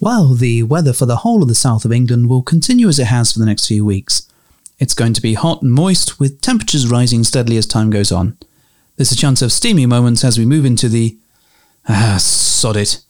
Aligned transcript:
Well, 0.00 0.34
the 0.34 0.62
weather 0.62 0.92
for 0.92 1.06
the 1.06 1.16
whole 1.16 1.42
of 1.42 1.48
the 1.48 1.56
south 1.56 1.84
of 1.84 1.92
England 1.92 2.28
will 2.28 2.42
continue 2.42 2.88
as 2.88 3.00
it 3.00 3.08
has 3.08 3.32
for 3.32 3.40
the 3.40 3.46
next 3.46 3.66
few 3.66 3.84
weeks. 3.84 4.30
It's 4.78 4.94
going 4.94 5.12
to 5.14 5.20
be 5.20 5.34
hot 5.34 5.62
and 5.62 5.72
moist, 5.72 6.20
with 6.20 6.40
temperatures 6.40 6.86
rising 6.86 7.24
steadily 7.24 7.56
as 7.56 7.66
time 7.66 7.90
goes 7.90 8.12
on. 8.12 8.38
There's 8.96 9.10
a 9.10 9.16
chance 9.16 9.42
of 9.42 9.50
steamy 9.50 9.86
moments 9.86 10.22
as 10.22 10.38
we 10.38 10.44
move 10.44 10.64
into 10.64 10.88
the. 10.88 11.16
Ah, 11.88 12.18
sod 12.20 12.76
it. 12.76 13.00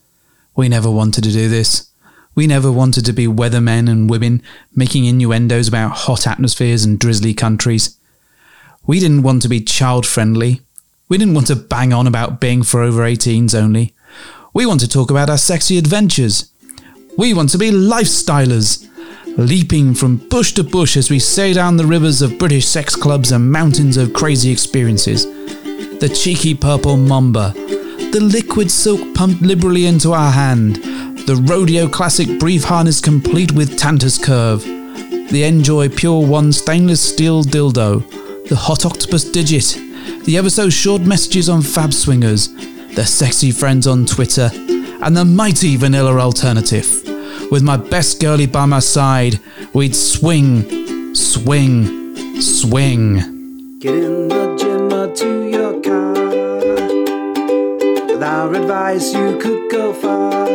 We 0.57 0.69
never 0.71 0.91
wanted 0.91 1.25
to 1.25 1.33
do 1.33 1.49
this. 1.49 1.91
We 2.35 2.47
never 2.47 2.73
wanted 2.73 3.05
to 3.05 3.13
be 3.13 3.27
weathermen 3.27 3.91
and 3.91 4.09
women 4.09 4.43
making 4.75 5.05
innuendos 5.05 5.69
about 5.69 5.91
hot 5.91 6.27
atmospheres 6.27 6.85
and 6.85 6.99
drizzly 6.99 7.35
countries. 7.35 7.99
We 8.87 8.99
didn't 8.99 9.25
want 9.25 9.43
to 9.43 9.49
be 9.49 9.61
child 9.61 10.07
friendly. 10.07 10.63
We 11.09 11.19
didn't 11.19 11.35
want 11.35 11.49
to 11.49 11.57
bang 11.57 11.93
on 11.93 12.07
about 12.07 12.41
being 12.41 12.63
for 12.63 12.83
over 12.83 13.03
18s 13.03 13.55
only. 13.55 13.95
We 14.55 14.65
want 14.65 14.81
to 14.81 14.89
talk 14.89 15.11
about 15.11 15.29
our 15.29 15.37
sexy 15.37 15.77
adventures. 15.77 16.51
We 17.19 17.35
want 17.35 17.51
to 17.51 17.59
be 17.59 17.73
lifestylers, 17.73 18.89
leaping 19.37 19.93
from 19.93 20.19
bush 20.29 20.53
to 20.53 20.63
bush 20.63 20.97
as 20.97 21.11
we 21.11 21.19
sail 21.19 21.53
down 21.53 21.77
the 21.77 21.85
rivers 21.85 22.23
of 22.23 22.39
British 22.39 22.69
sex 22.69 22.95
clubs 22.95 23.33
and 23.33 23.51
mountains 23.51 23.97
of 23.97 24.13
crazy 24.13 24.53
experiences. 24.53 25.25
The 25.99 26.09
cheeky 26.09 26.55
purple 26.55 26.97
mamba, 26.97 27.55
the 28.13 28.21
liquid 28.23 28.71
silk 28.71 29.17
pumped 29.17 29.43
liberally 29.43 29.87
into 29.87 30.13
our 30.13 30.31
hand, 30.31 30.77
the 31.27 31.45
rodeo 31.45 31.89
classic 31.89 32.39
brief 32.39 32.63
harness 32.63 33.01
complete 33.01 33.51
with 33.51 33.77
Tantus 33.77 34.17
curve, 34.17 34.63
the 34.63 35.43
njoy 35.43 35.97
Pure 35.97 36.25
Wand 36.25 36.55
stainless 36.55 37.01
steel 37.01 37.43
dildo, 37.43 38.49
the 38.49 38.55
Hot 38.55 38.85
Octopuss 38.85 39.33
DiGit, 39.33 40.25
the 40.25 40.37
ever 40.37 40.51
so 40.51 40.71
short 40.71 41.03
messages 41.03 41.49
on 41.49 41.63
Fab 41.63 41.93
Swingers, 41.93 42.47
the 42.95 43.05
sexy 43.05 43.51
friends 43.51 43.89
on 43.89 44.07
Twitter, 44.07 44.53
and 45.01 45.17
the 45.17 45.25
mighty 45.25 45.77
vanilla 45.77 46.19
alternative. 46.19 47.03
With 47.51 47.63
my 47.63 47.77
best 47.77 48.21
girlie 48.21 48.47
by 48.47 48.67
my 48.67 48.81
side, 48.81 49.41
we'd 49.73 49.95
swing, 49.95 51.15
swing, 51.15 52.41
swing. 52.41 53.79
Get 53.79 53.95
in 53.95 54.29
the 54.29 54.57
gym 54.59 54.93
or 54.93 55.15
to 55.15 55.49
your 55.49 55.81
car. 55.81 56.13
With 58.07 58.23
our 58.23 58.53
advice, 58.55 59.15
you 59.15 59.39
could 59.39 59.71
go 59.71 59.93
far. 59.93 60.47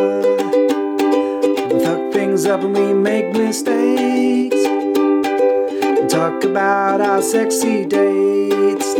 We 1.73 1.83
fuck 1.83 2.13
things 2.13 2.45
up 2.45 2.61
and 2.61 2.75
we 2.75 2.93
make 2.93 3.31
mistakes. 3.33 4.63
And 4.65 6.09
talk 6.09 6.43
about 6.43 7.01
our 7.01 7.21
sexy 7.21 7.85
dates. 7.85 8.93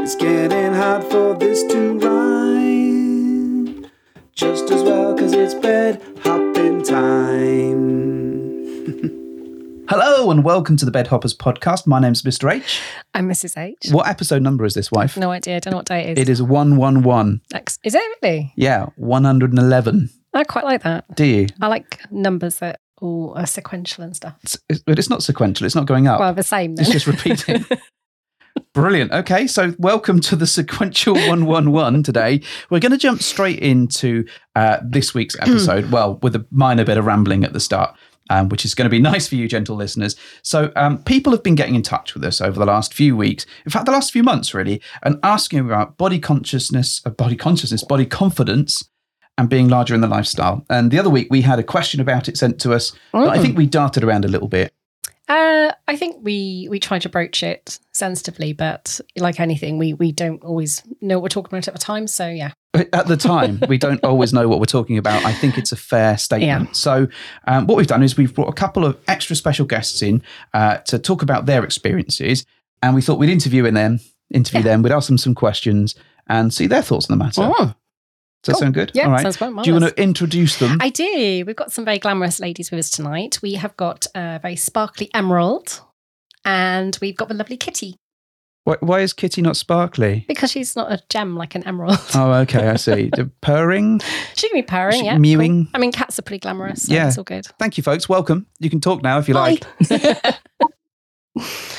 It's 0.00 0.14
getting 0.14 0.72
hard 0.72 1.04
for 1.04 1.34
this 1.34 1.64
to 1.64 1.98
rhyme. 1.98 2.53
Just 4.34 4.68
as 4.70 4.82
well, 4.82 5.16
cause 5.16 5.32
it's 5.32 5.54
bed 5.54 6.02
hopping 6.24 6.82
time. 6.82 7.94
Hello 9.88 10.30
and 10.32 10.42
welcome 10.42 10.76
to 10.76 10.84
the 10.84 10.90
Bed 10.90 11.06
Hoppers 11.06 11.36
podcast. 11.36 11.86
My 11.86 12.00
name's 12.00 12.22
Mr. 12.22 12.52
H. 12.52 12.80
I'm 13.14 13.28
Mrs. 13.28 13.56
H. 13.56 13.76
What 13.92 14.08
episode 14.08 14.42
number 14.42 14.64
is 14.64 14.74
this, 14.74 14.90
wife? 14.90 15.16
No 15.16 15.30
idea. 15.30 15.56
I 15.56 15.58
don't 15.60 15.70
know 15.70 15.76
what 15.76 15.86
day 15.86 16.08
it 16.08 16.18
is. 16.18 16.22
It 16.22 16.28
is 16.32 16.42
111. 16.42 17.42
Ex- 17.54 17.78
Is 17.84 17.94
it 17.94 18.02
really? 18.22 18.52
Yeah, 18.56 18.86
111. 18.96 20.10
I 20.32 20.42
quite 20.44 20.64
like 20.64 20.82
that. 20.82 21.14
Do 21.14 21.24
you? 21.24 21.46
I 21.60 21.68
like 21.68 22.00
numbers 22.10 22.58
that 22.58 22.80
all 23.00 23.34
are 23.36 23.46
sequential 23.46 24.02
and 24.02 24.16
stuff. 24.16 24.34
It's, 24.42 24.54
it's- 24.68 24.82
but 24.84 24.98
it's 24.98 25.10
not 25.10 25.22
sequential, 25.22 25.64
it's 25.64 25.76
not 25.76 25.86
going 25.86 26.08
up. 26.08 26.18
Well, 26.18 26.34
the 26.34 26.42
same 26.42 26.74
then. 26.74 26.84
It's 26.86 26.92
just 26.92 27.06
repeating. 27.06 27.64
Brilliant. 28.72 29.12
Okay, 29.12 29.46
so 29.46 29.74
welcome 29.78 30.20
to 30.20 30.36
the 30.36 30.46
sequential 30.46 31.14
111 31.28 32.02
today. 32.02 32.40
We're 32.70 32.80
going 32.80 32.92
to 32.92 32.98
jump 32.98 33.22
straight 33.22 33.60
into 33.60 34.24
uh, 34.56 34.78
this 34.82 35.14
week's 35.14 35.36
episode, 35.40 35.90
well, 35.90 36.18
with 36.22 36.34
a 36.34 36.44
minor 36.50 36.84
bit 36.84 36.98
of 36.98 37.04
rambling 37.04 37.44
at 37.44 37.52
the 37.52 37.60
start. 37.60 37.96
Um, 38.30 38.48
which 38.48 38.64
is 38.64 38.74
going 38.74 38.86
to 38.86 38.90
be 38.90 38.98
nice 39.02 39.28
for 39.28 39.34
you, 39.34 39.46
gentle 39.46 39.76
listeners. 39.76 40.16
So, 40.40 40.72
um, 40.76 41.02
people 41.02 41.30
have 41.32 41.42
been 41.42 41.56
getting 41.56 41.74
in 41.74 41.82
touch 41.82 42.14
with 42.14 42.24
us 42.24 42.40
over 42.40 42.58
the 42.58 42.64
last 42.64 42.94
few 42.94 43.14
weeks, 43.14 43.44
in 43.66 43.70
fact, 43.70 43.84
the 43.84 43.92
last 43.92 44.12
few 44.12 44.22
months, 44.22 44.54
really, 44.54 44.80
and 45.02 45.20
asking 45.22 45.58
about 45.58 45.98
body 45.98 46.18
consciousness, 46.18 47.02
uh, 47.04 47.10
body 47.10 47.36
consciousness, 47.36 47.84
body 47.84 48.06
confidence, 48.06 48.88
and 49.36 49.50
being 49.50 49.68
larger 49.68 49.94
in 49.94 50.00
the 50.00 50.08
lifestyle. 50.08 50.64
And 50.70 50.90
the 50.90 50.98
other 50.98 51.10
week, 51.10 51.26
we 51.30 51.42
had 51.42 51.58
a 51.58 51.62
question 51.62 52.00
about 52.00 52.26
it 52.26 52.38
sent 52.38 52.58
to 52.62 52.72
us. 52.72 52.92
that 53.24 53.28
I 53.28 53.42
think 53.42 53.58
we 53.58 53.66
darted 53.66 54.02
around 54.02 54.24
a 54.24 54.28
little 54.28 54.48
bit. 54.48 54.72
Uh, 55.28 55.72
I 55.88 55.96
think 55.96 56.16
we 56.22 56.68
we 56.70 56.78
try 56.78 56.98
to 56.98 57.08
broach 57.08 57.42
it 57.42 57.78
sensitively, 57.92 58.52
but 58.52 59.00
like 59.16 59.40
anything, 59.40 59.78
we 59.78 59.94
we 59.94 60.12
don't 60.12 60.42
always 60.44 60.82
know 61.00 61.16
what 61.18 61.22
we're 61.22 61.28
talking 61.28 61.48
about 61.48 61.66
at 61.68 61.74
the 61.74 61.80
time. 61.80 62.06
So 62.06 62.28
yeah, 62.28 62.52
at 62.92 63.06
the 63.06 63.16
time 63.16 63.62
we 63.68 63.78
don't 63.78 64.04
always 64.04 64.32
know 64.32 64.48
what 64.48 64.60
we're 64.60 64.66
talking 64.66 64.98
about. 64.98 65.24
I 65.24 65.32
think 65.32 65.56
it's 65.56 65.72
a 65.72 65.76
fair 65.76 66.18
statement. 66.18 66.68
Yeah. 66.68 66.72
so 66.72 67.08
um, 67.46 67.66
what 67.66 67.76
we've 67.76 67.86
done 67.86 68.02
is 68.02 68.16
we've 68.16 68.34
brought 68.34 68.48
a 68.48 68.54
couple 68.54 68.84
of 68.84 68.98
extra 69.08 69.34
special 69.34 69.64
guests 69.64 70.02
in 70.02 70.22
uh, 70.52 70.78
to 70.78 70.98
talk 70.98 71.22
about 71.22 71.46
their 71.46 71.64
experiences. 71.64 72.44
And 72.82 72.94
we 72.94 73.00
thought 73.00 73.18
we'd 73.18 73.30
interview 73.30 73.70
them 73.70 74.00
interview 74.30 74.62
them. 74.62 74.82
We'd 74.82 74.92
ask 74.92 75.08
them 75.08 75.18
some 75.18 75.34
questions 75.34 75.94
and 76.26 76.52
see 76.52 76.66
their 76.66 76.82
thoughts 76.82 77.10
on 77.10 77.18
the 77.18 77.24
matter. 77.24 77.42
Oh, 77.42 77.74
does 78.44 78.46
that 78.46 78.52
cool. 78.52 78.60
sound 78.60 78.74
good 78.74 78.90
Yeah, 78.94 79.06
all 79.06 79.10
right 79.12 79.22
sounds 79.22 79.36
quite 79.38 79.54
do 79.64 79.70
you 79.70 79.78
want 79.80 79.94
to 79.96 80.02
introduce 80.02 80.58
them 80.58 80.78
I 80.80 80.90
do. 80.90 81.44
We've 81.46 81.56
got 81.56 81.72
some 81.72 81.84
very 81.84 81.98
glamorous 81.98 82.38
ladies 82.40 82.70
with 82.70 82.78
us 82.78 82.90
tonight. 82.90 83.38
We 83.42 83.54
have 83.54 83.76
got 83.76 84.06
a 84.14 84.38
very 84.40 84.56
sparkly 84.56 85.10
Emerald, 85.14 85.80
and 86.44 86.96
we've 87.00 87.16
got 87.16 87.28
the 87.28 87.34
lovely 87.34 87.56
Kitty 87.56 87.96
why, 88.66 88.76
why 88.80 89.00
is 89.00 89.12
kitty 89.12 89.42
not 89.42 89.58
sparkly 89.58 90.24
because 90.26 90.50
she's 90.50 90.74
not 90.74 90.90
a 90.90 90.98
gem 91.10 91.36
like 91.36 91.54
an 91.54 91.62
emerald. 91.64 91.98
oh 92.14 92.32
okay 92.32 92.66
i 92.68 92.76
see 92.76 93.10
the 93.14 93.30
purring 93.42 94.00
She 94.36 94.48
can 94.48 94.56
be 94.58 94.62
purring, 94.62 95.00
She- 95.00 95.04
yeah. 95.04 95.18
mewing. 95.18 95.64
cool. 95.66 95.70
I 95.74 95.78
mean, 95.78 95.92
cats 95.92 96.18
are 96.18 96.22
pretty 96.22 96.40
glamorous. 96.40 96.84
So 96.84 96.94
Yeah. 96.94 97.08
it's 97.08 97.18
all 97.18 97.24
good. 97.24 97.46
thank 97.58 97.76
you 97.76 97.82
folks 97.82 98.08
welcome 98.08 98.46
you 98.60 98.70
can 98.70 98.80
talk 98.80 99.02
now 99.02 99.18
if 99.18 99.28
you 99.28 99.34
like 99.34 99.64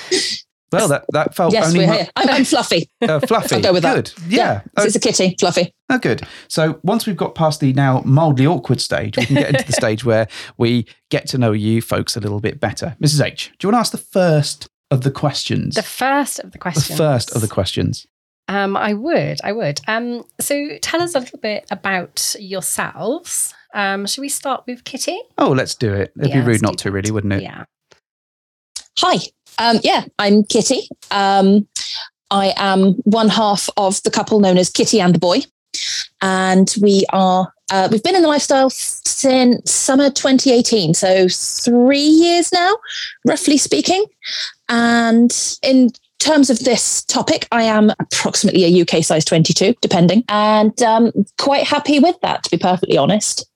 well 0.72 0.88
that, 0.88 1.06
that 1.14 1.36
felt 1.36 1.54
Yes, 1.54 1.68
only 1.68 1.80
we're 1.86 1.94
here. 1.94 2.08
I'm, 2.16 2.30
I'm 2.30 2.44
fluffy. 2.46 2.90
uh, 3.02 3.20
fluffy 3.22 3.56
I'll 3.58 3.62
go 3.62 3.74
with 3.74 3.84
that. 3.84 3.96
good 3.96 4.12
yeah, 4.28 4.62
It's 4.80 4.96
a 4.96 5.00
kitty, 5.00 5.36
fluffy. 5.40 5.74
Oh, 5.90 6.00
good. 6.00 6.22
So 6.48 6.80
once 6.84 7.06
we've 7.06 7.16
got 7.18 7.36
past 7.36 7.60
the 7.60 7.72
now 7.74 8.02
mildly 8.06 8.48
awkward 8.48 8.82
stage, 8.82 9.18
we 9.18 9.26
can 9.26 9.36
get 9.36 9.50
into 9.50 9.66
the 9.66 9.72
stage 9.82 10.04
where 10.04 10.28
we 10.58 10.88
get 11.12 11.28
to 11.28 11.38
know 11.38 11.52
you 11.52 11.82
folks 11.82 12.18
a 12.18 12.20
little 12.20 12.40
bit 12.40 12.60
better. 12.60 12.98
Mrs. 13.02 13.24
H, 13.24 13.52
do 13.60 13.68
you 13.68 13.72
want 13.72 13.76
to 13.76 13.80
ask 13.82 13.92
the 13.92 13.98
first 14.00 14.68
of 14.92 15.02
the 15.02 15.12
questions? 15.12 15.76
The 15.76 15.84
first 15.84 16.40
of 16.40 16.52
the 16.52 16.58
questions. 16.58 16.88
The 16.88 16.96
first 16.96 17.36
of 17.36 17.42
the 17.42 17.48
questions. 17.48 18.06
Um, 18.48 18.76
I 18.78 18.94
would, 18.94 19.40
I 19.44 19.52
would. 19.54 19.80
Um, 19.88 20.24
so 20.40 20.78
tell 20.82 21.02
us 21.02 21.16
a 21.16 21.20
little 21.20 21.40
bit 21.40 21.66
about 21.72 22.36
yourselves. 22.40 23.54
Um, 23.74 24.06
should 24.08 24.22
we 24.22 24.30
start 24.30 24.64
with 24.68 24.84
Kitty? 24.84 25.20
Oh, 25.38 25.50
let's 25.52 25.76
do 25.76 25.94
it. 25.94 26.14
It'd 26.20 26.30
Yeah, 26.32 26.42
be 26.42 26.48
rude 26.48 26.62
not 26.62 26.78
to, 26.80 26.84
that. 26.86 26.92
really, 26.92 27.12
wouldn't 27.12 27.34
it? 27.34 27.42
Yeah. 27.44 27.66
Hi. 29.00 29.18
Um, 29.58 29.80
yeah, 29.84 30.06
I'm 30.20 30.44
Kitty. 30.44 30.88
Um, 31.12 31.68
I 32.32 32.54
am 32.58 32.94
one 33.04 33.30
half 33.30 33.70
of 33.78 34.02
the 34.04 34.12
couple 34.12 34.40
known 34.40 34.58
as 34.58 34.70
Kitty 34.70 35.00
and 35.00 35.14
the 35.14 35.20
Boy. 35.20 35.40
And 36.22 36.74
we 36.82 37.06
are, 37.12 37.54
uh, 37.72 37.88
we've 37.92 38.04
been 38.04 38.16
in 38.16 38.22
the 38.22 38.28
lifestyle 38.28 38.70
since 38.70 39.72
summer 39.72 40.10
2018. 40.10 40.94
So 40.94 41.28
three 41.30 42.00
years 42.00 42.52
now, 42.52 42.76
roughly 43.26 43.58
speaking. 43.58 44.06
And 44.70 45.32
in 45.62 45.92
terms 46.20 46.50
of 46.50 46.60
this 46.60 47.04
topic, 47.04 47.48
I 47.52 47.64
am 47.64 47.92
approximately 48.00 48.66
a 48.66 48.82
UK 48.82 49.04
size 49.04 49.26
22, 49.26 49.76
depending, 49.82 50.24
and 50.30 50.82
um, 50.82 51.12
quite 51.38 51.66
happy 51.66 52.00
with 52.00 52.20
that, 52.22 52.44
to 52.44 52.50
be 52.50 52.58
perfectly 52.58 52.98
honest. 52.98 53.48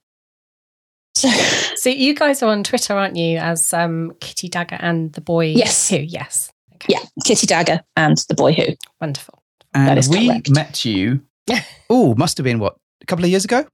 So, 1.20 1.30
So 1.76 1.90
you 1.90 2.14
guys 2.16 2.42
are 2.44 2.50
on 2.50 2.64
Twitter, 2.64 2.94
aren't 2.94 3.16
you? 3.16 3.38
As 3.38 3.74
um, 3.74 4.14
Kitty 4.20 4.50
Dagger 4.50 4.78
and 4.80 5.12
the 5.14 5.22
boy. 5.22 5.46
Yes. 5.48 5.90
Who? 5.90 5.98
Yes. 5.98 6.52
Okay. 6.76 6.94
yeah, 6.98 7.06
Kitty 7.26 7.46
Dagger 7.48 7.82
and 7.98 8.18
the 8.30 8.36
Boy 8.36 8.54
Who. 8.54 8.64
Wonderful. 9.02 9.42
And 9.74 10.00
is 10.00 10.08
we 10.10 10.28
correct. 10.28 10.50
met 10.50 10.86
you, 10.86 11.22
oh, 11.90 12.16
must 12.16 12.38
have 12.38 12.44
been 12.46 12.60
what, 12.60 12.76
a 13.02 13.06
couple 13.06 13.26
of 13.26 13.32
years 13.32 13.44
ago? 13.46 13.66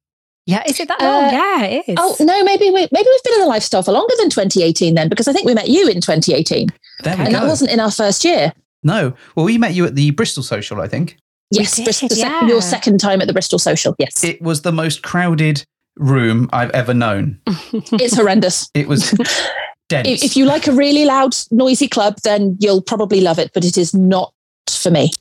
Yeah. 0.48 0.64
Is 0.68 0.80
it 0.80 0.88
that 0.88 1.00
Uh, 1.02 1.06
long? 1.06 1.32
Yeah, 1.34 1.64
it 1.66 1.84
is. 1.88 1.96
Oh 2.00 2.16
no, 2.20 2.44
maybe 2.44 2.66
we 2.66 2.88
maybe 2.92 3.08
we've 3.10 3.24
been 3.24 3.34
in 3.36 3.40
the 3.42 3.46
lifestyle 3.48 3.82
for 3.84 3.92
longer 3.92 4.14
than 4.20 4.30
2018 4.30 4.94
then, 4.96 5.08
because 5.10 5.28
I 5.28 5.34
think 5.34 5.46
we 5.46 5.54
met 5.54 5.70
you 5.70 5.88
in 5.88 6.02
2018, 6.02 6.68
There 7.04 7.14
Okay. 7.14 7.22
we 7.22 7.26
and 7.26 7.34
go. 7.34 7.42
that 7.42 7.48
wasn't 7.48 7.72
in 7.72 7.80
our 7.80 7.92
first 7.92 8.26
year. 8.26 8.54
no. 8.84 9.14
Well, 9.36 9.46
we 9.46 9.58
met 9.60 9.74
you 9.74 9.86
at 9.86 9.96
the 9.96 10.12
Bristol 10.12 10.44
Social, 10.44 10.82
I 10.82 10.88
think. 10.88 11.18
Yes, 11.52 11.76
did, 11.76 11.84
Bristol, 11.86 12.10
the 12.10 12.16
sec- 12.16 12.42
your 12.50 12.62
second 12.62 13.00
time 13.00 13.22
at 13.22 13.28
the 13.28 13.34
Bristol 13.34 13.60
Social. 13.60 13.96
Yes, 14.00 14.24
It 14.24 14.42
was 14.42 14.64
the 14.64 14.72
most 14.72 15.04
crowded 15.04 15.64
room 15.98 16.50
I've 16.54 16.72
ever 16.72 16.94
known. 16.94 17.40
it's 17.48 18.16
horrendous. 18.16 18.70
It 18.74 18.88
was 18.88 19.12
dense. 19.90 20.08
If, 20.08 20.24
if 20.24 20.38
you 20.38 20.46
like 20.46 20.68
a 20.68 20.72
really 20.72 21.06
loud, 21.06 21.36
noisy 21.52 21.88
club, 21.88 22.18
then 22.24 22.58
you'll 22.60 22.82
probably 22.82 23.22
love 23.22 23.40
it, 23.40 23.52
but 23.54 23.64
it 23.66 23.78
is 23.78 23.94
not 23.94 24.34
for 24.70 24.92
me. 24.92 25.12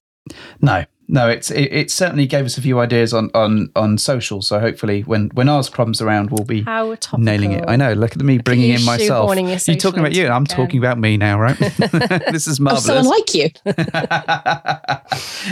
No, 0.61 0.85
no, 1.07 1.29
it's 1.29 1.51
it, 1.51 1.71
it 1.71 1.91
certainly 1.91 2.27
gave 2.27 2.47
us 2.47 2.57
a 2.57 2.63
few 2.63 2.81
ideas 2.81 3.13
on 3.13 3.31
on 3.35 3.71
on 3.77 3.99
social. 3.99 4.41
So 4.41 4.59
hopefully, 4.59 5.03
when 5.03 5.29
when 5.35 5.51
ours 5.51 5.69
comes 5.69 6.01
around, 6.01 6.31
we'll 6.31 6.47
be 6.47 6.63
How 6.63 6.95
topical. 6.95 7.19
nailing 7.19 7.53
it. 7.53 7.65
I 7.69 7.77
know. 7.77 7.93
Look 7.93 8.13
at 8.13 8.23
me 8.23 8.39
bringing 8.39 8.71
in 8.71 8.83
myself. 8.87 9.37
your 9.37 9.47
You're 9.47 9.77
talking 9.77 10.01
about 10.01 10.15
you, 10.15 10.25
and 10.25 10.33
I'm 10.33 10.43
into 10.43 10.55
it 10.55 10.57
talking 10.57 10.79
about 10.79 10.99
me 10.99 11.19
now, 11.19 11.39
right? 11.39 11.59
this 12.33 12.47
is 12.47 12.59
Oh, 12.59 12.75
so 12.77 12.95
marvelous. 12.95 13.07
unlike 13.07 13.35
you. 13.35 13.51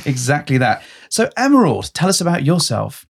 exactly 0.07 0.57
that. 0.59 0.83
So, 1.11 1.29
Emerald, 1.37 1.93
tell 1.93 2.09
us 2.09 2.21
about 2.23 2.45
yourself. 2.45 3.07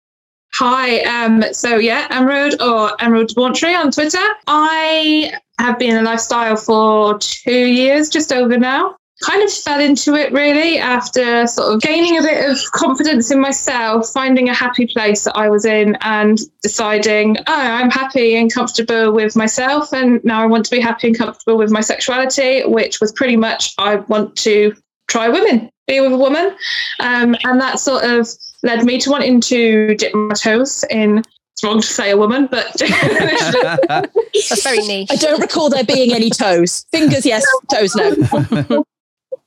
Hi. 0.53 0.99
Um, 1.01 1.43
so 1.51 1.77
yeah, 1.77 2.07
Emerald 2.09 2.61
or 2.61 2.99
Emerald 3.01 3.27
Debauchery 3.27 3.75
on 3.75 3.91
Twitter. 3.91 4.25
I 4.47 5.33
have 5.59 5.77
been 5.77 5.95
in 5.95 6.05
lifestyle 6.05 6.55
for 6.55 7.17
two 7.19 7.65
years, 7.65 8.09
just 8.09 8.31
over 8.31 8.57
now. 8.57 8.95
Kind 9.23 9.43
of 9.43 9.51
fell 9.51 9.79
into 9.79 10.13
it 10.13 10.31
really 10.31 10.77
after 10.77 11.47
sort 11.47 11.73
of 11.73 11.81
gaining 11.81 12.19
a 12.19 12.21
bit 12.21 12.49
of 12.49 12.57
confidence 12.71 13.31
in 13.31 13.41
myself, 13.41 14.11
finding 14.11 14.47
a 14.47 14.53
happy 14.53 14.85
place 14.85 15.23
that 15.23 15.35
I 15.35 15.49
was 15.49 15.65
in, 15.65 15.97
and 16.01 16.39
deciding, 16.61 17.37
oh, 17.39 17.43
I'm 17.47 17.89
happy 17.89 18.35
and 18.35 18.53
comfortable 18.53 19.11
with 19.11 19.35
myself, 19.35 19.91
and 19.91 20.23
now 20.23 20.41
I 20.41 20.45
want 20.45 20.65
to 20.65 20.71
be 20.71 20.79
happy 20.79 21.07
and 21.07 21.17
comfortable 21.17 21.57
with 21.57 21.71
my 21.71 21.81
sexuality, 21.81 22.63
which 22.65 22.99
was 23.01 23.11
pretty 23.11 23.37
much 23.37 23.73
I 23.79 23.95
want 23.95 24.35
to 24.37 24.75
try 25.07 25.29
women, 25.29 25.71
be 25.87 25.99
with 25.99 26.13
a 26.13 26.17
woman, 26.17 26.55
um, 26.99 27.35
and 27.43 27.59
that 27.59 27.79
sort 27.79 28.03
of 28.03 28.27
led 28.63 28.83
me 28.83 28.99
to 28.99 29.09
wanting 29.09 29.41
to 29.41 29.95
dip 29.95 30.13
my 30.13 30.33
toes 30.33 30.83
in. 30.89 31.19
It's 31.19 31.63
wrong 31.63 31.81
to 31.81 31.87
say 31.87 32.11
a 32.11 32.17
woman, 32.17 32.47
but 32.51 32.71
That's 32.79 34.63
very 34.63 34.77
niche. 34.79 35.09
I 35.11 35.15
don't 35.15 35.41
recall 35.41 35.69
there 35.69 35.83
being 35.83 36.13
any 36.13 36.29
toes. 36.29 36.85
Fingers, 36.91 37.25
yes. 37.25 37.43
Toes, 37.71 37.95
no. 37.95 38.11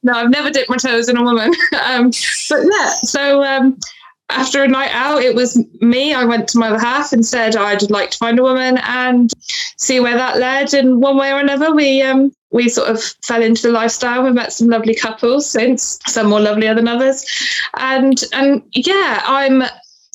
no, 0.02 0.12
I've 0.12 0.30
never 0.30 0.50
dipped 0.50 0.70
my 0.70 0.76
toes 0.76 1.08
in 1.08 1.16
a 1.16 1.22
woman. 1.22 1.52
um, 1.84 2.10
but 2.48 2.60
yeah, 2.64 2.90
so 3.02 3.44
um, 3.44 3.78
after 4.32 4.62
a 4.62 4.68
night 4.68 4.90
out, 4.92 5.22
it 5.22 5.34
was 5.34 5.62
me. 5.80 6.14
I 6.14 6.24
went 6.24 6.48
to 6.48 6.58
my 6.58 6.68
other 6.68 6.78
half 6.78 7.12
and 7.12 7.24
said 7.24 7.56
I'd 7.56 7.90
like 7.90 8.10
to 8.10 8.18
find 8.18 8.38
a 8.38 8.42
woman 8.42 8.78
and 8.78 9.32
see 9.76 10.00
where 10.00 10.16
that 10.16 10.38
led. 10.38 10.74
And 10.74 11.00
one 11.00 11.16
way 11.16 11.32
or 11.32 11.38
another, 11.38 11.74
we 11.74 12.02
um, 12.02 12.32
we 12.50 12.68
sort 12.68 12.88
of 12.88 13.02
fell 13.24 13.42
into 13.42 13.62
the 13.62 13.72
lifestyle. 13.72 14.22
We 14.22 14.32
met 14.32 14.52
some 14.52 14.68
lovely 14.68 14.94
couples 14.94 15.50
since, 15.50 15.98
some 16.06 16.28
more 16.28 16.40
lovelier 16.40 16.74
than 16.74 16.88
others, 16.88 17.24
and 17.78 18.22
and 18.32 18.62
yeah, 18.72 19.22
I'm 19.24 19.62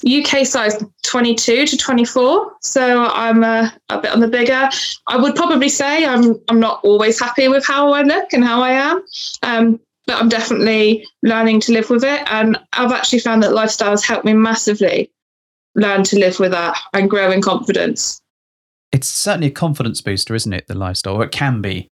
UK 0.05 0.45
size 0.45 0.83
22 1.03 1.65
to 1.65 1.77
24, 1.77 2.57
so 2.61 3.05
I'm 3.05 3.43
a, 3.43 3.73
a 3.89 4.01
bit 4.01 4.11
on 4.11 4.19
the 4.19 4.27
bigger. 4.27 4.69
I 5.07 5.17
would 5.17 5.35
probably 5.35 5.69
say 5.69 6.05
I'm 6.05 6.35
I'm 6.49 6.59
not 6.59 6.81
always 6.83 7.19
happy 7.19 7.47
with 7.47 7.65
how 7.65 7.93
I 7.93 8.01
look 8.01 8.33
and 8.33 8.43
how 8.43 8.61
I 8.61 8.71
am, 8.71 9.01
um, 9.43 9.79
but 10.07 10.17
I'm 10.17 10.29
definitely 10.29 11.05
learning 11.23 11.59
to 11.61 11.73
live 11.73 11.89
with 11.89 12.03
it. 12.03 12.21
And 12.31 12.57
I've 12.73 12.91
actually 12.91 13.19
found 13.19 13.43
that 13.43 13.53
lifestyle 13.53 13.91
has 13.91 14.05
helped 14.05 14.25
me 14.25 14.33
massively 14.33 15.11
learn 15.75 16.03
to 16.03 16.19
live 16.19 16.39
with 16.39 16.51
that 16.51 16.77
and 16.93 17.09
grow 17.09 17.31
in 17.31 17.41
confidence. 17.41 18.21
It's 18.91 19.07
certainly 19.07 19.47
a 19.47 19.51
confidence 19.51 19.99
booster, 20.01 20.35
isn't 20.35 20.53
it? 20.53 20.67
The 20.67 20.75
lifestyle, 20.77 21.15
or 21.15 21.23
it 21.23 21.31
can 21.31 21.61
be. 21.61 21.87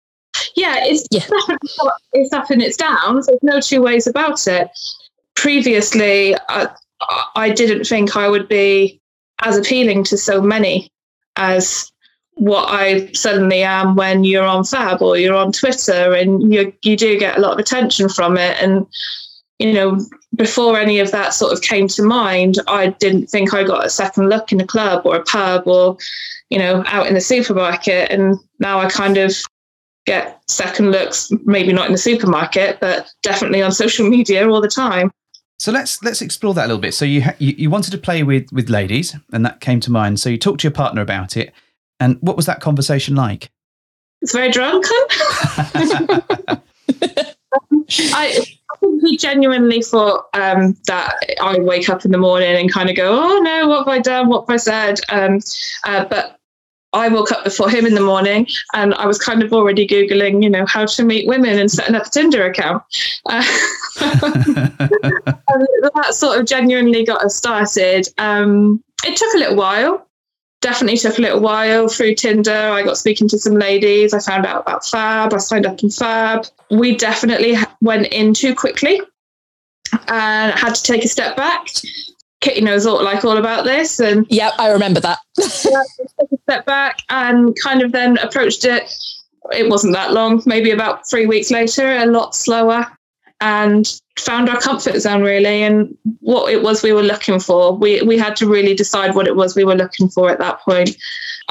Yeah, 0.57 0.77
it's 0.81 1.07
Yeah. 1.11 1.21
definitely 1.21 1.69
its 2.13 2.33
up 2.33 2.51
and 2.51 2.63
its 2.63 2.77
downs. 2.77 3.27
There's 3.27 3.39
no 3.43 3.61
two 3.61 3.83
ways 3.83 4.07
about 4.07 4.47
it. 4.47 4.69
Previously, 5.35 6.37
I, 6.49 6.69
I 7.35 7.51
didn't 7.51 7.85
think 7.85 8.17
I 8.17 8.29
would 8.29 8.49
be 8.49 9.01
as 9.43 9.57
appealing 9.57 10.05
to 10.05 10.17
so 10.17 10.41
many 10.41 10.89
as 11.37 11.91
what 12.43 12.69
I 12.71 13.09
suddenly 13.13 13.63
am 13.63 13.95
when 13.95 14.25
you're 14.25 14.45
on 14.45 14.65
Fab 14.65 15.01
or 15.01 15.17
you're 15.17 15.37
on 15.37 15.53
Twitter, 15.53 16.13
and 16.13 16.53
you 16.53 16.73
you 16.83 16.97
do 16.97 17.17
get 17.17 17.39
a 17.39 17.41
lot 17.41 17.53
of 17.53 17.59
attention 17.61 18.09
from 18.09 18.37
it. 18.37 18.61
And 18.61 18.85
you 19.61 19.73
know, 19.73 20.01
before 20.35 20.77
any 20.77 20.99
of 20.99 21.13
that 21.13 21.35
sort 21.35 21.53
of 21.53 21.63
came 21.63 21.87
to 21.87 22.03
mind, 22.03 22.57
I 22.67 22.89
didn't 22.89 23.29
think 23.29 23.55
I 23.55 23.63
got 23.63 23.87
a 23.87 23.91
second 23.91 24.29
look 24.29 24.51
in 24.51 24.61
a 24.61 24.67
club 24.67 25.07
or 25.07 25.15
a 25.15 25.23
pub 25.23 25.69
or 25.69 25.97
you 26.51 26.59
know 26.59 26.83
out 26.89 27.07
in 27.07 27.15
the 27.15 27.21
supermarket. 27.21 28.11
And 28.11 28.37
now 28.59 28.81
I 28.81 28.89
kind 28.89 29.19
of 29.19 29.37
get 30.05 30.43
second 30.49 30.91
looks, 30.91 31.31
maybe 31.45 31.73
not 31.73 31.87
in 31.87 31.93
the 31.93 31.99
supermarket, 31.99 32.81
but 32.81 33.09
definitely 33.23 33.63
on 33.63 33.71
social 33.85 34.11
media 34.11 34.49
all 34.49 34.61
the 34.61 34.67
time. 34.67 35.13
So 35.61 35.71
let's 35.71 36.03
let's 36.03 36.23
explore 36.23 36.55
that 36.55 36.65
a 36.65 36.67
little 36.67 36.81
bit. 36.81 36.93
So 36.93 37.05
you 37.05 37.23
you, 37.39 37.55
you 37.57 37.71
wanted 37.71 37.93
to 37.93 37.99
play 37.99 38.25
with 38.25 38.51
with 38.51 38.69
ladies, 38.69 39.15
and 39.33 39.47
that 39.47 39.61
came 39.61 39.79
to 39.79 39.93
mind. 39.93 40.19
So 40.19 40.29
you 40.29 40.39
talked 40.39 40.63
to 40.63 40.65
your 40.65 40.73
partner 40.73 41.03
about 41.03 41.37
it, 41.37 41.53
and 42.03 42.19
what 42.21 42.37
was 42.37 42.47
that 42.47 42.61
conversation 42.61 43.15
like? 43.15 43.51
It's 44.21 44.33
very 44.33 44.51
drunken. 44.51 44.91
I, 48.15 48.45
I 48.73 48.77
think 48.81 49.03
he 49.03 49.17
genuinely 49.17 49.83
thought 49.83 50.27
um, 50.35 50.77
that 50.87 51.15
I 51.41 51.59
wake 51.61 51.89
up 51.89 52.05
in 52.05 52.11
the 52.11 52.19
morning 52.19 52.57
and 52.57 52.73
kind 52.73 52.91
of 52.91 52.97
go, 52.97 53.09
"Oh 53.13 53.39
no, 53.39 53.69
what 53.69 53.79
have 53.79 53.89
I 53.89 54.01
done? 54.01 54.29
What 54.29 54.43
have 54.49 54.55
I 54.55 54.57
said?" 54.57 55.01
Um, 55.11 55.39
uh, 55.85 56.05
but 56.07 56.39
I 56.93 57.09
woke 57.09 57.31
up 57.33 57.45
before 57.45 57.71
him 57.71 57.87
in 57.87 57.95
the 57.95 58.01
morning, 58.01 58.49
and 58.75 58.95
I 58.95 59.07
was 59.07 59.19
kind 59.19 59.43
of 59.43 59.53
already 59.53 59.87
googling, 59.87 60.43
you 60.43 60.51
know, 60.51 60.67
how 60.67 60.87
to 60.87 61.05
meet 61.05 61.27
women 61.29 61.59
and 61.59 61.71
setting 61.71 61.95
up 61.95 62.07
a 62.07 62.11
Tinder 62.11 62.45
account. 62.47 62.83
Uh, 63.31 63.45
that 65.95 66.09
sort 66.11 66.41
of 66.41 66.47
genuinely 66.47 67.05
got 67.05 67.25
us 67.25 67.37
started. 67.37 68.09
Um, 68.19 68.83
it 69.05 69.17
took 69.17 69.35
a 69.35 69.39
little 69.39 69.57
while. 69.57 70.07
Definitely 70.63 70.97
took 70.97 71.19
a 71.19 71.21
little 71.21 71.41
while 71.41 71.89
through 71.89 72.15
Tinder. 72.15 72.51
I 72.51 72.83
got 72.83 72.97
speaking 72.97 73.29
to 73.29 73.39
some 73.39 73.55
ladies. 73.55 74.15
I 74.15 74.21
found 74.21 74.47
out 74.47 74.63
about 74.63 74.87
Fab. 74.87 75.35
I 75.35 75.39
signed 75.39 75.67
up 75.67 75.83
in 75.83 75.91
Fab. 75.91 76.47
We 76.71 76.97
definitely 76.97 77.57
went 77.81 78.07
in 78.07 78.33
too 78.33 78.55
quickly 78.55 79.01
and 80.09 80.59
had 80.59 80.75
to 80.75 80.83
take 80.83 81.05
a 81.05 81.09
step 81.09 81.37
back. 81.37 81.67
Kitty 82.41 82.61
knows 82.61 82.87
all 82.87 83.03
like 83.03 83.25
all 83.25 83.37
about 83.37 83.65
this, 83.65 84.01
and 84.01 84.27
Yeah, 84.31 84.53
I 84.59 84.71
remember 84.71 85.01
that. 85.01 85.19
took 85.35 86.33
a 86.33 86.37
step 86.43 86.65
back 86.65 86.99
and 87.11 87.57
kind 87.63 87.83
of 87.83 87.93
then 87.93 88.19
approached 88.19 88.65
it. 88.65 88.93
It 89.53 89.69
wasn't 89.69 89.95
that 89.95 90.13
long, 90.13 90.43
maybe 90.47 90.71
about 90.71 91.09
three 91.11 91.27
weeks 91.27 91.51
later, 91.51 91.97
a 91.97 92.07
lot 92.07 92.35
slower, 92.35 92.87
and 93.41 94.01
found 94.19 94.49
our 94.49 94.61
comfort 94.61 95.01
zone 95.01 95.23
really 95.23 95.63
and 95.63 95.97
what 96.21 96.53
it 96.53 96.63
was 96.63 96.83
we 96.83 96.93
were 96.93 97.03
looking 97.03 97.41
for. 97.41 97.77
We 97.77 98.03
we 98.03 98.19
had 98.19 98.37
to 98.37 98.47
really 98.49 98.75
decide 98.75 99.15
what 99.15 99.27
it 99.27 99.37
was 99.37 99.57
we 99.57 99.65
were 99.65 99.75
looking 99.75 100.09
for 100.09 100.31
at 100.31 100.39
that 100.39 100.61
point. 100.61 100.97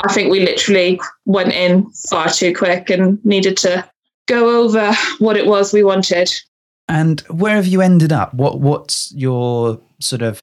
I 0.03 0.13
think 0.13 0.31
we 0.31 0.39
literally 0.39 0.99
went 1.25 1.53
in 1.53 1.89
far 2.09 2.29
too 2.29 2.53
quick 2.55 2.89
and 2.89 3.23
needed 3.25 3.57
to 3.57 3.89
go 4.27 4.61
over 4.61 4.93
what 5.19 5.35
it 5.37 5.45
was 5.45 5.73
we 5.73 5.83
wanted. 5.83 6.31
and 6.87 7.21
where 7.21 7.55
have 7.55 7.67
you 7.67 7.81
ended 7.81 8.11
up? 8.11 8.33
What 8.33 8.59
what's 8.59 9.11
your 9.15 9.79
sort 9.99 10.21
of 10.21 10.39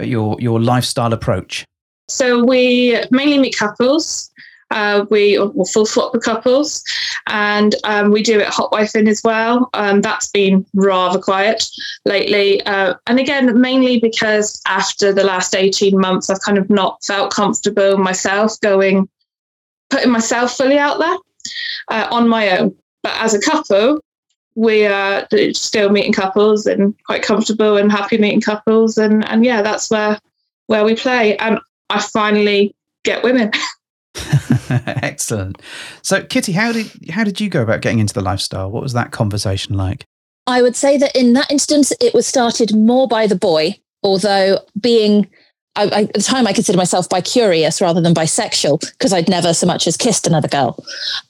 your 0.00 0.36
your 0.40 0.60
lifestyle 0.60 1.12
approach? 1.12 1.64
So 2.08 2.44
we 2.44 3.00
mainly 3.10 3.38
meet 3.38 3.56
couples. 3.56 4.30
Uh, 4.74 5.06
we 5.08 5.38
will 5.38 5.64
full 5.64 5.86
swap 5.86 6.12
the 6.12 6.18
couples, 6.18 6.82
and 7.28 7.76
um, 7.84 8.10
we 8.10 8.24
do 8.24 8.40
it 8.40 8.48
hot 8.48 8.72
wifing 8.72 9.08
as 9.08 9.22
well. 9.22 9.70
Um, 9.72 10.00
that's 10.00 10.28
been 10.28 10.66
rather 10.74 11.20
quiet 11.20 11.64
lately, 12.04 12.60
uh, 12.62 12.94
and 13.06 13.20
again, 13.20 13.60
mainly 13.60 14.00
because 14.00 14.60
after 14.66 15.12
the 15.12 15.22
last 15.22 15.54
eighteen 15.54 15.98
months, 15.98 16.28
I've 16.28 16.40
kind 16.40 16.58
of 16.58 16.68
not 16.68 17.04
felt 17.04 17.32
comfortable 17.32 17.96
myself 17.98 18.60
going, 18.60 19.08
putting 19.90 20.10
myself 20.10 20.56
fully 20.56 20.76
out 20.76 20.98
there 20.98 21.16
uh, 21.88 22.08
on 22.10 22.28
my 22.28 22.58
own. 22.58 22.74
But 23.04 23.12
as 23.20 23.32
a 23.32 23.40
couple, 23.40 24.00
we 24.56 24.86
are 24.86 25.28
still 25.52 25.90
meeting 25.90 26.12
couples 26.12 26.66
and 26.66 26.94
quite 27.06 27.22
comfortable 27.22 27.76
and 27.76 27.92
happy 27.92 28.18
meeting 28.18 28.40
couples, 28.40 28.98
and 28.98 29.24
and 29.28 29.44
yeah, 29.44 29.62
that's 29.62 29.88
where 29.88 30.18
where 30.66 30.84
we 30.84 30.96
play. 30.96 31.36
And 31.36 31.60
I 31.90 32.02
finally 32.02 32.74
get 33.04 33.22
women. 33.22 33.52
Excellent. 34.70 35.60
So 36.02 36.24
Kitty, 36.24 36.52
how 36.52 36.72
did 36.72 36.90
how 37.10 37.24
did 37.24 37.40
you 37.40 37.48
go 37.48 37.62
about 37.62 37.80
getting 37.80 37.98
into 37.98 38.14
the 38.14 38.22
lifestyle? 38.22 38.70
What 38.70 38.82
was 38.82 38.92
that 38.92 39.10
conversation 39.10 39.76
like? 39.76 40.04
I 40.46 40.62
would 40.62 40.76
say 40.76 40.96
that 40.98 41.16
in 41.16 41.32
that 41.32 41.50
instance, 41.50 41.92
it 42.00 42.14
was 42.14 42.26
started 42.26 42.74
more 42.74 43.08
by 43.08 43.26
the 43.26 43.36
boy, 43.36 43.76
although 44.02 44.60
being 44.78 45.28
I, 45.76 45.84
I, 45.84 46.02
at 46.02 46.12
the 46.12 46.22
time 46.22 46.46
I 46.46 46.52
considered 46.52 46.78
myself 46.78 47.08
bi-curious 47.08 47.80
rather 47.80 48.00
than 48.00 48.14
bisexual 48.14 48.80
because 48.92 49.12
I'd 49.12 49.28
never 49.28 49.52
so 49.52 49.66
much 49.66 49.86
as 49.86 49.96
kissed 49.96 50.26
another 50.26 50.48
girl. 50.48 50.84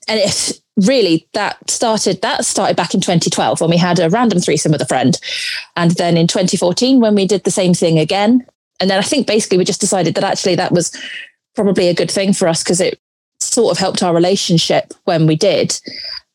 And 0.06 0.20
it 0.20 0.60
really 0.76 1.26
that 1.34 1.70
started 1.70 2.20
that 2.22 2.44
started 2.44 2.76
back 2.76 2.94
in 2.94 3.00
2012 3.00 3.60
when 3.60 3.70
we 3.70 3.76
had 3.76 4.00
a 4.00 4.10
random 4.10 4.40
threesome 4.40 4.72
with 4.72 4.82
a 4.82 4.86
friend. 4.86 5.18
And 5.76 5.92
then 5.92 6.16
in 6.16 6.26
2014 6.26 7.00
when 7.00 7.14
we 7.14 7.26
did 7.26 7.44
the 7.44 7.50
same 7.50 7.74
thing 7.74 7.98
again. 7.98 8.46
And 8.80 8.90
then 8.90 8.98
I 8.98 9.02
think 9.02 9.26
basically 9.26 9.56
we 9.56 9.64
just 9.64 9.80
decided 9.80 10.14
that 10.16 10.24
actually 10.24 10.56
that 10.56 10.72
was 10.72 10.92
probably 11.54 11.88
a 11.88 11.94
good 11.94 12.10
thing 12.10 12.32
for 12.32 12.48
us 12.48 12.62
because 12.62 12.80
it 12.80 12.98
sort 13.40 13.72
of 13.72 13.78
helped 13.78 14.02
our 14.02 14.14
relationship 14.14 14.92
when 15.04 15.26
we 15.26 15.36
did 15.36 15.78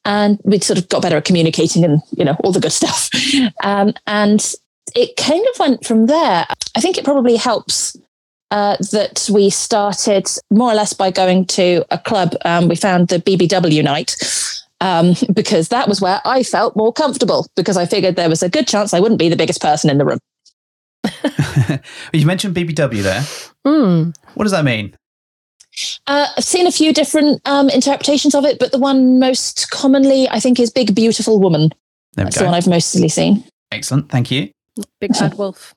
and 0.06 0.40
we 0.44 0.60
sort 0.60 0.80
of 0.80 0.88
got 0.90 1.02
better 1.02 1.18
at 1.18 1.26
communicating 1.26 1.84
and 1.84 2.02
you 2.16 2.24
know 2.24 2.36
all 2.44 2.52
the 2.52 2.60
good 2.60 2.72
stuff 2.82 3.10
um, 3.64 3.94
and 4.08 4.54
it 4.96 5.16
kind 5.18 5.46
of 5.54 5.60
went 5.60 5.86
from 5.86 6.06
there 6.08 6.46
i 6.76 6.82
think 6.82 6.98
it 6.98 7.06
probably 7.06 7.36
helps 7.36 7.96
uh, 8.52 8.76
that 8.92 9.30
we 9.32 9.50
started 9.50 10.28
more 10.50 10.72
or 10.72 10.74
less 10.74 10.94
by 10.94 11.12
going 11.12 11.46
to 11.46 11.86
a 11.92 12.00
club 12.00 12.36
um, 12.46 12.68
we 12.68 12.76
found 12.76 13.08
the 13.08 13.20
bbw 13.20 13.84
night 13.84 14.16
um, 14.82 15.14
because 15.34 15.70
that 15.70 15.88
was 15.88 16.02
where 16.02 16.22
i 16.26 16.44
felt 16.44 16.76
more 16.76 16.94
comfortable 16.94 17.48
because 17.56 17.78
i 17.78 17.86
figured 17.86 18.16
there 18.16 18.30
was 18.30 18.44
a 18.44 18.50
good 18.50 18.68
chance 18.68 18.94
i 18.94 19.00
wouldn't 19.00 19.20
be 19.20 19.30
the 19.30 19.36
biggest 19.36 19.62
person 19.62 19.90
in 19.90 19.98
the 19.98 20.06
room 20.06 20.20
you 22.14 22.26
mentioned 22.26 22.56
BBW 22.56 23.02
there. 23.02 23.22
Hmm. 23.66 24.12
What 24.34 24.44
does 24.44 24.52
that 24.52 24.66
mean? 24.66 24.96
Uh, 26.08 26.28
I've 26.38 26.44
seen 26.44 26.68
a 26.68 26.72
few 26.72 26.94
different 26.94 27.42
um, 27.46 27.70
interpretations 27.70 28.36
of 28.36 28.46
it, 28.46 28.60
but 28.60 28.72
the 28.72 28.80
one 28.80 29.20
most 29.20 29.70
commonly, 29.72 30.28
I 30.30 30.40
think, 30.40 30.60
is 30.60 30.70
Big 30.70 30.96
Beautiful 30.96 31.40
Woman. 31.40 31.70
There 32.14 32.24
we 32.24 32.26
That's 32.26 32.38
the 32.38 32.46
one 32.46 32.54
I've 32.54 32.68
mostly 32.68 33.10
seen. 33.10 33.44
Excellent. 33.72 34.10
Thank 34.10 34.32
you. 34.32 34.52
Big 35.00 35.14
bad 35.14 35.36
wolf. 35.36 35.76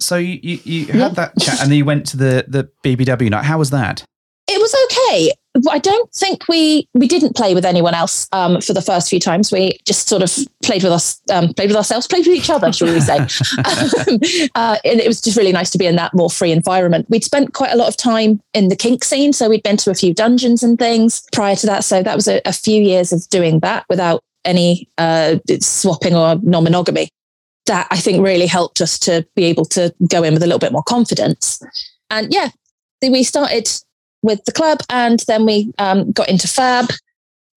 So 0.00 0.16
you 0.16 0.38
you, 0.42 0.58
you 0.64 0.86
had 0.86 1.14
that 1.14 1.38
chat, 1.38 1.60
and 1.60 1.70
then 1.70 1.78
you 1.78 1.84
went 1.84 2.06
to 2.08 2.16
the 2.16 2.44
the 2.48 2.68
BBW 2.84 3.30
night. 3.30 3.44
How 3.44 3.58
was 3.58 3.70
that? 3.70 4.04
It 4.48 4.60
was 4.60 4.74
okay. 4.84 5.32
I 5.68 5.78
don't 5.78 6.10
think 6.12 6.48
we 6.48 6.88
we 6.94 7.06
didn't 7.06 7.36
play 7.36 7.54
with 7.54 7.66
anyone 7.66 7.92
else 7.94 8.26
um, 8.32 8.60
for 8.62 8.72
the 8.72 8.80
first 8.80 9.10
few 9.10 9.20
times. 9.20 9.52
We 9.52 9.78
just 9.84 10.08
sort 10.08 10.22
of 10.22 10.32
played 10.62 10.82
with 10.82 10.92
us, 10.92 11.20
um, 11.30 11.52
played 11.52 11.68
with 11.68 11.76
ourselves, 11.76 12.06
played 12.06 12.26
with 12.26 12.36
each 12.36 12.48
other, 12.48 12.72
shall 12.72 12.88
we 12.88 13.00
say? 13.00 13.18
um, 13.18 14.18
uh, 14.54 14.78
and 14.84 14.98
it 15.00 15.06
was 15.06 15.20
just 15.20 15.36
really 15.36 15.52
nice 15.52 15.68
to 15.70 15.78
be 15.78 15.86
in 15.86 15.96
that 15.96 16.14
more 16.14 16.30
free 16.30 16.52
environment. 16.52 17.06
We'd 17.10 17.24
spent 17.24 17.52
quite 17.52 17.72
a 17.72 17.76
lot 17.76 17.88
of 17.88 17.98
time 17.98 18.40
in 18.54 18.68
the 18.68 18.76
kink 18.76 19.04
scene, 19.04 19.34
so 19.34 19.50
we'd 19.50 19.62
been 19.62 19.76
to 19.78 19.90
a 19.90 19.94
few 19.94 20.14
dungeons 20.14 20.62
and 20.62 20.78
things 20.78 21.22
prior 21.32 21.56
to 21.56 21.66
that. 21.66 21.84
So 21.84 22.02
that 22.02 22.16
was 22.16 22.28
a, 22.28 22.40
a 22.46 22.52
few 22.52 22.80
years 22.80 23.12
of 23.12 23.28
doing 23.28 23.60
that 23.60 23.84
without 23.90 24.22
any 24.46 24.88
uh, 24.96 25.36
swapping 25.60 26.14
or 26.14 26.36
non-monogamy. 26.42 27.08
That 27.66 27.86
I 27.90 27.98
think 27.98 28.24
really 28.24 28.46
helped 28.46 28.80
us 28.80 28.98
to 29.00 29.24
be 29.36 29.44
able 29.44 29.66
to 29.66 29.94
go 30.08 30.24
in 30.24 30.32
with 30.32 30.42
a 30.42 30.46
little 30.46 30.58
bit 30.58 30.72
more 30.72 30.82
confidence. 30.82 31.62
And 32.10 32.32
yeah, 32.32 32.48
we 33.02 33.22
started 33.22 33.70
with 34.22 34.44
the 34.44 34.52
club, 34.52 34.80
and 34.88 35.20
then 35.20 35.44
we 35.44 35.72
um, 35.78 36.12
got 36.12 36.28
into 36.28 36.48
Fab. 36.48 36.90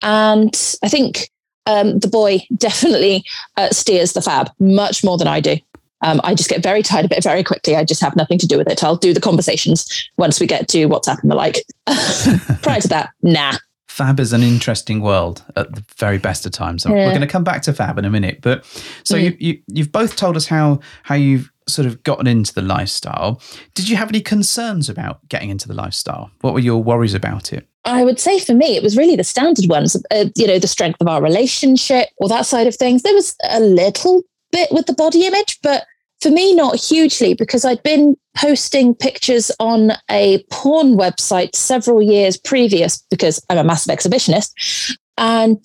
And 0.01 0.53
I 0.83 0.89
think 0.89 1.29
um, 1.65 1.99
the 1.99 2.07
boy 2.07 2.45
definitely 2.57 3.23
uh, 3.57 3.69
steers 3.69 4.13
the 4.13 4.21
Fab 4.21 4.51
much 4.59 5.03
more 5.03 5.17
than 5.17 5.27
I 5.27 5.39
do. 5.39 5.57
Um, 6.01 6.19
I 6.23 6.35
just 6.35 6.49
get 6.49 6.61
very 6.61 6.83
tired 6.83 7.05
of 7.05 7.13
it 7.13 7.23
very 7.23 7.43
quickly. 7.43 7.77
I 7.77 7.85
just 7.85 8.01
have 8.01 8.17
nothing 8.17 8.37
to 8.39 8.47
do 8.47 8.57
with 8.57 8.69
it. 8.69 8.83
I'll 8.83 8.97
do 8.97 9.13
the 9.13 9.21
conversations 9.21 10.09
once 10.17 10.39
we 10.39 10.45
get 10.45 10.67
to 10.69 10.89
WhatsApp 10.89 11.21
and 11.21 11.31
the 11.31 11.35
like. 11.35 11.63
Prior 12.61 12.81
to 12.81 12.87
that, 12.89 13.11
nah. 13.21 13.53
Fab 13.93 14.19
is 14.19 14.33
an 14.33 14.41
interesting 14.41 15.01
world 15.01 15.43
at 15.55 15.71
the 15.75 15.85
very 15.97 16.17
best 16.17 16.47
of 16.47 16.51
times. 16.51 16.83
Yeah. 16.83 16.93
We're 16.93 17.09
going 17.09 17.21
to 17.21 17.27
come 17.27 17.43
back 17.43 17.61
to 17.61 17.73
Fab 17.73 17.99
in 17.99 18.05
a 18.05 18.09
minute, 18.09 18.39
but 18.41 18.65
so 19.03 19.15
mm. 19.15 19.23
you, 19.23 19.37
you 19.39 19.61
you've 19.67 19.91
both 19.91 20.15
told 20.15 20.35
us 20.35 20.47
how 20.47 20.79
how 21.03 21.13
you've 21.13 21.51
sort 21.67 21.85
of 21.85 22.01
gotten 22.01 22.25
into 22.25 22.55
the 22.55 22.63
lifestyle. 22.63 23.39
Did 23.75 23.87
you 23.87 23.95
have 23.95 24.09
any 24.09 24.19
concerns 24.19 24.89
about 24.89 25.19
getting 25.29 25.51
into 25.51 25.67
the 25.67 25.75
lifestyle? 25.75 26.31
What 26.41 26.55
were 26.55 26.59
your 26.59 26.81
worries 26.81 27.13
about 27.13 27.53
it? 27.53 27.67
I 27.85 28.03
would 28.03 28.19
say 28.19 28.39
for 28.39 28.55
me, 28.55 28.75
it 28.75 28.81
was 28.81 28.97
really 28.97 29.15
the 29.15 29.23
standard 29.23 29.69
ones, 29.69 29.95
uh, 30.09 30.25
you 30.35 30.47
know, 30.47 30.57
the 30.57 30.67
strength 30.67 30.99
of 30.99 31.07
our 31.07 31.21
relationship 31.21 32.09
or 32.17 32.27
that 32.29 32.47
side 32.47 32.65
of 32.65 32.75
things. 32.75 33.03
There 33.03 33.13
was 33.13 33.35
a 33.47 33.59
little 33.59 34.23
bit 34.51 34.71
with 34.71 34.87
the 34.87 34.93
body 34.93 35.27
image, 35.27 35.59
but 35.61 35.85
for 36.23 36.31
me, 36.31 36.55
not 36.55 36.75
hugely 36.75 37.33
because 37.33 37.65
I'd 37.65 37.83
been 37.83 38.15
posting 38.35 38.95
pictures 38.95 39.51
on 39.59 39.91
a 40.09 40.43
porn 40.49 40.95
website 40.95 41.55
several 41.55 42.01
years 42.01 42.37
previous 42.37 42.97
because 43.11 43.39
I'm 43.49 43.57
a 43.57 43.63
massive 43.63 43.95
exhibitionist. 43.95 44.95
And 45.17 45.63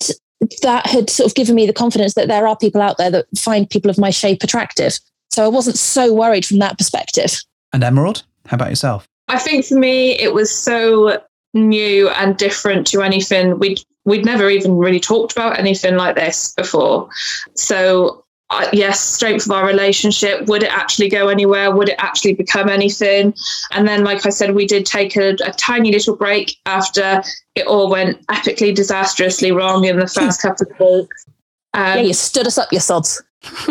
that 0.61 0.85
had 0.85 1.09
sort 1.09 1.31
of 1.31 1.35
given 1.35 1.55
me 1.55 1.65
the 1.65 1.73
confidence 1.73 2.13
that 2.13 2.27
there 2.27 2.45
are 2.45 2.57
people 2.57 2.81
out 2.81 2.97
there 2.97 3.09
that 3.09 3.25
find 3.37 3.69
people 3.69 3.89
of 3.89 3.97
my 3.97 4.09
shape 4.09 4.43
attractive. 4.43 4.99
So 5.31 5.43
I 5.43 5.47
wasn't 5.47 5.77
so 5.77 6.13
worried 6.13 6.45
from 6.45 6.59
that 6.59 6.77
perspective. 6.77 7.41
And 7.73 7.83
Emerald, 7.83 8.23
how 8.45 8.55
about 8.55 8.69
yourself? 8.69 9.07
I 9.27 9.39
think 9.39 9.65
for 9.65 9.75
me, 9.75 10.19
it 10.19 10.33
was 10.33 10.53
so 10.53 11.21
new 11.53 12.09
and 12.09 12.37
different 12.37 12.85
to 12.87 13.01
anything 13.01 13.57
we'd 13.57 13.79
we'd 14.05 14.25
never 14.25 14.49
even 14.49 14.77
really 14.77 14.99
talked 14.99 15.31
about 15.31 15.59
anything 15.59 15.95
like 15.95 16.15
this 16.15 16.53
before. 16.55 17.09
So 17.55 18.25
uh, 18.51 18.67
yes, 18.73 18.99
strength 18.99 19.45
of 19.45 19.51
our 19.51 19.65
relationship. 19.65 20.47
Would 20.47 20.63
it 20.63 20.71
actually 20.71 21.09
go 21.09 21.27
anywhere? 21.27 21.75
Would 21.75 21.89
it 21.89 21.95
actually 21.99 22.33
become 22.33 22.67
anything? 22.67 23.33
And 23.71 23.87
then, 23.87 24.03
like 24.03 24.25
I 24.25 24.29
said, 24.29 24.55
we 24.55 24.65
did 24.65 24.85
take 24.85 25.15
a, 25.15 25.35
a 25.45 25.51
tiny 25.51 25.91
little 25.91 26.15
break 26.15 26.57
after 26.65 27.21
it 27.55 27.67
all 27.67 27.89
went 27.89 28.25
epically 28.27 28.73
disastrously 28.73 29.51
wrong 29.51 29.85
in 29.85 29.99
the 29.99 30.07
first 30.07 30.41
couple 30.41 30.67
of 30.67 30.79
weeks. 30.79 31.25
Um, 31.73 31.97
yeah, 31.97 32.01
you 32.01 32.13
stood 32.13 32.47
us 32.47 32.57
up, 32.57 32.71
you 32.71 32.79
sods. 32.79 33.21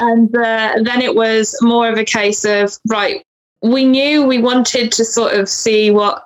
and 0.00 0.36
uh, 0.36 0.74
then 0.82 1.00
it 1.00 1.14
was 1.14 1.56
more 1.62 1.88
of 1.88 1.96
a 1.96 2.04
case 2.04 2.44
of 2.44 2.76
right. 2.88 3.24
We 3.62 3.84
knew 3.84 4.24
we 4.24 4.38
wanted 4.38 4.92
to 4.92 5.04
sort 5.04 5.34
of 5.34 5.48
see 5.48 5.90
what 5.90 6.22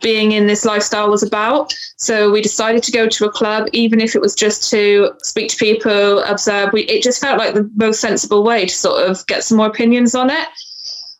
being 0.00 0.32
in 0.32 0.46
this 0.46 0.64
lifestyle 0.64 1.10
was 1.10 1.22
about. 1.22 1.74
So 1.96 2.30
we 2.30 2.40
decided 2.40 2.82
to 2.84 2.92
go 2.92 3.08
to 3.08 3.26
a 3.26 3.30
club, 3.30 3.68
even 3.72 4.00
if 4.00 4.14
it 4.14 4.20
was 4.20 4.34
just 4.34 4.70
to 4.70 5.12
speak 5.22 5.50
to 5.50 5.56
people, 5.56 6.20
observe. 6.20 6.72
We, 6.72 6.82
it 6.82 7.02
just 7.02 7.20
felt 7.20 7.38
like 7.38 7.54
the 7.54 7.70
most 7.74 8.00
sensible 8.00 8.44
way 8.44 8.66
to 8.66 8.74
sort 8.74 9.08
of 9.08 9.26
get 9.26 9.44
some 9.44 9.58
more 9.58 9.66
opinions 9.66 10.14
on 10.14 10.30
it. 10.30 10.48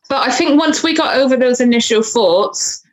But 0.08 0.28
I 0.28 0.30
think 0.30 0.60
once 0.60 0.82
we 0.82 0.94
got 0.94 1.16
over 1.16 1.36
those 1.36 1.60
initial 1.60 2.02
thoughts, 2.02 2.83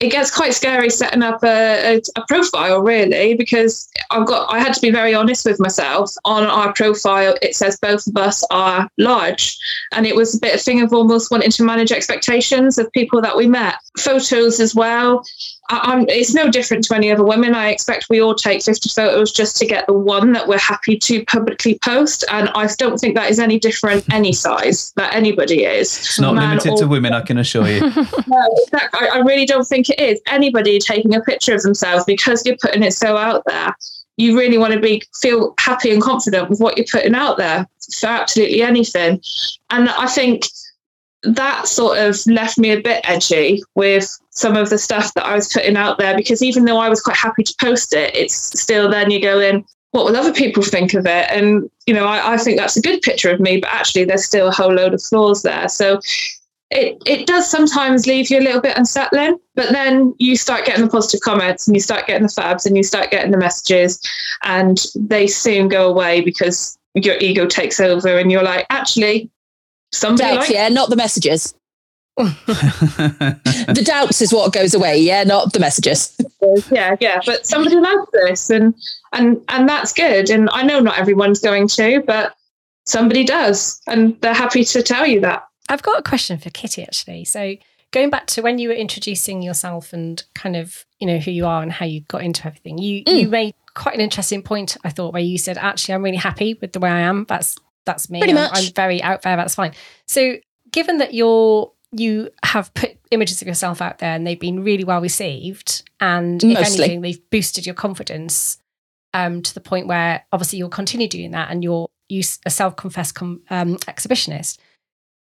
it 0.00 0.12
gets 0.12 0.34
quite 0.34 0.54
scary 0.54 0.90
setting 0.90 1.22
up 1.22 1.42
a, 1.42 1.96
a, 1.96 2.02
a, 2.14 2.24
profile 2.28 2.80
really 2.80 3.34
because 3.34 3.88
I've 4.10 4.28
got 4.28 4.52
I 4.52 4.60
had 4.60 4.72
to 4.74 4.80
be 4.80 4.90
very 4.90 5.12
honest 5.12 5.44
with 5.44 5.58
myself. 5.58 6.12
On 6.24 6.44
our 6.44 6.72
profile 6.72 7.34
it 7.42 7.56
says 7.56 7.78
both 7.80 8.06
of 8.06 8.16
us 8.16 8.44
are 8.50 8.88
large 8.96 9.58
and 9.92 10.06
it 10.06 10.14
was 10.14 10.36
a 10.36 10.40
bit 10.40 10.54
of 10.54 10.60
thing 10.60 10.82
of 10.82 10.92
almost 10.92 11.30
wanting 11.30 11.50
to 11.50 11.64
manage 11.64 11.90
expectations 11.90 12.78
of 12.78 12.92
people 12.92 13.20
that 13.22 13.36
we 13.36 13.48
met. 13.48 13.74
Photos 13.98 14.60
as 14.60 14.74
well 14.74 15.24
I, 15.70 16.04
it's 16.08 16.34
no 16.34 16.50
different 16.50 16.84
to 16.84 16.94
any 16.94 17.12
other 17.12 17.24
women. 17.24 17.54
I 17.54 17.68
expect 17.68 18.06
we 18.08 18.22
all 18.22 18.34
take 18.34 18.62
50 18.62 18.88
photos 18.88 19.32
just 19.32 19.56
to 19.58 19.66
get 19.66 19.86
the 19.86 19.92
one 19.92 20.32
that 20.32 20.48
we're 20.48 20.58
happy 20.58 20.96
to 20.98 21.24
publicly 21.26 21.78
post. 21.84 22.24
And 22.30 22.48
I 22.54 22.68
don't 22.78 22.98
think 22.98 23.14
that 23.16 23.30
is 23.30 23.38
any 23.38 23.58
different 23.58 24.04
any 24.12 24.32
size 24.32 24.92
that 24.96 25.14
anybody 25.14 25.64
is. 25.64 25.96
It's 25.98 26.20
not 26.20 26.34
limited 26.34 26.76
to 26.78 26.86
women, 26.86 27.12
I 27.12 27.20
can 27.20 27.38
assure 27.38 27.68
you. 27.68 27.80
no, 28.26 28.48
I, 28.72 29.10
I 29.14 29.18
really 29.18 29.44
don't 29.44 29.66
think 29.66 29.90
it 29.90 30.00
is. 30.00 30.20
Anybody 30.26 30.78
taking 30.78 31.14
a 31.14 31.20
picture 31.20 31.54
of 31.54 31.62
themselves 31.62 32.04
because 32.04 32.44
you're 32.46 32.56
putting 32.60 32.82
it 32.82 32.94
so 32.94 33.16
out 33.16 33.42
there 33.46 33.74
you 34.18 34.36
really 34.36 34.58
want 34.58 34.74
to 34.74 34.80
be 34.80 35.00
feel 35.20 35.54
happy 35.60 35.92
and 35.92 36.02
confident 36.02 36.50
with 36.50 36.58
what 36.58 36.76
you're 36.76 36.86
putting 36.90 37.14
out 37.14 37.38
there 37.38 37.66
for 37.98 38.08
absolutely 38.08 38.62
anything. 38.62 39.22
And 39.70 39.88
I 39.88 40.08
think 40.08 40.42
that 41.22 41.66
sort 41.66 41.98
of 41.98 42.18
left 42.26 42.58
me 42.58 42.70
a 42.70 42.80
bit 42.80 43.00
edgy 43.04 43.62
with 43.74 44.18
some 44.38 44.56
of 44.56 44.70
the 44.70 44.78
stuff 44.78 45.12
that 45.14 45.26
I 45.26 45.34
was 45.34 45.52
putting 45.52 45.76
out 45.76 45.98
there 45.98 46.16
because 46.16 46.42
even 46.42 46.64
though 46.64 46.78
I 46.78 46.88
was 46.88 47.00
quite 47.00 47.16
happy 47.16 47.42
to 47.42 47.54
post 47.60 47.92
it, 47.92 48.14
it's 48.14 48.34
still 48.60 48.88
then 48.88 49.10
you 49.10 49.20
go 49.20 49.40
in, 49.40 49.64
what 49.90 50.04
will 50.04 50.16
other 50.16 50.32
people 50.32 50.62
think 50.62 50.94
of 50.94 51.06
it? 51.06 51.26
And, 51.30 51.68
you 51.86 51.94
know, 51.94 52.04
I, 52.06 52.34
I 52.34 52.36
think 52.36 52.56
that's 52.56 52.76
a 52.76 52.80
good 52.80 53.02
picture 53.02 53.30
of 53.30 53.40
me, 53.40 53.58
but 53.58 53.70
actually 53.72 54.04
there's 54.04 54.24
still 54.24 54.46
a 54.46 54.52
whole 54.52 54.72
load 54.72 54.94
of 54.94 55.02
flaws 55.02 55.42
there. 55.42 55.68
So 55.68 56.00
it, 56.70 57.02
it 57.04 57.26
does 57.26 57.50
sometimes 57.50 58.06
leave 58.06 58.30
you 58.30 58.38
a 58.38 58.44
little 58.46 58.60
bit 58.60 58.78
unsettling, 58.78 59.38
but 59.56 59.72
then 59.72 60.14
you 60.18 60.36
start 60.36 60.66
getting 60.66 60.84
the 60.84 60.90
positive 60.90 61.20
comments 61.20 61.66
and 61.66 61.74
you 61.74 61.80
start 61.80 62.06
getting 62.06 62.26
the 62.26 62.32
fabs 62.32 62.64
and 62.64 62.76
you 62.76 62.84
start 62.84 63.10
getting 63.10 63.32
the 63.32 63.38
messages 63.38 64.00
and 64.44 64.84
they 64.94 65.26
soon 65.26 65.66
go 65.68 65.88
away 65.88 66.20
because 66.20 66.78
your 66.94 67.16
ego 67.18 67.46
takes 67.46 67.80
over 67.80 68.18
and 68.18 68.30
you're 68.30 68.42
like, 68.44 68.66
actually, 68.70 69.30
Somebody 69.90 70.34
doubts, 70.34 70.48
like- 70.48 70.54
yeah, 70.54 70.68
not 70.68 70.90
the 70.90 70.96
messages. 70.96 71.54
the 72.46 73.82
doubts 73.84 74.20
is 74.20 74.32
what 74.32 74.52
goes 74.52 74.74
away, 74.74 74.98
yeah, 74.98 75.24
not 75.24 75.52
the 75.52 75.60
messages. 75.60 76.16
yeah, 76.70 76.96
yeah, 77.00 77.20
but 77.24 77.46
somebody 77.46 77.76
likes 77.76 78.10
this, 78.12 78.50
and 78.50 78.74
and 79.12 79.40
and 79.48 79.68
that's 79.68 79.92
good. 79.92 80.30
And 80.30 80.48
I 80.52 80.62
know 80.62 80.80
not 80.80 80.98
everyone's 80.98 81.40
going 81.40 81.68
to, 81.68 82.02
but 82.06 82.34
somebody 82.84 83.24
does, 83.24 83.80
and 83.86 84.20
they're 84.20 84.34
happy 84.34 84.64
to 84.64 84.82
tell 84.82 85.06
you 85.06 85.20
that. 85.20 85.44
I've 85.68 85.82
got 85.82 85.98
a 85.98 86.02
question 86.02 86.38
for 86.38 86.50
Kitty 86.50 86.82
actually. 86.82 87.24
So 87.24 87.54
going 87.92 88.10
back 88.10 88.26
to 88.28 88.42
when 88.42 88.58
you 88.58 88.68
were 88.68 88.74
introducing 88.74 89.42
yourself 89.42 89.92
and 89.92 90.22
kind 90.34 90.56
of 90.56 90.84
you 90.98 91.06
know 91.06 91.18
who 91.18 91.30
you 91.30 91.46
are 91.46 91.62
and 91.62 91.70
how 91.70 91.86
you 91.86 92.00
got 92.02 92.22
into 92.22 92.46
everything, 92.46 92.78
you 92.78 93.04
mm. 93.04 93.20
you 93.20 93.28
made 93.28 93.54
quite 93.74 93.94
an 93.94 94.00
interesting 94.00 94.42
point. 94.42 94.76
I 94.82 94.90
thought 94.90 95.12
where 95.12 95.22
you 95.22 95.38
said 95.38 95.56
actually 95.56 95.94
I'm 95.94 96.02
really 96.02 96.16
happy 96.16 96.58
with 96.60 96.72
the 96.72 96.80
way 96.80 96.90
I 96.90 97.00
am. 97.00 97.26
That's 97.28 97.56
that's 97.88 98.10
me. 98.10 98.20
Pretty 98.20 98.32
I'm, 98.32 98.50
much. 98.50 98.66
I'm 98.68 98.72
very 98.74 99.02
out 99.02 99.22
there. 99.22 99.36
That's 99.36 99.54
fine. 99.54 99.72
So, 100.06 100.36
given 100.70 100.98
that 100.98 101.14
you're 101.14 101.72
you 101.92 102.30
have 102.44 102.72
put 102.74 102.98
images 103.10 103.40
of 103.40 103.48
yourself 103.48 103.80
out 103.80 103.98
there 103.98 104.14
and 104.14 104.26
they've 104.26 104.38
been 104.38 104.62
really 104.62 104.84
well 104.84 105.00
received, 105.00 105.88
and 106.00 106.42
Mostly. 106.42 106.52
if 106.52 106.66
anything, 106.66 107.00
they've 107.00 107.30
boosted 107.30 107.66
your 107.66 107.74
confidence 107.74 108.58
um, 109.14 109.42
to 109.42 109.54
the 109.54 109.60
point 109.60 109.86
where 109.86 110.24
obviously 110.32 110.58
you'll 110.58 110.68
continue 110.68 111.08
doing 111.08 111.30
that, 111.32 111.50
and 111.50 111.62
you're 111.62 111.88
you 112.08 112.22
a 112.46 112.50
self-confessed 112.50 113.14
com, 113.14 113.42
um, 113.50 113.76
exhibitionist. 113.78 114.58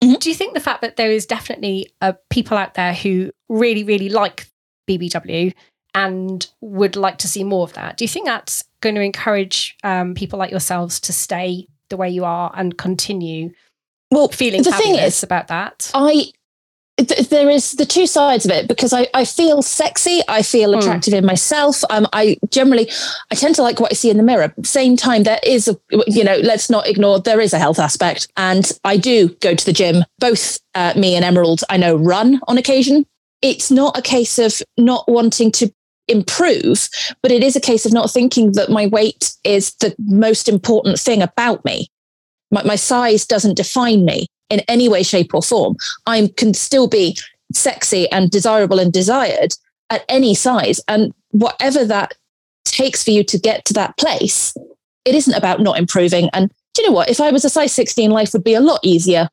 Mm-hmm. 0.03 0.19
Do 0.19 0.29
you 0.29 0.35
think 0.35 0.53
the 0.53 0.59
fact 0.59 0.81
that 0.81 0.95
there 0.95 1.11
is 1.11 1.25
definitely 1.25 1.91
uh, 2.01 2.13
people 2.29 2.57
out 2.57 2.75
there 2.75 2.93
who 2.93 3.31
really, 3.49 3.83
really 3.83 4.09
like 4.09 4.47
BBW 4.87 5.53
and 5.95 6.47
would 6.61 6.95
like 6.95 7.17
to 7.19 7.27
see 7.27 7.43
more 7.43 7.63
of 7.63 7.73
that? 7.73 7.97
Do 7.97 8.03
you 8.03 8.09
think 8.09 8.27
that's 8.27 8.63
going 8.81 8.95
to 8.95 9.01
encourage 9.01 9.75
um, 9.83 10.13
people 10.13 10.37
like 10.37 10.51
yourselves 10.51 10.99
to 11.01 11.13
stay 11.13 11.67
the 11.89 11.97
way 11.97 12.09
you 12.09 12.25
are 12.25 12.51
and 12.55 12.77
continue 12.77 13.51
well 14.11 14.27
feeling 14.29 14.63
the 14.63 14.71
thing 14.71 14.95
is 14.95 15.23
about 15.23 15.47
that 15.47 15.91
i 15.93 16.31
th- 16.97 17.29
there 17.29 17.49
is 17.49 17.73
the 17.73 17.85
two 17.85 18.07
sides 18.07 18.45
of 18.45 18.51
it 18.51 18.67
because 18.67 18.93
I, 18.93 19.07
I 19.13 19.25
feel 19.25 19.61
sexy 19.61 20.21
i 20.27 20.41
feel 20.41 20.73
hmm. 20.73 20.79
attractive 20.79 21.13
mm. 21.13 21.19
in 21.19 21.25
myself 21.25 21.83
um, 21.89 22.07
i 22.13 22.37
generally 22.49 22.89
i 23.31 23.35
tend 23.35 23.55
to 23.55 23.61
like 23.61 23.79
what 23.79 23.91
i 23.91 23.95
see 23.95 24.09
in 24.09 24.17
the 24.17 24.23
mirror 24.23 24.53
same 24.63 24.97
time 24.97 25.23
there 25.23 25.39
is 25.43 25.67
a 25.67 25.77
you 26.07 26.23
know 26.23 26.37
let's 26.37 26.69
not 26.69 26.87
ignore 26.87 27.19
there 27.19 27.39
is 27.39 27.53
a 27.53 27.59
health 27.59 27.79
aspect 27.79 28.27
and 28.37 28.71
i 28.83 28.97
do 28.97 29.29
go 29.41 29.53
to 29.53 29.65
the 29.65 29.73
gym 29.73 30.03
both 30.19 30.59
uh, 30.75 30.93
me 30.95 31.15
and 31.15 31.23
emerald 31.23 31.63
i 31.69 31.77
know 31.77 31.95
run 31.95 32.39
on 32.47 32.57
occasion 32.57 33.05
it's 33.41 33.69
not 33.69 33.97
a 33.97 34.01
case 34.01 34.39
of 34.39 34.61
not 34.77 35.07
wanting 35.07 35.51
to 35.51 35.71
improve, 36.07 36.89
but 37.21 37.31
it 37.31 37.43
is 37.43 37.55
a 37.55 37.61
case 37.61 37.85
of 37.85 37.93
not 37.93 38.09
thinking 38.09 38.53
that 38.53 38.69
my 38.69 38.87
weight 38.87 39.33
is 39.43 39.73
the 39.75 39.95
most 39.99 40.47
important 40.47 40.99
thing 40.99 41.21
about 41.21 41.63
me. 41.65 41.87
My, 42.49 42.63
my 42.63 42.75
size 42.75 43.25
doesn't 43.25 43.57
define 43.57 44.05
me 44.05 44.27
in 44.49 44.61
any 44.61 44.89
way, 44.89 45.03
shape, 45.03 45.33
or 45.33 45.41
form. 45.41 45.75
I 46.05 46.31
can 46.37 46.53
still 46.53 46.87
be 46.87 47.17
sexy 47.53 48.09
and 48.11 48.29
desirable 48.29 48.79
and 48.79 48.91
desired 48.91 49.53
at 49.89 50.05
any 50.09 50.35
size. 50.35 50.81
And 50.87 51.13
whatever 51.31 51.85
that 51.85 52.13
takes 52.65 53.03
for 53.03 53.11
you 53.11 53.23
to 53.25 53.37
get 53.37 53.65
to 53.65 53.73
that 53.73 53.97
place, 53.97 54.55
it 55.05 55.15
isn't 55.15 55.33
about 55.33 55.61
not 55.61 55.77
improving. 55.77 56.29
And 56.33 56.49
do 56.73 56.81
you 56.81 56.89
know 56.89 56.93
what? 56.93 57.09
If 57.09 57.21
I 57.21 57.31
was 57.31 57.45
a 57.45 57.49
size 57.49 57.73
16, 57.73 58.11
life 58.11 58.33
would 58.33 58.43
be 58.43 58.53
a 58.53 58.61
lot 58.61 58.79
easier. 58.83 59.29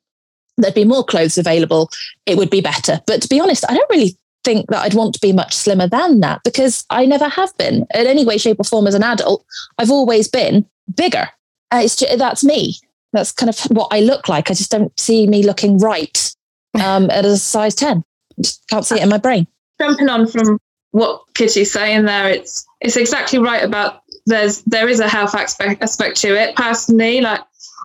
There'd 0.57 0.75
be 0.75 0.85
more 0.85 1.05
clothes 1.05 1.37
available. 1.37 1.91
It 2.27 2.37
would 2.37 2.51
be 2.51 2.61
better. 2.61 3.01
But 3.07 3.23
to 3.23 3.29
be 3.29 3.41
honest, 3.41 3.65
I 3.69 3.75
don't 3.75 3.91
really 3.91 4.17
think 4.45 4.69
that 4.69 4.83
I'd 4.83 4.95
want 4.95 5.15
to 5.15 5.21
be 5.21 5.33
much 5.33 5.55
slimmer 5.55 5.89
than 5.89 6.21
that 6.21 6.43
because 6.45 6.85
I 6.91 7.07
never 7.07 7.29
have 7.29 7.57
been 7.57 7.87
in 7.95 8.07
any 8.07 8.25
way, 8.25 8.39
shape, 8.39 8.61
or 8.61 8.65
form 8.65 8.87
as 8.87 8.95
an 8.95 9.03
adult. 9.03 9.45
I've 9.79 9.91
always 9.91 10.29
been 10.29 10.67
bigger. 10.95 11.29
Uh, 11.73 11.81
it's 11.83 11.97
just, 11.97 12.19
that's 12.19 12.45
me. 12.45 12.77
That's 13.15 13.33
kind 13.33 13.49
of 13.49 13.59
what 13.71 13.89
I 13.91 14.01
look 14.01 14.29
like. 14.29 14.51
I 14.51 14.55
just 14.55 14.71
don't 14.71 14.99
see 15.01 15.27
me 15.27 15.43
looking 15.43 15.79
right 15.79 16.35
um, 16.83 17.11
at 17.11 17.25
a 17.25 17.37
size 17.37 17.75
10. 17.75 18.05
Just 18.41 18.63
can't 18.69 18.85
see 18.85 18.97
it 18.97 19.03
in 19.03 19.09
my 19.09 19.19
brain. 19.19 19.47
Jumping 19.81 20.09
on 20.09 20.27
from 20.27 20.59
what 20.91 21.23
Kitty's 21.35 21.73
saying 21.73 22.05
there, 22.05 22.29
it's 22.29 22.67
it's 22.81 22.97
exactly 22.97 23.39
right 23.39 23.65
about 23.65 24.03
there's 24.27 24.63
there 24.63 24.89
is 24.89 25.01
a 25.01 25.09
health 25.09 25.35
aspect 25.35 25.83
aspect 25.83 26.17
to 26.19 26.35
it. 26.35 26.55
Personally, 26.57 27.21
like 27.21 27.41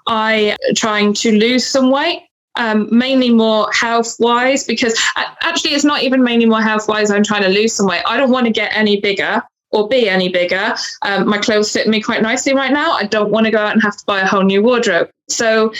I 0.07 0.57
trying 0.75 1.13
to 1.13 1.31
lose 1.31 1.65
some 1.65 1.91
weight 1.91 2.24
um, 2.59 2.88
mainly 2.91 3.29
more 3.29 3.71
health 3.71 4.15
wise 4.19 4.65
because 4.65 5.00
actually 5.41 5.71
it's 5.71 5.86
not 5.86 6.03
even 6.03 6.21
mainly 6.21 6.45
more 6.45 6.62
health 6.62 6.88
wise 6.88 7.09
i'm 7.09 7.24
trying 7.24 7.41
to 7.41 7.50
lose 7.50 7.74
some 7.74 7.88
weight 7.88 8.01
i 8.05 8.17
don't 8.17 8.31
want 8.31 8.45
to 8.45 8.51
get 8.51 8.75
any 8.75 9.00
bigger 9.00 9.41
or 9.72 9.88
be 9.88 10.10
any 10.10 10.30
bigger 10.30 10.76
um, 11.04 11.28
my 11.28 11.38
clothes 11.38 11.72
fit 11.72 11.88
me 11.88 12.02
quite 12.02 12.22
nicely 12.22 12.54
right 12.54 12.72
now 12.72 12.92
i 12.94 13.04
don't 13.04 13.32
want 13.32 13.46
to 13.46 13.52
go 13.52 13.60
out 13.60 13.74
and 13.74 13.82
have 13.82 13.98
to 13.98 14.06
buy 14.06 14.20
a 14.20 14.26
whole 14.26 14.44
new 14.44 14.62
wardrobe 14.62 15.10
so 15.28 15.72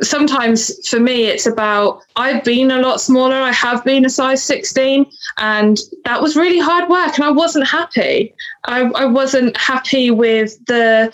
sometimes 0.00 0.86
for 0.88 1.00
me 1.00 1.24
it's 1.24 1.46
about 1.46 2.00
i've 2.16 2.44
been 2.44 2.70
a 2.70 2.80
lot 2.80 3.00
smaller 3.00 3.34
i 3.34 3.50
have 3.50 3.84
been 3.84 4.04
a 4.04 4.10
size 4.10 4.42
16 4.42 5.06
and 5.38 5.78
that 6.04 6.22
was 6.22 6.36
really 6.36 6.58
hard 6.58 6.88
work 6.88 7.14
and 7.16 7.24
i 7.24 7.30
wasn't 7.30 7.66
happy 7.66 8.32
i, 8.64 8.82
I 8.82 9.04
wasn't 9.06 9.56
happy 9.56 10.10
with 10.10 10.64
the 10.66 11.12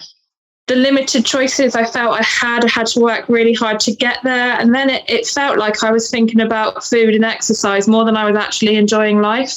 the 0.66 0.76
limited 0.76 1.26
choices 1.26 1.74
I 1.74 1.84
felt 1.84 2.18
I 2.18 2.22
had, 2.22 2.64
I 2.64 2.68
had 2.68 2.86
to 2.88 3.00
work 3.00 3.28
really 3.28 3.52
hard 3.52 3.80
to 3.80 3.94
get 3.94 4.18
there. 4.24 4.58
And 4.58 4.74
then 4.74 4.88
it, 4.88 5.04
it 5.08 5.26
felt 5.26 5.58
like 5.58 5.82
I 5.84 5.92
was 5.92 6.10
thinking 6.10 6.40
about 6.40 6.82
food 6.82 7.14
and 7.14 7.24
exercise 7.24 7.86
more 7.86 8.04
than 8.04 8.16
I 8.16 8.30
was 8.30 8.36
actually 8.36 8.76
enjoying 8.76 9.20
life. 9.20 9.52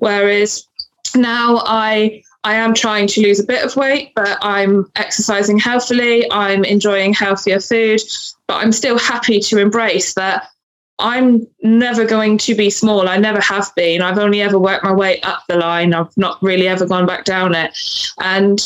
Whereas 0.00 0.66
now 1.14 1.62
I 1.66 2.22
I 2.42 2.54
am 2.54 2.72
trying 2.72 3.06
to 3.08 3.20
lose 3.20 3.38
a 3.38 3.44
bit 3.44 3.64
of 3.64 3.76
weight, 3.76 4.12
but 4.14 4.38
I'm 4.40 4.90
exercising 4.96 5.58
healthily. 5.58 6.30
I'm 6.32 6.64
enjoying 6.64 7.12
healthier 7.12 7.60
food, 7.60 8.00
but 8.46 8.54
I'm 8.54 8.72
still 8.72 8.98
happy 8.98 9.40
to 9.40 9.58
embrace 9.58 10.14
that 10.14 10.48
I'm 10.98 11.46
never 11.62 12.04
going 12.04 12.38
to 12.38 12.54
be 12.54 12.70
small. 12.70 13.08
I 13.08 13.16
never 13.16 13.40
have 13.40 13.74
been. 13.74 14.02
I've 14.02 14.18
only 14.18 14.40
ever 14.42 14.58
worked 14.58 14.84
my 14.84 14.92
way 14.92 15.20
up 15.22 15.44
the 15.48 15.56
line. 15.56 15.94
I've 15.94 16.16
not 16.16 16.42
really 16.42 16.68
ever 16.68 16.86
gone 16.86 17.06
back 17.06 17.24
down 17.24 17.54
it. 17.54 17.76
And 18.20 18.60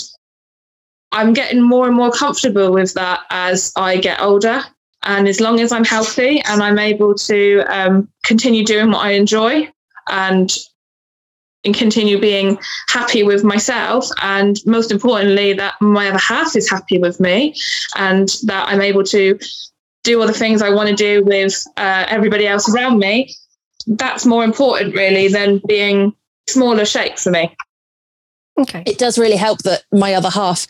I'm 1.13 1.33
getting 1.33 1.63
more 1.63 1.87
and 1.87 1.97
more 1.97 2.11
comfortable 2.11 2.73
with 2.73 2.95
that 2.95 3.21
as 3.31 3.73
I 3.77 3.99
get 3.99 4.21
older. 4.21 4.63
And 5.05 5.29
as 5.29 5.41
long 5.41 5.61
as 5.61 5.71
I'm 5.71 5.85
healthy 5.85 6.41
and 6.47 6.63
I'm 6.63 6.79
able 6.79 7.15
to 7.15 7.63
um, 7.69 8.09
continue 8.25 8.65
doing 8.65 8.91
what 8.91 9.05
I 9.05 9.11
enjoy 9.11 9.71
and 10.11 10.51
and 11.65 11.75
continue 11.75 12.19
being 12.19 12.59
happy 12.89 13.23
with 13.23 13.45
myself 13.45 14.07
and 14.23 14.59
most 14.67 14.91
importantly 14.91 15.53
that 15.53 15.75
my 15.81 16.09
other 16.09 16.19
half 16.19 16.55
is 16.57 16.69
happy 16.69 16.99
with 16.99 17.21
me 17.21 17.55
and 17.97 18.37
that 18.45 18.69
i'm 18.69 18.81
able 18.81 19.03
to 19.03 19.39
do 20.03 20.21
all 20.21 20.27
the 20.27 20.33
things 20.33 20.63
i 20.63 20.71
want 20.71 20.89
to 20.89 20.95
do 20.95 21.25
with 21.25 21.65
uh, 21.77 22.05
everybody 22.09 22.47
else 22.47 22.73
around 22.73 22.99
me. 22.99 23.35
That's 23.87 24.25
more 24.27 24.45
important 24.45 24.95
really 24.95 25.29
than 25.29 25.61
being 25.67 26.15
smaller 26.49 26.85
shape 26.85 27.19
for 27.19 27.31
me 27.31 27.55
Okay. 28.57 28.83
It 28.87 28.99
does 28.99 29.19
really 29.19 29.37
help 29.37 29.63
that 29.63 29.83
my 29.93 30.15
other 30.15 30.31
half, 30.31 30.67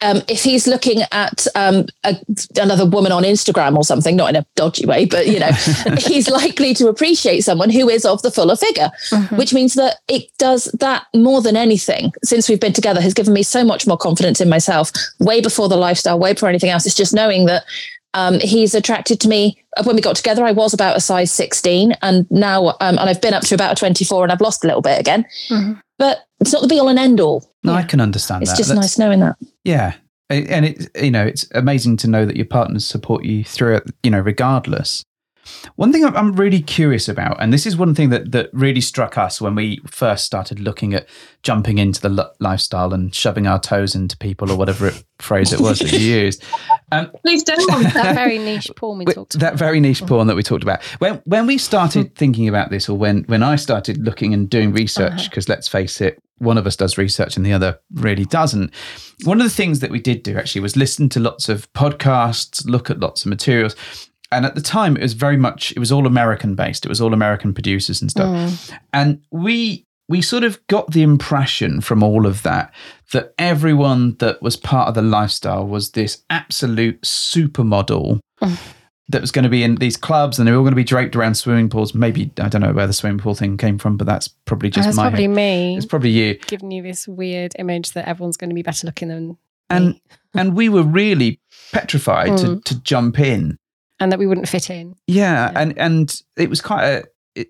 um, 0.00 0.22
if 0.26 0.42
he's 0.42 0.66
looking 0.66 1.02
at 1.12 1.46
um, 1.54 1.86
a, 2.04 2.16
another 2.58 2.86
woman 2.86 3.12
on 3.12 3.24
Instagram 3.24 3.76
or 3.76 3.84
something, 3.84 4.16
not 4.16 4.30
in 4.30 4.36
a 4.36 4.46
dodgy 4.54 4.86
way, 4.86 5.04
but 5.04 5.26
you 5.26 5.38
know, 5.38 5.50
he's 5.98 6.30
likely 6.30 6.72
to 6.74 6.88
appreciate 6.88 7.42
someone 7.42 7.68
who 7.68 7.88
is 7.90 8.06
of 8.06 8.22
the 8.22 8.30
fuller 8.30 8.56
figure, 8.56 8.90
mm-hmm. 9.10 9.36
which 9.36 9.52
means 9.52 9.74
that 9.74 9.96
it 10.08 10.30
does 10.38 10.64
that 10.80 11.06
more 11.14 11.42
than 11.42 11.56
anything. 11.56 12.12
Since 12.24 12.48
we've 12.48 12.60
been 12.60 12.72
together, 12.72 13.02
has 13.02 13.14
given 13.14 13.34
me 13.34 13.42
so 13.42 13.64
much 13.64 13.86
more 13.86 13.98
confidence 13.98 14.40
in 14.40 14.48
myself. 14.48 14.90
Way 15.18 15.42
before 15.42 15.68
the 15.68 15.76
lifestyle, 15.76 16.18
way 16.18 16.32
before 16.32 16.48
anything 16.48 16.70
else. 16.70 16.86
It's 16.86 16.94
just 16.94 17.14
knowing 17.14 17.46
that 17.46 17.64
um, 18.16 18.40
he's 18.40 18.74
attracted 18.74 19.20
to 19.20 19.28
me. 19.28 19.62
When 19.84 19.94
we 19.94 20.00
got 20.00 20.16
together, 20.16 20.44
I 20.44 20.52
was 20.52 20.72
about 20.72 20.96
a 20.96 21.00
size 21.00 21.30
16, 21.30 21.92
and 22.00 22.26
now, 22.30 22.68
um, 22.80 22.98
and 22.98 23.00
I've 23.00 23.20
been 23.20 23.34
up 23.34 23.42
to 23.44 23.54
about 23.54 23.72
a 23.72 23.74
24, 23.76 24.24
and 24.24 24.32
I've 24.32 24.40
lost 24.40 24.64
a 24.64 24.66
little 24.66 24.80
bit 24.80 24.98
again. 24.98 25.26
Mm-hmm. 25.50 25.74
But 25.98 26.26
it's 26.40 26.52
not 26.52 26.62
the 26.62 26.68
be 26.68 26.80
all 26.80 26.88
and 26.88 26.98
end 26.98 27.20
all. 27.20 27.44
No, 27.62 27.72
yeah. 27.72 27.78
I 27.78 27.82
can 27.82 28.00
understand 28.00 28.42
it's 28.42 28.52
that. 28.52 28.56
Just 28.56 28.70
That's, 28.70 28.80
nice 28.80 28.98
knowing 28.98 29.20
that. 29.20 29.36
Yeah. 29.64 29.94
And 30.30 30.64
it, 30.64 30.88
you 31.00 31.10
know, 31.10 31.24
it's 31.24 31.46
amazing 31.54 31.98
to 31.98 32.08
know 32.08 32.26
that 32.26 32.36
your 32.36 32.46
partners 32.46 32.84
support 32.84 33.24
you 33.24 33.44
through 33.44 33.76
it, 33.76 33.90
you 34.02 34.10
know, 34.10 34.18
regardless. 34.18 35.04
One 35.76 35.92
thing 35.92 36.04
I'm 36.04 36.32
really 36.32 36.60
curious 36.60 37.08
about, 37.08 37.36
and 37.40 37.52
this 37.52 37.66
is 37.66 37.76
one 37.76 37.94
thing 37.94 38.10
that, 38.10 38.32
that 38.32 38.50
really 38.52 38.80
struck 38.80 39.18
us 39.18 39.40
when 39.40 39.54
we 39.54 39.80
first 39.86 40.24
started 40.24 40.60
looking 40.60 40.94
at 40.94 41.08
jumping 41.42 41.78
into 41.78 42.00
the 42.00 42.32
lifestyle 42.40 42.92
and 42.92 43.14
shoving 43.14 43.46
our 43.46 43.60
toes 43.60 43.94
into 43.94 44.16
people 44.16 44.50
or 44.50 44.56
whatever 44.56 44.88
it, 44.88 45.04
phrase 45.18 45.52
it 45.52 45.60
was 45.60 45.78
that 45.78 45.92
you 45.92 45.98
used. 46.22 46.44
Um, 46.92 47.10
Please 47.22 47.42
don't. 47.42 47.56
that 47.94 48.14
very 48.14 48.38
niche 48.38 48.70
porn 48.76 48.98
we 48.98 49.04
talked 49.04 49.34
about. 49.34 49.50
That 49.50 49.58
very 49.58 49.80
niche 49.80 50.04
porn 50.06 50.26
that 50.26 50.36
we 50.36 50.42
talked 50.42 50.62
about. 50.62 50.82
When 50.98 51.22
when 51.24 51.46
we 51.46 51.58
started 51.58 52.14
thinking 52.14 52.48
about 52.48 52.70
this, 52.70 52.88
or 52.88 52.96
when 52.96 53.24
when 53.24 53.42
I 53.42 53.56
started 53.56 53.98
looking 53.98 54.34
and 54.34 54.48
doing 54.48 54.72
research, 54.72 55.28
because 55.30 55.46
uh-huh. 55.46 55.54
let's 55.54 55.68
face 55.68 56.00
it, 56.00 56.18
one 56.38 56.58
of 56.58 56.66
us 56.66 56.76
does 56.76 56.98
research 56.98 57.36
and 57.36 57.44
the 57.44 57.52
other 57.52 57.78
really 57.94 58.24
doesn't. 58.24 58.72
One 59.24 59.40
of 59.40 59.46
the 59.46 59.54
things 59.54 59.80
that 59.80 59.90
we 59.90 60.00
did 60.00 60.22
do 60.22 60.36
actually 60.36 60.60
was 60.60 60.76
listen 60.76 61.08
to 61.10 61.20
lots 61.20 61.48
of 61.48 61.72
podcasts, 61.72 62.66
look 62.66 62.90
at 62.90 63.00
lots 63.00 63.24
of 63.24 63.30
materials, 63.30 63.74
and 64.32 64.44
at 64.44 64.54
the 64.54 64.60
time 64.60 64.96
it 64.96 65.02
was 65.02 65.12
very 65.12 65.36
much 65.36 65.72
it 65.72 65.78
was 65.78 65.92
all 65.92 66.06
american 66.06 66.54
based 66.54 66.84
it 66.84 66.88
was 66.88 67.00
all 67.00 67.12
american 67.12 67.52
producers 67.52 68.00
and 68.00 68.10
stuff 68.10 68.26
mm. 68.26 68.78
and 68.92 69.22
we 69.30 69.84
we 70.08 70.22
sort 70.22 70.44
of 70.44 70.64
got 70.68 70.92
the 70.92 71.02
impression 71.02 71.80
from 71.80 72.02
all 72.02 72.26
of 72.26 72.42
that 72.42 72.72
that 73.12 73.34
everyone 73.38 74.16
that 74.18 74.40
was 74.42 74.56
part 74.56 74.88
of 74.88 74.94
the 74.94 75.02
lifestyle 75.02 75.66
was 75.66 75.92
this 75.92 76.22
absolute 76.30 77.00
supermodel 77.02 78.20
mm. 78.40 78.58
that 79.08 79.20
was 79.20 79.30
going 79.30 79.44
to 79.44 79.48
be 79.48 79.62
in 79.62 79.76
these 79.76 79.96
clubs 79.96 80.38
and 80.38 80.46
they 80.46 80.52
were 80.52 80.58
all 80.58 80.64
going 80.64 80.72
to 80.72 80.76
be 80.76 80.82
draped 80.82 81.14
around 81.14 81.34
swimming 81.34 81.68
pools 81.68 81.94
maybe 81.94 82.30
i 82.40 82.48
don't 82.48 82.60
know 82.60 82.72
where 82.72 82.86
the 82.86 82.92
swimming 82.92 83.18
pool 83.18 83.34
thing 83.34 83.56
came 83.56 83.78
from 83.78 83.96
but 83.96 84.06
that's 84.06 84.28
probably 84.28 84.68
just 84.68 84.86
that's 84.86 84.96
my 84.96 85.04
probably 85.04 85.22
head. 85.22 85.30
me 85.30 85.76
it's 85.76 85.86
probably 85.86 86.10
you 86.10 86.34
giving 86.46 86.70
you 86.70 86.82
this 86.82 87.06
weird 87.06 87.52
image 87.58 87.92
that 87.92 88.08
everyone's 88.08 88.36
going 88.36 88.50
to 88.50 88.54
be 88.54 88.62
better 88.62 88.86
looking 88.86 89.08
than 89.08 89.36
and 89.70 89.88
me. 89.88 90.02
and 90.34 90.56
we 90.56 90.68
were 90.68 90.82
really 90.82 91.40
petrified 91.72 92.30
mm. 92.30 92.40
to, 92.40 92.74
to 92.74 92.80
jump 92.82 93.18
in 93.20 93.58
and 94.00 94.12
that 94.12 94.18
we 94.18 94.26
wouldn't 94.26 94.48
fit 94.48 94.70
in. 94.70 94.94
Yeah, 95.06 95.50
yeah. 95.50 95.60
and 95.60 95.78
and 95.78 96.22
it 96.36 96.50
was 96.50 96.60
quite 96.60 96.84
a 96.84 97.04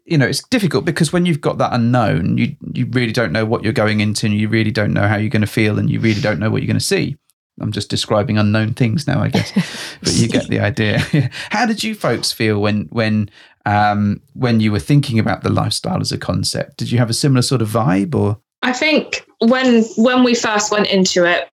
you 0.04 0.18
know 0.18 0.26
it's 0.26 0.42
difficult 0.48 0.84
because 0.84 1.12
when 1.12 1.26
you've 1.26 1.40
got 1.40 1.58
that 1.58 1.72
unknown, 1.72 2.38
you 2.38 2.56
you 2.72 2.86
really 2.86 3.12
don't 3.12 3.32
know 3.32 3.44
what 3.44 3.64
you're 3.64 3.72
going 3.72 4.00
into, 4.00 4.26
and 4.26 4.34
you 4.34 4.48
really 4.48 4.70
don't 4.70 4.92
know 4.92 5.06
how 5.06 5.16
you're 5.16 5.30
going 5.30 5.40
to 5.42 5.46
feel, 5.46 5.78
and 5.78 5.90
you 5.90 6.00
really 6.00 6.20
don't 6.20 6.38
know 6.38 6.50
what 6.50 6.62
you're 6.62 6.66
going 6.66 6.78
to 6.78 6.84
see. 6.84 7.16
I'm 7.60 7.72
just 7.72 7.88
describing 7.88 8.36
unknown 8.36 8.74
things 8.74 9.06
now, 9.06 9.22
I 9.22 9.28
guess, 9.28 9.52
but 10.02 10.12
you 10.12 10.28
get 10.28 10.48
the 10.48 10.60
idea. 10.60 10.98
how 11.50 11.66
did 11.66 11.82
you 11.82 11.94
folks 11.94 12.32
feel 12.32 12.60
when 12.60 12.82
when 12.90 13.30
um, 13.64 14.20
when 14.34 14.60
you 14.60 14.72
were 14.72 14.78
thinking 14.78 15.18
about 15.18 15.42
the 15.42 15.50
lifestyle 15.50 16.00
as 16.00 16.12
a 16.12 16.18
concept? 16.18 16.76
Did 16.76 16.90
you 16.90 16.98
have 16.98 17.10
a 17.10 17.14
similar 17.14 17.42
sort 17.42 17.62
of 17.62 17.68
vibe, 17.68 18.14
or? 18.14 18.38
I 18.62 18.72
think 18.72 19.26
when 19.38 19.84
when 19.96 20.24
we 20.24 20.34
first 20.34 20.72
went 20.72 20.88
into 20.88 21.24
it, 21.24 21.48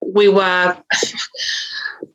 we 0.00 0.28
were 0.28 0.76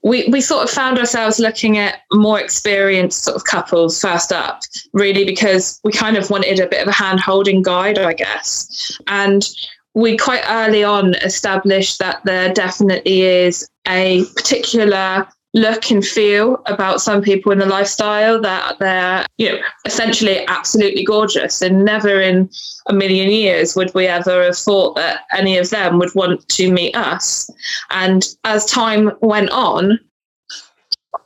we, 0.04 0.28
we 0.30 0.42
sort 0.42 0.64
of 0.64 0.70
found 0.70 0.98
ourselves 0.98 1.40
looking 1.40 1.78
at 1.78 2.02
more 2.14 2.40
experienced 2.40 3.24
sort 3.24 3.36
of 3.36 3.44
couples 3.44 4.00
first 4.00 4.32
up, 4.32 4.62
really, 4.94 5.26
because 5.26 5.80
we 5.84 5.92
kind 5.92 6.18
of 6.18 6.30
wanted 6.30 6.60
a 6.60 6.68
bit 6.68 6.82
of 6.82 6.88
a 6.88 6.94
hand 6.94 7.20
holding 7.20 7.62
guide, 7.62 7.98
I 7.98 8.14
guess. 8.14 8.98
And 9.08 9.48
we 9.94 10.18
quite 10.18 10.44
early 10.48 10.84
on 10.84 11.16
established 11.16 12.00
that 12.00 12.24
there 12.24 12.54
definitely 12.54 13.22
is 13.22 13.68
a 13.88 14.26
particular 14.36 15.28
look 15.54 15.90
and 15.90 16.06
feel 16.06 16.62
about 16.68 17.02
some 17.02 17.22
people 17.22 17.52
in 17.52 17.58
the 17.58 17.66
lifestyle 17.66 18.40
that 18.40 18.78
they're 18.80 19.26
you 19.38 19.50
know 19.50 19.60
essentially 19.86 20.46
absolutely 20.48 21.04
gorgeous 21.04 21.62
and 21.62 21.84
never 21.84 22.22
in 22.22 22.48
a 22.88 22.94
million 22.94 23.32
years 23.32 23.76
would 23.76 23.92
we 23.96 24.06
ever 24.06 24.44
have 24.44 24.58
thought 24.58 24.96
that 24.96 25.22
any 25.36 25.58
of 25.58 25.70
them 25.72 25.98
would 25.98 26.14
want 26.14 26.48
to 26.50 26.72
meet 26.72 26.96
us 26.96 27.50
and 27.90 28.36
as 28.44 28.64
time 28.66 29.12
went 29.22 29.50
on 29.50 30.00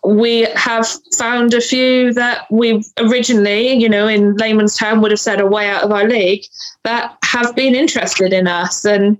we 0.06 0.42
have 0.56 0.88
found 1.18 1.54
a 1.54 1.62
few 1.62 2.14
that 2.14 2.46
we 2.52 2.84
originally, 3.00 3.74
you 3.74 3.88
know, 3.88 4.08
in 4.08 4.36
layman's 4.36 4.76
term 4.76 5.02
would 5.02 5.12
have 5.12 5.20
said 5.20 5.40
are 5.40 5.50
way 5.50 5.70
out 5.70 5.84
of 5.84 5.92
our 5.92 6.08
league 6.08 6.44
that 6.84 7.18
have 7.24 7.56
been 7.56 7.74
interested 7.74 8.34
in 8.34 8.48
us. 8.48 8.84
And 8.84 9.18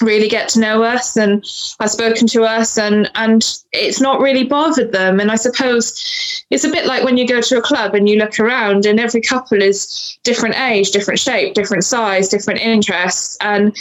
really 0.00 0.28
get 0.28 0.48
to 0.48 0.60
know 0.60 0.82
us 0.82 1.16
and 1.16 1.44
have 1.80 1.90
spoken 1.90 2.26
to 2.26 2.44
us 2.44 2.78
and 2.78 3.10
and 3.14 3.60
it's 3.72 4.00
not 4.00 4.20
really 4.20 4.44
bothered 4.44 4.92
them 4.92 5.20
and 5.20 5.30
i 5.30 5.36
suppose 5.36 6.44
it's 6.50 6.64
a 6.64 6.70
bit 6.70 6.86
like 6.86 7.04
when 7.04 7.16
you 7.16 7.26
go 7.26 7.40
to 7.40 7.58
a 7.58 7.62
club 7.62 7.94
and 7.94 8.08
you 8.08 8.16
look 8.16 8.38
around 8.38 8.86
and 8.86 9.00
every 9.00 9.20
couple 9.20 9.60
is 9.60 10.18
different 10.22 10.58
age 10.58 10.90
different 10.90 11.18
shape 11.18 11.54
different 11.54 11.84
size 11.84 12.28
different 12.28 12.60
interests 12.60 13.36
and 13.40 13.76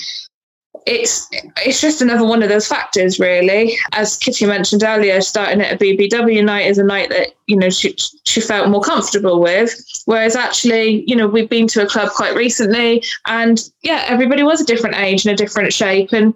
it's 0.86 1.28
it's 1.65 1.82
just 1.82 2.01
another 2.01 2.25
one 2.25 2.43
of 2.43 2.49
those 2.49 2.67
factors, 2.67 3.19
really. 3.19 3.78
As 3.93 4.17
Kitty 4.17 4.45
mentioned 4.45 4.84
earlier, 4.84 5.19
starting 5.21 5.62
at 5.62 5.73
a 5.73 5.78
BBW 5.78 6.43
night 6.43 6.67
is 6.67 6.78
a 6.78 6.84
night 6.84 7.10
that 7.10 7.30
you 7.47 7.58
know 7.58 7.69
she 7.69 7.95
she 8.25 8.41
felt 8.41 8.69
more 8.69 8.82
comfortable 8.82 9.39
with. 9.41 9.73
Whereas 10.06 10.36
actually, 10.36 11.04
you 11.08 11.15
know, 11.15 11.28
we've 11.28 11.50
been 11.50 11.68
to 11.68 11.82
a 11.82 11.88
club 11.88 12.10
quite 12.12 12.36
recently, 12.36 13.04
and 13.28 13.60
yeah, 13.82 14.06
everybody 14.08 14.44
was 14.44 14.62
a 14.62 14.65
different 14.65 14.98
age 14.98 15.26
and 15.26 15.34
a 15.34 15.38
different 15.38 15.74
shape, 15.74 16.13
and 16.13 16.34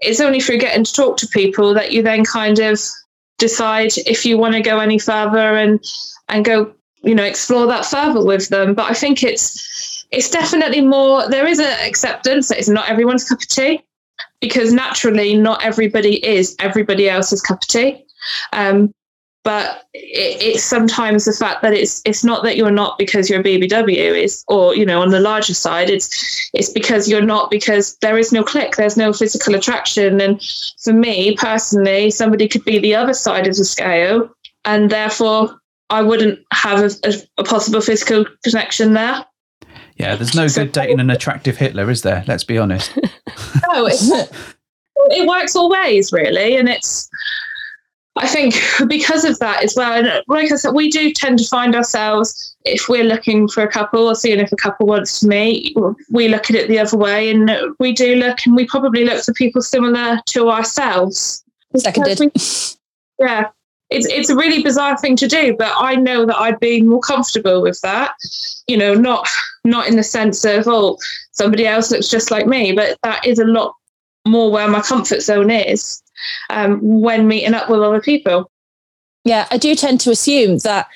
it's 0.00 0.20
only 0.20 0.40
through 0.40 0.58
getting 0.58 0.84
to 0.84 0.92
talk 0.92 1.16
to 1.18 1.28
people 1.28 1.74
that 1.74 1.92
you 1.92 2.02
then 2.02 2.24
kind 2.24 2.58
of 2.58 2.80
decide 3.38 3.92
if 4.06 4.24
you 4.24 4.38
want 4.38 4.54
to 4.54 4.60
go 4.60 4.78
any 4.78 4.98
further 4.98 5.56
and 5.56 5.82
and 6.28 6.44
go 6.44 6.72
you 7.02 7.14
know 7.14 7.24
explore 7.24 7.66
that 7.66 7.84
further 7.84 8.24
with 8.24 8.48
them. 8.48 8.74
But 8.74 8.90
I 8.90 8.94
think 8.94 9.22
it's 9.22 10.06
it's 10.10 10.30
definitely 10.30 10.80
more 10.80 11.28
there 11.28 11.46
is 11.46 11.58
an 11.58 11.72
acceptance 11.86 12.48
that 12.48 12.58
it's 12.58 12.68
not 12.68 12.88
everyone's 12.88 13.28
cup 13.28 13.40
of 13.40 13.48
tea 13.48 13.82
because 14.40 14.72
naturally 14.72 15.36
not 15.36 15.64
everybody 15.64 16.24
is 16.24 16.56
everybody 16.58 17.08
else's 17.08 17.42
cup 17.42 17.58
of 17.62 17.68
tea. 17.68 18.04
Um, 18.52 18.92
but 19.50 19.84
it, 19.94 20.40
it's 20.40 20.62
sometimes 20.62 21.24
the 21.24 21.32
fact 21.32 21.60
that 21.62 21.72
it's 21.72 22.00
it's 22.04 22.22
not 22.22 22.44
that 22.44 22.56
you're 22.56 22.70
not 22.70 22.96
because 22.98 23.28
you're 23.28 23.40
a 23.40 23.42
BBW 23.42 24.22
is 24.22 24.44
or 24.46 24.76
you 24.76 24.86
know 24.86 25.02
on 25.02 25.10
the 25.10 25.18
larger 25.18 25.54
side 25.54 25.90
it's 25.90 26.08
it's 26.54 26.68
because 26.70 27.08
you're 27.08 27.20
not 27.34 27.50
because 27.50 27.96
there 27.96 28.16
is 28.16 28.30
no 28.30 28.44
click 28.44 28.76
there's 28.76 28.96
no 28.96 29.12
physical 29.12 29.56
attraction 29.56 30.20
and 30.20 30.40
for 30.84 30.92
me 30.92 31.34
personally 31.34 32.12
somebody 32.12 32.46
could 32.46 32.64
be 32.64 32.78
the 32.78 32.94
other 32.94 33.12
side 33.12 33.48
of 33.48 33.56
the 33.56 33.64
scale 33.64 34.30
and 34.64 34.88
therefore 34.88 35.60
I 35.90 36.02
wouldn't 36.02 36.38
have 36.52 36.78
a, 36.84 36.90
a, 37.08 37.14
a 37.38 37.42
possible 37.42 37.80
physical 37.80 38.24
connection 38.44 38.92
there. 38.94 39.24
Yeah, 39.96 40.14
there's 40.14 40.36
no 40.36 40.48
good 40.48 40.70
dating 40.70 41.00
an 41.00 41.10
attractive 41.10 41.56
Hitler, 41.56 41.90
is 41.90 42.02
there? 42.02 42.22
Let's 42.28 42.44
be 42.44 42.56
honest. 42.56 42.96
no, 43.66 43.86
it, 43.88 44.30
it 45.10 45.28
works 45.28 45.56
all 45.56 45.68
ways, 45.68 46.12
really. 46.12 46.56
And 46.56 46.68
it's, 46.68 47.10
I 48.20 48.26
think, 48.26 48.54
because 48.88 49.24
of 49.24 49.38
that 49.38 49.64
as 49.64 49.74
well. 49.76 49.92
And 49.92 50.06
uh, 50.06 50.22
like 50.28 50.52
I 50.52 50.56
said, 50.56 50.72
we 50.72 50.90
do 50.90 51.12
tend 51.12 51.38
to 51.38 51.46
find 51.46 51.74
ourselves, 51.74 52.56
if 52.64 52.88
we're 52.88 53.04
looking 53.04 53.48
for 53.48 53.62
a 53.62 53.68
couple 53.68 54.06
or 54.06 54.14
seeing 54.14 54.40
if 54.40 54.52
a 54.52 54.56
couple 54.56 54.86
wants 54.86 55.20
to 55.20 55.28
meet, 55.28 55.76
we 56.10 56.28
look 56.28 56.50
at 56.50 56.56
it 56.56 56.68
the 56.68 56.78
other 56.78 56.96
way. 56.96 57.30
And 57.30 57.50
uh, 57.50 57.68
we 57.78 57.92
do 57.92 58.16
look, 58.16 58.38
and 58.46 58.54
we 58.54 58.66
probably 58.66 59.04
look 59.04 59.24
for 59.24 59.32
people 59.32 59.62
similar 59.62 60.20
to 60.26 60.50
ourselves. 60.50 61.42
Seconded. 61.76 62.18
We, 62.20 62.30
yeah 63.18 63.50
it's 63.90 64.06
it's 64.06 64.30
a 64.30 64.36
really 64.36 64.62
bizarre 64.62 64.96
thing 64.96 65.16
to 65.16 65.26
do, 65.26 65.54
but 65.58 65.72
I 65.76 65.96
know 65.96 66.24
that 66.24 66.38
I'd 66.38 66.60
be 66.60 66.80
more 66.80 67.00
comfortable 67.00 67.60
with 67.60 67.80
that. 67.80 68.12
You 68.66 68.76
know, 68.76 68.94
not 68.94 69.28
not 69.64 69.88
in 69.88 69.96
the 69.96 70.02
sense 70.02 70.44
of 70.44 70.64
oh 70.66 70.96
somebody 71.32 71.66
else 71.66 71.90
looks 71.90 72.08
just 72.08 72.30
like 72.30 72.46
me, 72.46 72.72
but 72.72 72.96
that 73.02 73.26
is 73.26 73.38
a 73.38 73.44
lot 73.44 73.74
more 74.26 74.50
where 74.50 74.68
my 74.68 74.80
comfort 74.80 75.22
zone 75.22 75.50
is 75.50 76.02
um, 76.50 76.78
when 76.82 77.28
meeting 77.28 77.54
up 77.54 77.70
with 77.70 77.80
other 77.80 78.00
people. 78.00 78.50
Yeah, 79.24 79.46
I 79.50 79.58
do 79.58 79.74
tend 79.74 80.00
to 80.00 80.10
assume 80.10 80.58
that 80.58 80.88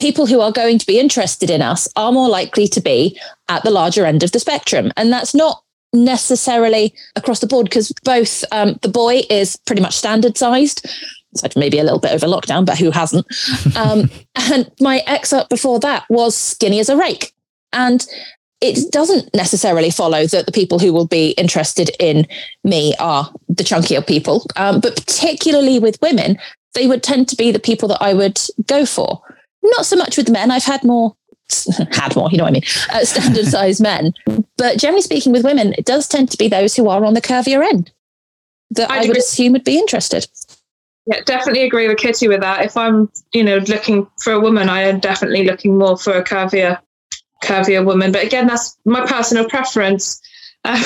people 0.00 0.26
who 0.26 0.40
are 0.40 0.52
going 0.52 0.78
to 0.78 0.86
be 0.86 0.98
interested 0.98 1.50
in 1.50 1.62
us 1.62 1.88
are 1.96 2.12
more 2.12 2.28
likely 2.28 2.68
to 2.68 2.80
be 2.80 3.18
at 3.48 3.62
the 3.62 3.70
larger 3.70 4.06
end 4.06 4.22
of 4.22 4.32
the 4.32 4.40
spectrum, 4.40 4.92
and 4.96 5.12
that's 5.12 5.34
not 5.34 5.62
necessarily 5.92 6.92
across 7.14 7.38
the 7.38 7.46
board 7.46 7.66
because 7.66 7.92
both 8.02 8.44
um, 8.50 8.78
the 8.82 8.88
boy 8.88 9.22
is 9.30 9.56
pretty 9.64 9.80
much 9.80 9.94
standard 9.94 10.36
sized 10.36 10.86
maybe 11.56 11.78
a 11.78 11.84
little 11.84 11.98
bit 11.98 12.12
over 12.12 12.26
lockdown, 12.26 12.64
but 12.64 12.78
who 12.78 12.90
hasn't? 12.90 13.26
Um, 13.76 14.10
and 14.50 14.70
my 14.80 15.02
ex 15.06 15.32
up 15.32 15.48
before 15.48 15.80
that 15.80 16.04
was 16.08 16.36
skinny 16.36 16.80
as 16.80 16.88
a 16.88 16.96
rake. 16.96 17.32
And 17.72 18.06
it 18.64 18.90
doesn't 18.90 19.34
necessarily 19.34 19.90
follow 19.90 20.26
that 20.26 20.46
the 20.46 20.52
people 20.52 20.78
who 20.78 20.92
will 20.92 21.06
be 21.06 21.32
interested 21.32 21.90
in 22.00 22.26
me 22.64 22.94
are 22.98 23.30
the 23.48 23.62
chunkier 23.62 24.04
people. 24.06 24.46
Um, 24.56 24.80
but 24.80 24.96
particularly 24.96 25.78
with 25.78 26.00
women, 26.00 26.38
they 26.72 26.86
would 26.86 27.02
tend 27.02 27.28
to 27.28 27.36
be 27.36 27.52
the 27.52 27.58
people 27.58 27.88
that 27.88 28.02
I 28.02 28.14
would 28.14 28.40
go 28.66 28.86
for. 28.86 29.20
Not 29.62 29.84
so 29.84 29.96
much 29.96 30.16
with 30.16 30.30
men. 30.30 30.50
I've 30.50 30.64
had 30.64 30.82
more, 30.82 31.14
had 31.92 32.16
more, 32.16 32.30
you 32.30 32.38
know 32.38 32.44
what 32.44 32.50
I 32.50 32.52
mean, 32.52 32.62
uh, 32.90 33.04
standard 33.04 33.46
size 33.46 33.82
men. 33.82 34.14
But 34.56 34.78
generally 34.78 35.02
speaking, 35.02 35.32
with 35.32 35.44
women, 35.44 35.74
it 35.76 35.84
does 35.84 36.08
tend 36.08 36.30
to 36.30 36.38
be 36.38 36.48
those 36.48 36.74
who 36.74 36.88
are 36.88 37.04
on 37.04 37.12
the 37.12 37.22
curvier 37.22 37.62
end 37.62 37.92
that 38.70 38.90
I, 38.90 39.04
I 39.04 39.06
would 39.06 39.18
assume 39.18 39.52
would 39.52 39.64
be 39.64 39.78
interested. 39.78 40.26
Yeah, 41.06 41.20
definitely 41.26 41.64
agree 41.64 41.86
with 41.86 41.98
Kitty 41.98 42.28
with 42.28 42.40
that. 42.40 42.64
If 42.64 42.78
I'm, 42.78 43.10
you 43.34 43.44
know, 43.44 43.58
looking 43.58 44.06
for 44.22 44.32
a 44.32 44.40
woman, 44.40 44.70
I 44.70 44.82
am 44.82 45.00
definitely 45.00 45.44
looking 45.44 45.76
more 45.76 45.98
for 45.98 46.14
a 46.14 46.24
curvier, 46.24 46.80
curvier 47.44 47.84
woman. 47.84 48.12
But 48.12 48.24
again, 48.24 48.46
that's 48.46 48.76
my 48.84 49.06
personal 49.06 49.48
preference. 49.48 50.20
Uh, 50.64 50.82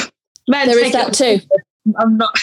men 0.48 0.66
there 0.68 0.84
is 0.84 0.92
that 0.92 1.12
too. 1.14 1.40
I'm 1.98 2.16
not. 2.16 2.38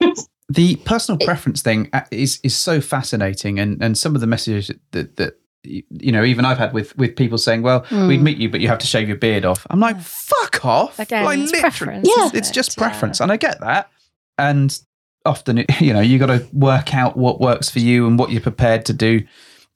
the 0.48 0.76
personal 0.76 1.18
preference 1.18 1.62
thing 1.62 1.90
uh, 1.92 2.02
is 2.10 2.40
is 2.42 2.56
so 2.56 2.80
fascinating, 2.80 3.58
and 3.58 3.82
and 3.82 3.96
some 3.98 4.14
of 4.14 4.20
the 4.20 4.26
messages 4.26 4.70
that 4.92 5.16
that 5.16 5.38
you 5.64 6.12
know, 6.12 6.24
even 6.24 6.44
I've 6.44 6.58
had 6.58 6.72
with 6.72 6.96
with 6.96 7.16
people 7.16 7.38
saying, 7.38 7.62
"Well, 7.62 7.82
mm. 7.82 8.08
we'd 8.08 8.22
meet 8.22 8.38
you, 8.38 8.48
but 8.48 8.60
you 8.60 8.68
have 8.68 8.78
to 8.78 8.86
shave 8.86 9.08
your 9.08 9.16
beard 9.16 9.44
off." 9.44 9.66
I'm 9.70 9.80
like, 9.80 10.00
"Fuck 10.00 10.64
off!" 10.64 10.98
Again, 10.98 11.24
like, 11.24 11.38
it's 11.38 11.52
literally, 11.52 11.60
preference. 11.60 12.08
Yeah, 12.16 12.30
it's, 12.34 12.50
just 12.50 12.78
preference, 12.78 13.18
yeah. 13.18 13.24
and 13.24 13.32
I 13.32 13.36
get 13.36 13.60
that. 13.60 13.90
And 14.38 14.78
often 15.26 15.64
you 15.80 15.92
know 15.92 16.00
you 16.00 16.18
got 16.18 16.26
to 16.26 16.46
work 16.52 16.94
out 16.94 17.16
what 17.16 17.40
works 17.40 17.70
for 17.70 17.80
you 17.80 18.06
and 18.06 18.18
what 18.18 18.30
you're 18.30 18.40
prepared 18.40 18.86
to 18.86 18.92
do 18.92 19.20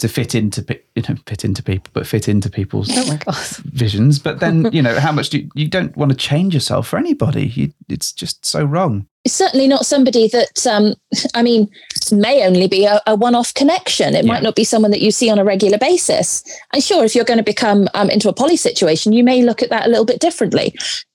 to 0.02 0.08
fit 0.08 0.34
into 0.34 0.66
you 0.94 1.02
know 1.08 1.14
fit 1.26 1.44
into 1.44 1.62
people 1.62 1.90
but 1.94 2.06
fit 2.06 2.28
into 2.28 2.50
people's 2.50 2.90
oh 2.92 3.18
visions. 3.64 4.18
But 4.18 4.40
then 4.40 4.70
you 4.72 4.82
know 4.82 4.98
how 5.00 5.12
much 5.12 5.30
do 5.30 5.38
you, 5.38 5.50
you 5.54 5.68
don't 5.68 5.96
want 5.96 6.10
to 6.10 6.16
change 6.16 6.52
yourself 6.52 6.88
for 6.88 6.98
anybody. 6.98 7.46
You, 7.46 7.72
it's 7.88 8.12
just 8.12 8.44
so 8.44 8.64
wrong. 8.64 9.06
It's 9.24 9.34
certainly 9.34 9.68
not 9.68 9.86
somebody 9.86 10.26
that 10.28 10.66
um, 10.66 10.94
i 11.34 11.42
mean 11.42 11.70
may 12.10 12.44
only 12.44 12.66
be 12.66 12.84
a, 12.84 13.00
a 13.06 13.14
one-off 13.14 13.54
connection. 13.54 14.14
It 14.14 14.24
yeah. 14.24 14.32
might 14.32 14.42
not 14.42 14.56
be 14.56 14.64
someone 14.64 14.90
that 14.90 15.00
you 15.00 15.12
see 15.12 15.30
on 15.30 15.38
a 15.38 15.44
regular 15.44 15.78
basis. 15.78 16.42
And 16.72 16.82
sure 16.82 17.04
if 17.04 17.14
you're 17.14 17.24
going 17.24 17.38
to 17.38 17.44
become 17.44 17.88
um, 17.94 18.10
into 18.10 18.28
a 18.28 18.34
poly 18.34 18.56
situation 18.56 19.12
you 19.12 19.24
may 19.24 19.42
look 19.42 19.62
at 19.62 19.70
that 19.70 19.86
a 19.86 19.88
little 19.88 20.04
bit 20.04 20.20
differently. 20.20 20.74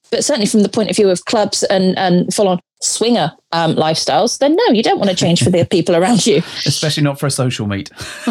But 0.10 0.24
certainly 0.24 0.48
from 0.48 0.64
the 0.64 0.70
point 0.70 0.90
of 0.90 0.96
view 0.96 1.10
of 1.10 1.26
clubs 1.26 1.64
and, 1.64 1.98
and 1.98 2.34
full 2.34 2.48
on 2.48 2.60
swinger 2.82 3.34
um, 3.52 3.76
lifestyles, 3.76 4.38
then 4.40 4.56
no, 4.56 4.74
you 4.74 4.84
don't 4.84 4.98
want 5.00 5.10
to 5.10 5.16
change 5.16 5.44
for 5.44 5.50
the 5.50 5.66
people 5.72 5.96
around 5.96 6.26
you. 6.26 6.38
Especially 6.66 7.04
not 7.04 7.20
for 7.20 7.26
a 7.26 7.32
social 7.32 7.68
meet. 7.68 7.90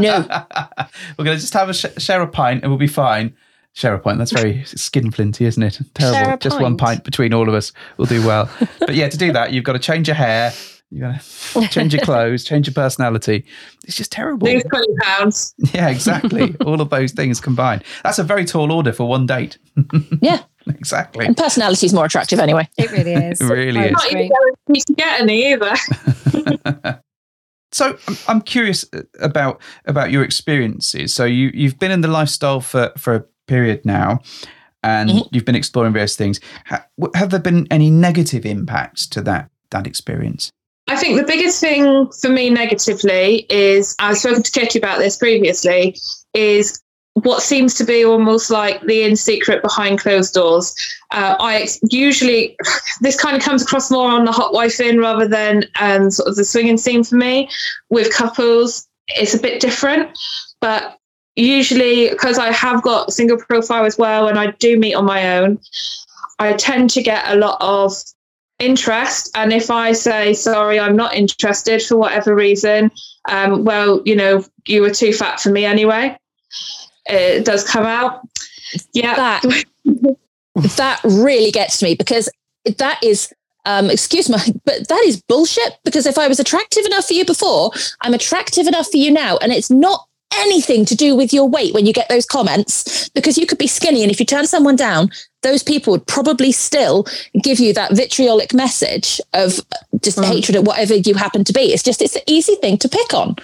no. 0.00 0.26
We're 1.18 1.24
going 1.24 1.36
to 1.36 1.40
just 1.40 1.54
have 1.54 1.68
a 1.68 1.74
sh- 1.74 1.86
share 1.98 2.22
a 2.22 2.28
pint 2.28 2.62
and 2.62 2.70
we'll 2.70 2.78
be 2.78 2.86
fine. 2.86 3.34
Share 3.72 3.94
a 3.94 3.98
pint. 4.00 4.18
That's 4.18 4.32
very 4.32 4.64
skin 4.64 5.10
flinty, 5.12 5.44
isn't 5.44 5.62
it? 5.62 5.78
Terrible. 5.94 6.38
Just 6.38 6.54
pint. 6.54 6.62
one 6.62 6.76
pint 6.76 7.04
between 7.04 7.32
all 7.32 7.48
of 7.48 7.54
us 7.54 7.72
will 7.98 8.06
do 8.06 8.24
well. 8.26 8.50
but 8.80 8.94
yeah, 8.94 9.08
to 9.08 9.16
do 9.16 9.32
that, 9.32 9.52
you've 9.52 9.64
got 9.64 9.74
to 9.74 9.78
change 9.78 10.08
your 10.08 10.16
hair. 10.16 10.52
You 10.92 11.02
got 11.02 11.20
to 11.20 11.68
change 11.68 11.94
your 11.94 12.02
clothes, 12.02 12.42
change 12.42 12.66
your 12.66 12.74
personality. 12.74 13.44
It's 13.84 13.96
just 13.96 14.10
terrible. 14.10 14.48
Lose 14.48 14.64
20 14.64 14.86
pounds. 15.02 15.54
Yeah, 15.72 15.88
exactly. 15.88 16.56
all 16.66 16.80
of 16.80 16.90
those 16.90 17.12
things 17.12 17.40
combined. 17.40 17.84
That's 18.02 18.18
a 18.18 18.24
very 18.24 18.44
tall 18.44 18.72
order 18.72 18.92
for 18.92 19.08
one 19.08 19.24
date. 19.24 19.58
yeah. 20.20 20.42
exactly. 20.78 21.26
And 21.26 21.36
personality 21.36 21.86
is 21.86 21.94
more 21.94 22.04
attractive 22.04 22.38
anyway. 22.38 22.68
It 22.78 22.90
really 22.90 23.12
is. 23.12 23.40
it 23.40 23.44
really 23.44 23.80
is. 23.80 23.92
Not 23.92 24.12
even 24.12 24.28
going 24.28 24.80
to 24.80 24.94
get 24.94 25.20
any 25.20 25.52
either. 25.52 25.74
so 27.72 27.98
I'm, 28.06 28.16
I'm 28.28 28.40
curious 28.42 28.84
uh, 28.92 29.02
about 29.20 29.60
about 29.86 30.10
your 30.10 30.22
experiences. 30.22 31.12
So 31.14 31.24
you 31.24 31.50
you've 31.54 31.78
been 31.78 31.90
in 31.90 32.00
the 32.00 32.08
lifestyle 32.08 32.60
for 32.60 32.92
for 32.96 33.14
a 33.14 33.24
period 33.46 33.84
now, 33.84 34.20
and 34.82 35.10
mm-hmm. 35.10 35.28
you've 35.32 35.44
been 35.44 35.54
exploring 35.54 35.92
various 35.92 36.16
things. 36.16 36.40
have 37.14 37.30
there 37.30 37.40
been 37.40 37.66
any 37.70 37.90
negative 37.90 38.46
impacts 38.46 39.06
to 39.08 39.20
that 39.22 39.50
that 39.70 39.86
experience? 39.86 40.50
I 40.88 40.96
think 40.96 41.18
the 41.18 41.26
biggest 41.26 41.60
thing 41.60 42.10
for 42.10 42.28
me 42.28 42.50
negatively 42.50 43.46
is 43.48 43.94
I've 44.00 44.18
spoken 44.18 44.42
to 44.42 44.50
Kitty 44.50 44.78
about 44.78 44.98
this 44.98 45.16
previously. 45.16 45.96
Is 46.34 46.80
what 47.22 47.42
seems 47.42 47.74
to 47.74 47.84
be 47.84 48.04
almost 48.04 48.50
like 48.50 48.80
the 48.82 49.02
in 49.02 49.16
secret 49.16 49.62
behind 49.62 49.98
closed 49.98 50.34
doors. 50.34 50.74
Uh, 51.10 51.36
I 51.38 51.68
usually 51.90 52.56
this 53.00 53.20
kind 53.20 53.36
of 53.36 53.42
comes 53.42 53.62
across 53.62 53.90
more 53.90 54.10
on 54.10 54.24
the 54.24 54.32
hot 54.32 54.52
wife 54.52 54.80
in 54.80 54.98
rather 54.98 55.26
than 55.26 55.64
um, 55.80 56.10
sort 56.10 56.28
of 56.28 56.36
the 56.36 56.44
swinging 56.44 56.78
scene 56.78 57.04
for 57.04 57.16
me. 57.16 57.48
With 57.88 58.12
couples, 58.12 58.86
it's 59.08 59.34
a 59.34 59.40
bit 59.40 59.60
different, 59.60 60.16
but 60.60 60.98
usually 61.36 62.10
because 62.10 62.38
I 62.38 62.52
have 62.52 62.82
got 62.82 63.12
single 63.12 63.38
profile 63.38 63.84
as 63.84 63.98
well, 63.98 64.28
and 64.28 64.38
I 64.38 64.52
do 64.52 64.78
meet 64.78 64.94
on 64.94 65.04
my 65.04 65.38
own, 65.38 65.58
I 66.38 66.52
tend 66.52 66.90
to 66.90 67.02
get 67.02 67.24
a 67.26 67.36
lot 67.36 67.58
of 67.60 67.92
interest. 68.58 69.30
And 69.34 69.52
if 69.52 69.70
I 69.70 69.92
say 69.92 70.34
sorry, 70.34 70.78
I'm 70.78 70.96
not 70.96 71.14
interested 71.14 71.82
for 71.82 71.96
whatever 71.96 72.34
reason, 72.34 72.90
um, 73.28 73.64
well, 73.64 74.02
you 74.04 74.14
know, 74.14 74.44
you 74.66 74.82
were 74.82 74.90
too 74.90 75.12
fat 75.12 75.40
for 75.40 75.50
me 75.50 75.64
anyway 75.64 76.16
it 77.06 77.44
does 77.44 77.64
come 77.64 77.84
out. 77.84 78.20
Yeah. 78.92 79.14
That, 79.16 79.64
that 80.76 81.00
really 81.04 81.50
gets 81.50 81.82
me 81.82 81.94
because 81.94 82.28
that 82.78 83.02
is 83.02 83.32
Um, 83.66 83.90
excuse 83.90 84.30
me, 84.30 84.38
but 84.64 84.88
that 84.88 85.02
is 85.04 85.20
bullshit 85.20 85.78
because 85.84 86.06
if 86.06 86.16
I 86.16 86.28
was 86.28 86.40
attractive 86.40 86.86
enough 86.86 87.06
for 87.06 87.12
you 87.12 87.26
before, 87.26 87.72
I'm 88.00 88.14
attractive 88.14 88.66
enough 88.66 88.90
for 88.90 88.96
you 88.96 89.10
now. 89.10 89.36
And 89.36 89.52
it's 89.52 89.70
not 89.70 90.06
anything 90.34 90.84
to 90.86 90.94
do 90.94 91.16
with 91.16 91.32
your 91.32 91.48
weight 91.48 91.74
when 91.74 91.86
you 91.86 91.92
get 91.92 92.08
those 92.08 92.24
comments 92.24 93.08
because 93.10 93.36
you 93.36 93.46
could 93.46 93.58
be 93.58 93.66
skinny. 93.66 94.02
And 94.02 94.10
if 94.10 94.20
you 94.20 94.26
turn 94.26 94.46
someone 94.46 94.76
down, 94.76 95.10
those 95.42 95.62
people 95.62 95.90
would 95.92 96.06
probably 96.06 96.52
still 96.52 97.06
give 97.42 97.58
you 97.58 97.72
that 97.74 97.94
vitriolic 97.94 98.54
message 98.54 99.20
of 99.34 99.60
just 100.00 100.18
mm. 100.18 100.24
hatred 100.24 100.56
at 100.56 100.64
whatever 100.64 100.94
you 100.94 101.14
happen 101.14 101.44
to 101.44 101.52
be. 101.52 101.72
It's 101.72 101.82
just, 101.82 102.00
it's 102.00 102.16
an 102.16 102.22
easy 102.26 102.54
thing 102.56 102.78
to 102.78 102.88
pick 102.88 103.12
on. 103.12 103.36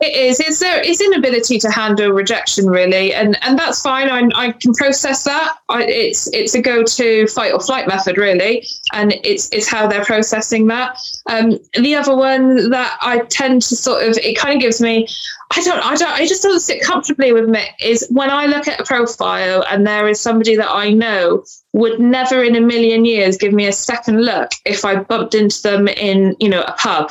It 0.00 0.16
is. 0.16 0.40
It's 0.40 0.60
their 0.60 0.80
it's 0.82 1.02
inability 1.02 1.58
to 1.58 1.70
handle 1.70 2.10
rejection, 2.10 2.66
really, 2.66 3.12
and 3.12 3.36
and 3.42 3.58
that's 3.58 3.82
fine. 3.82 4.08
I, 4.08 4.30
I 4.34 4.52
can 4.52 4.72
process 4.72 5.24
that. 5.24 5.58
I, 5.68 5.84
it's 5.84 6.26
it's 6.32 6.54
a 6.54 6.62
go 6.62 6.82
to 6.82 7.26
fight 7.26 7.52
or 7.52 7.60
flight 7.60 7.86
method, 7.86 8.16
really, 8.16 8.66
and 8.94 9.12
it's 9.24 9.50
it's 9.52 9.68
how 9.68 9.86
they're 9.86 10.04
processing 10.04 10.68
that. 10.68 10.98
Um, 11.28 11.58
the 11.74 11.94
other 11.96 12.16
one 12.16 12.70
that 12.70 12.96
I 13.02 13.18
tend 13.26 13.60
to 13.62 13.76
sort 13.76 14.08
of 14.08 14.16
it 14.16 14.38
kind 14.38 14.54
of 14.54 14.62
gives 14.62 14.80
me, 14.80 15.06
I 15.54 15.60
don't 15.62 15.84
I 15.84 15.96
don't 15.96 16.12
I 16.12 16.26
just 16.26 16.42
don't 16.42 16.60
sit 16.60 16.82
comfortably 16.82 17.32
with 17.32 17.48
me 17.48 17.62
is 17.80 18.06
when 18.10 18.30
I 18.30 18.46
look 18.46 18.68
at 18.68 18.80
a 18.80 18.84
profile 18.84 19.64
and 19.68 19.86
there 19.86 20.08
is 20.08 20.20
somebody 20.20 20.56
that 20.56 20.70
I 20.70 20.90
know 20.92 21.44
would 21.72 22.00
never 22.00 22.42
in 22.42 22.56
a 22.56 22.60
million 22.60 23.04
years 23.04 23.36
give 23.36 23.52
me 23.52 23.66
a 23.66 23.72
second 23.72 24.24
look 24.24 24.50
if 24.64 24.84
I 24.84 24.96
bumped 24.96 25.34
into 25.34 25.60
them 25.60 25.88
in 25.88 26.36
you 26.38 26.48
know 26.48 26.62
a 26.62 26.72
pub 26.72 27.10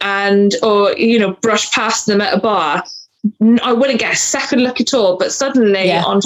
and 0.00 0.54
or 0.62 0.92
you 0.92 1.18
know 1.18 1.32
brush 1.42 1.70
past 1.72 2.06
them 2.06 2.20
at 2.20 2.34
a 2.34 2.38
bar 2.38 2.82
i 3.62 3.72
wouldn't 3.72 3.98
get 3.98 4.12
a 4.12 4.16
second 4.16 4.62
look 4.62 4.80
at 4.80 4.94
all 4.94 5.16
but 5.16 5.32
suddenly 5.32 5.86
yeah. 5.86 6.04
on 6.04 6.20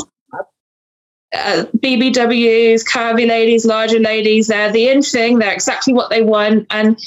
uh, 1.35 1.65
bbws 1.79 2.87
curvy 2.87 3.27
ladies 3.27 3.65
larger 3.65 3.99
ladies 3.99 4.49
they're 4.49 4.73
the 4.73 4.89
in 4.89 5.01
thing 5.01 5.39
they're 5.39 5.53
exactly 5.53 5.93
what 5.93 6.11
they 6.11 6.23
want 6.23 6.67
and 6.71 6.99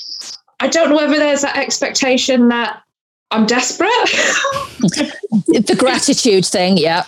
i 0.60 0.68
don't 0.68 0.90
know 0.90 0.96
whether 0.96 1.18
there's 1.18 1.42
that 1.42 1.58
expectation 1.58 2.48
that 2.48 2.82
i'm 3.30 3.46
desperate 3.46 3.90
the 5.48 5.76
gratitude 5.78 6.46
thing 6.46 6.78
yeah 6.78 7.04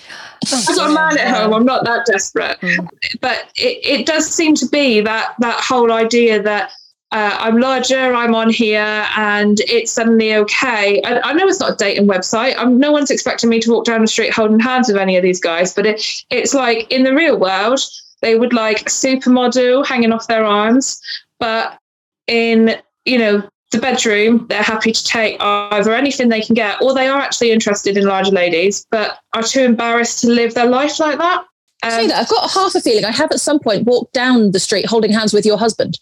I've 0.53 0.67
got 0.67 0.89
a 0.89 0.93
man 0.93 1.17
at 1.17 1.35
home. 1.35 1.53
I'm 1.53 1.65
not 1.65 1.83
that 1.85 2.05
desperate, 2.05 2.59
mm. 2.61 2.87
but 3.21 3.49
it, 3.55 3.79
it 3.83 4.05
does 4.05 4.27
seem 4.27 4.53
to 4.55 4.67
be 4.67 5.01
that 5.01 5.33
that 5.39 5.59
whole 5.63 5.91
idea 5.91 6.41
that 6.43 6.71
uh, 7.11 7.37
I'm 7.39 7.59
larger, 7.59 8.13
I'm 8.13 8.35
on 8.35 8.49
here, 8.49 9.05
and 9.15 9.61
it's 9.61 9.93
suddenly 9.93 10.35
okay. 10.35 11.01
I, 11.03 11.21
I 11.21 11.33
know 11.33 11.47
it's 11.47 11.59
not 11.59 11.71
a 11.71 11.75
dating 11.75 12.07
website. 12.07 12.55
I'm, 12.57 12.77
no 12.79 12.91
one's 12.91 13.11
expecting 13.11 13.49
me 13.49 13.61
to 13.61 13.71
walk 13.71 13.85
down 13.85 14.01
the 14.01 14.07
street 14.07 14.33
holding 14.33 14.59
hands 14.59 14.89
with 14.89 14.97
any 14.97 15.15
of 15.15 15.23
these 15.23 15.39
guys, 15.39 15.73
but 15.73 15.85
it, 15.85 16.01
it's 16.29 16.53
like 16.53 16.91
in 16.91 17.03
the 17.03 17.13
real 17.13 17.37
world, 17.37 17.79
they 18.21 18.37
would 18.37 18.51
like 18.51 18.81
a 18.81 18.85
supermodel 18.85 19.85
hanging 19.85 20.11
off 20.11 20.27
their 20.27 20.43
arms, 20.43 21.01
but 21.39 21.79
in 22.27 22.75
you 23.05 23.17
know 23.17 23.49
the 23.71 23.79
bedroom, 23.79 24.45
they're 24.49 24.61
happy 24.61 24.91
to 24.91 25.03
take 25.03 25.37
either 25.39 25.93
anything 25.93 26.27
they 26.27 26.41
can 26.41 26.55
get, 26.55 26.81
or 26.81 26.93
they 26.93 27.07
are 27.07 27.19
actually 27.19 27.51
interested 27.51 27.95
in 27.95 28.05
larger 28.05 28.31
ladies, 28.31 28.85
but 28.91 29.19
are 29.33 29.43
too 29.43 29.61
embarrassed 29.61 30.19
to 30.21 30.27
live 30.27 30.53
their 30.55 30.67
life 30.67 30.99
like 30.99 31.17
that. 31.19 31.39
Um, 31.83 32.07
that 32.07 32.21
I've 32.21 32.29
got 32.29 32.51
half 32.51 32.75
a 32.75 32.81
feeling 32.81 33.05
I 33.05 33.11
have 33.11 33.31
at 33.31 33.39
some 33.39 33.59
point 33.59 33.85
walked 33.85 34.13
down 34.13 34.51
the 34.51 34.59
street 34.59 34.85
holding 34.87 35.13
hands 35.13 35.33
with 35.33 35.45
your 35.45 35.57
husband. 35.57 35.99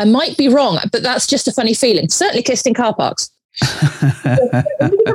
I 0.00 0.04
might 0.06 0.34
be 0.38 0.48
wrong, 0.48 0.78
but 0.92 1.02
that's 1.02 1.26
just 1.26 1.46
a 1.46 1.52
funny 1.52 1.74
feeling. 1.74 2.08
Certainly 2.08 2.42
kissed 2.44 2.66
in 2.66 2.72
car 2.72 2.94
parks. 2.94 3.30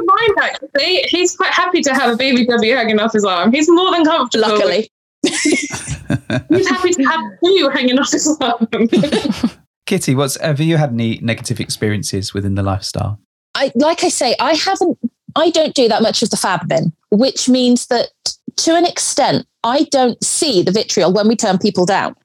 mind 0.06 0.36
actually. 0.39 1.02
He's 1.10 1.36
quite 1.36 1.52
happy 1.52 1.82
to 1.82 1.91
have 1.91 2.13
a 2.13 2.15
BBW 2.15 2.76
hanging 2.76 3.00
off 3.00 3.13
his 3.13 3.26
arm. 3.26 3.52
He's 3.52 3.67
more 3.67 3.89
than 3.91 4.06
comfortable. 4.06 4.48
Luckily. 4.50 4.91
He's 5.24 6.69
happy 6.69 6.91
to 6.91 7.04
have 7.04 7.21
you 7.41 7.67
hanging 7.71 7.98
off 7.98 8.12
his 8.12 8.38
arm. 8.39 8.67
Kitty, 9.88 10.13
what's 10.13 10.39
have 10.39 10.60
you 10.60 10.78
had 10.78 10.91
any 10.91 11.17
negative 11.17 11.60
experiences 11.60 12.36
within 12.36 12.54
the 12.54 12.62
lifestyle? 12.62 13.19
I 13.56 13.71
like 13.74 14.04
I 14.04 14.10
say, 14.10 14.36
I 14.39 14.54
haven't 14.54 15.00
I 15.36 15.50
don't 15.50 15.74
do 15.74 15.88
that 15.88 16.04
much 16.04 16.21
of 16.21 16.30
the 16.30 16.38
fab 16.38 16.67
bin, 16.67 16.93
which 17.10 17.50
means 17.50 17.88
that 17.88 18.10
to 18.58 18.76
an 18.76 18.86
extent, 18.86 19.48
I 19.63 19.86
don't 19.86 20.24
see 20.24 20.62
the 20.62 20.71
vitriol 20.71 21.12
when 21.12 21.28
we 21.28 21.36
turn 21.36 21.58
people 21.58 21.88
down. 21.88 22.15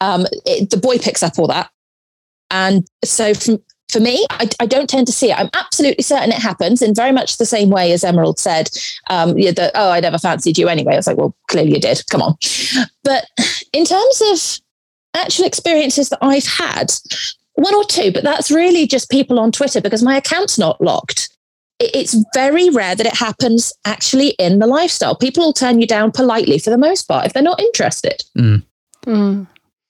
Um, 0.00 0.24
it, 0.46 0.70
the 0.70 0.78
boy 0.78 0.96
picks 0.96 1.22
up 1.22 1.38
all 1.38 1.48
that. 1.48 1.70
And 2.50 2.86
so 3.04 3.34
from, 3.34 3.62
for 3.90 4.00
me, 4.00 4.26
I, 4.30 4.48
I, 4.60 4.66
don't 4.66 4.88
tend 4.88 5.06
to 5.06 5.12
see 5.12 5.30
it. 5.30 5.38
I'm 5.38 5.50
absolutely 5.54 6.02
certain 6.02 6.30
it 6.30 6.42
happens 6.42 6.82
in 6.82 6.94
very 6.94 7.12
much 7.12 7.38
the 7.38 7.46
same 7.46 7.70
way 7.70 7.92
as 7.92 8.04
Emerald 8.04 8.38
said, 8.38 8.70
um, 9.10 9.34
that, 9.34 9.72
oh, 9.74 9.90
I 9.90 10.00
never 10.00 10.18
fancied 10.18 10.58
you 10.58 10.68
anyway. 10.68 10.94
I 10.94 10.96
was 10.96 11.06
like, 11.06 11.16
well, 11.16 11.34
clearly 11.48 11.72
you 11.72 11.80
did. 11.80 12.02
Come 12.10 12.22
on. 12.22 12.36
But 13.04 13.26
in 13.72 13.84
terms 13.84 14.22
of 14.30 14.60
actual 15.14 15.46
experiences 15.46 16.10
that 16.10 16.18
I've 16.20 16.46
had, 16.46 16.92
one 17.54 17.74
or 17.74 17.84
two, 17.84 18.12
but 18.12 18.22
that's 18.22 18.50
really 18.50 18.86
just 18.86 19.10
people 19.10 19.40
on 19.40 19.50
Twitter 19.50 19.80
because 19.80 20.02
my 20.02 20.16
account's 20.16 20.58
not 20.58 20.80
locked. 20.80 21.28
It's 21.80 22.16
very 22.34 22.70
rare 22.70 22.94
that 22.94 23.06
it 23.06 23.14
happens 23.14 23.72
actually 23.84 24.30
in 24.38 24.58
the 24.58 24.66
lifestyle. 24.66 25.16
People 25.16 25.44
will 25.44 25.52
turn 25.52 25.80
you 25.80 25.86
down 25.86 26.12
politely 26.12 26.58
for 26.58 26.70
the 26.70 26.78
most 26.78 27.04
part 27.04 27.26
if 27.26 27.32
they're 27.32 27.42
not 27.42 27.60
interested. 27.60 28.22
Mm. 28.36 28.62
Mm. 29.06 29.46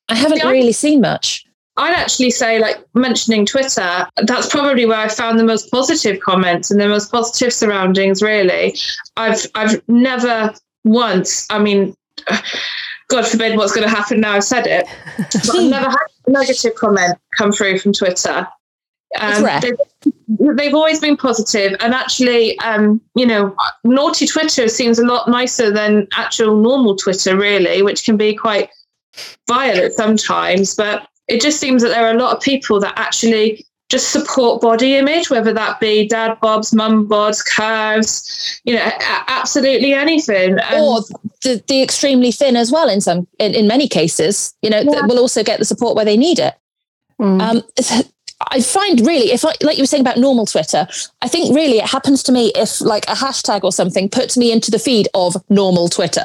I 0.09 0.14
haven't 0.14 0.47
really 0.47 0.73
seen 0.73 1.01
much. 1.01 1.44
I'd 1.78 1.94
actually 1.94 2.30
say, 2.30 2.58
like 2.58 2.84
mentioning 2.94 3.46
Twitter, 3.46 4.06
that's 4.16 4.48
probably 4.48 4.84
where 4.84 4.98
I 4.98 5.08
found 5.08 5.38
the 5.38 5.44
most 5.44 5.70
positive 5.70 6.20
comments 6.20 6.70
and 6.70 6.80
the 6.80 6.88
most 6.88 7.10
positive 7.10 7.52
surroundings. 7.52 8.20
Really, 8.20 8.76
I've 9.16 9.46
I've 9.54 9.80
never 9.88 10.52
once. 10.84 11.46
I 11.50 11.60
mean, 11.60 11.96
God 13.08 13.26
forbid 13.26 13.56
what's 13.56 13.72
going 13.72 13.88
to 13.88 13.94
happen 13.94 14.20
now. 14.20 14.32
I've 14.32 14.44
said 14.44 14.66
it, 14.66 14.86
but 15.16 15.56
I've 15.56 15.70
never 15.70 15.88
had 15.88 16.06
a 16.26 16.30
negative 16.32 16.74
comment 16.74 17.16
come 17.36 17.52
through 17.52 17.78
from 17.78 17.92
Twitter. 17.92 18.46
Um, 19.18 19.44
they've, 19.62 20.56
they've, 20.56 20.74
always 20.74 21.00
been 21.00 21.16
positive, 21.16 21.76
and 21.80 21.94
actually, 21.94 22.58
um, 22.58 23.00
you 23.14 23.24
know, 23.24 23.56
naughty 23.84 24.26
Twitter 24.26 24.68
seems 24.68 24.98
a 24.98 25.06
lot 25.06 25.28
nicer 25.28 25.70
than 25.70 26.08
actual 26.16 26.56
normal 26.56 26.96
Twitter, 26.96 27.36
really, 27.36 27.82
which 27.82 28.04
can 28.04 28.16
be 28.16 28.34
quite 28.34 28.68
violent 29.46 29.94
sometimes. 29.94 30.74
But 30.74 31.08
it 31.28 31.40
just 31.40 31.60
seems 31.60 31.82
that 31.82 31.88
there 31.88 32.06
are 32.06 32.14
a 32.14 32.18
lot 32.18 32.36
of 32.36 32.42
people 32.42 32.80
that 32.80 32.94
actually 32.96 33.64
just 33.88 34.10
support 34.10 34.60
body 34.60 34.96
image, 34.96 35.30
whether 35.30 35.52
that 35.52 35.80
be 35.80 36.06
dad 36.06 36.38
bobs, 36.40 36.74
mum 36.74 37.08
bods, 37.08 37.44
curves, 37.44 38.60
you 38.64 38.74
know, 38.74 38.90
absolutely 39.28 39.94
anything. 39.94 40.58
And 40.58 40.82
or 40.82 41.00
the, 41.42 41.62
the 41.68 41.82
extremely 41.82 42.30
thin 42.30 42.54
as 42.54 42.70
well 42.70 42.88
in 42.88 43.00
some, 43.00 43.26
in, 43.38 43.54
in 43.54 43.66
many 43.66 43.88
cases, 43.88 44.54
you 44.60 44.68
know, 44.68 44.80
yeah. 44.80 45.06
will 45.06 45.18
also 45.18 45.42
get 45.42 45.58
the 45.58 45.64
support 45.64 45.96
where 45.96 46.04
they 46.04 46.18
need 46.18 46.38
it. 46.38 46.54
Mm. 47.18 47.40
Um, 47.40 47.62
I 48.50 48.60
find 48.60 49.04
really, 49.06 49.32
if 49.32 49.44
I, 49.44 49.52
like 49.62 49.78
you 49.78 49.82
were 49.82 49.86
saying 49.86 50.02
about 50.02 50.18
normal 50.18 50.46
Twitter, 50.46 50.86
I 51.22 51.28
think 51.28 51.56
really 51.56 51.78
it 51.78 51.88
happens 51.88 52.22
to 52.24 52.32
me 52.32 52.52
if 52.54 52.80
like 52.80 53.04
a 53.08 53.14
hashtag 53.14 53.64
or 53.64 53.72
something 53.72 54.08
puts 54.08 54.36
me 54.36 54.52
into 54.52 54.70
the 54.70 54.78
feed 54.78 55.08
of 55.14 55.36
normal 55.48 55.88
Twitter. 55.88 56.24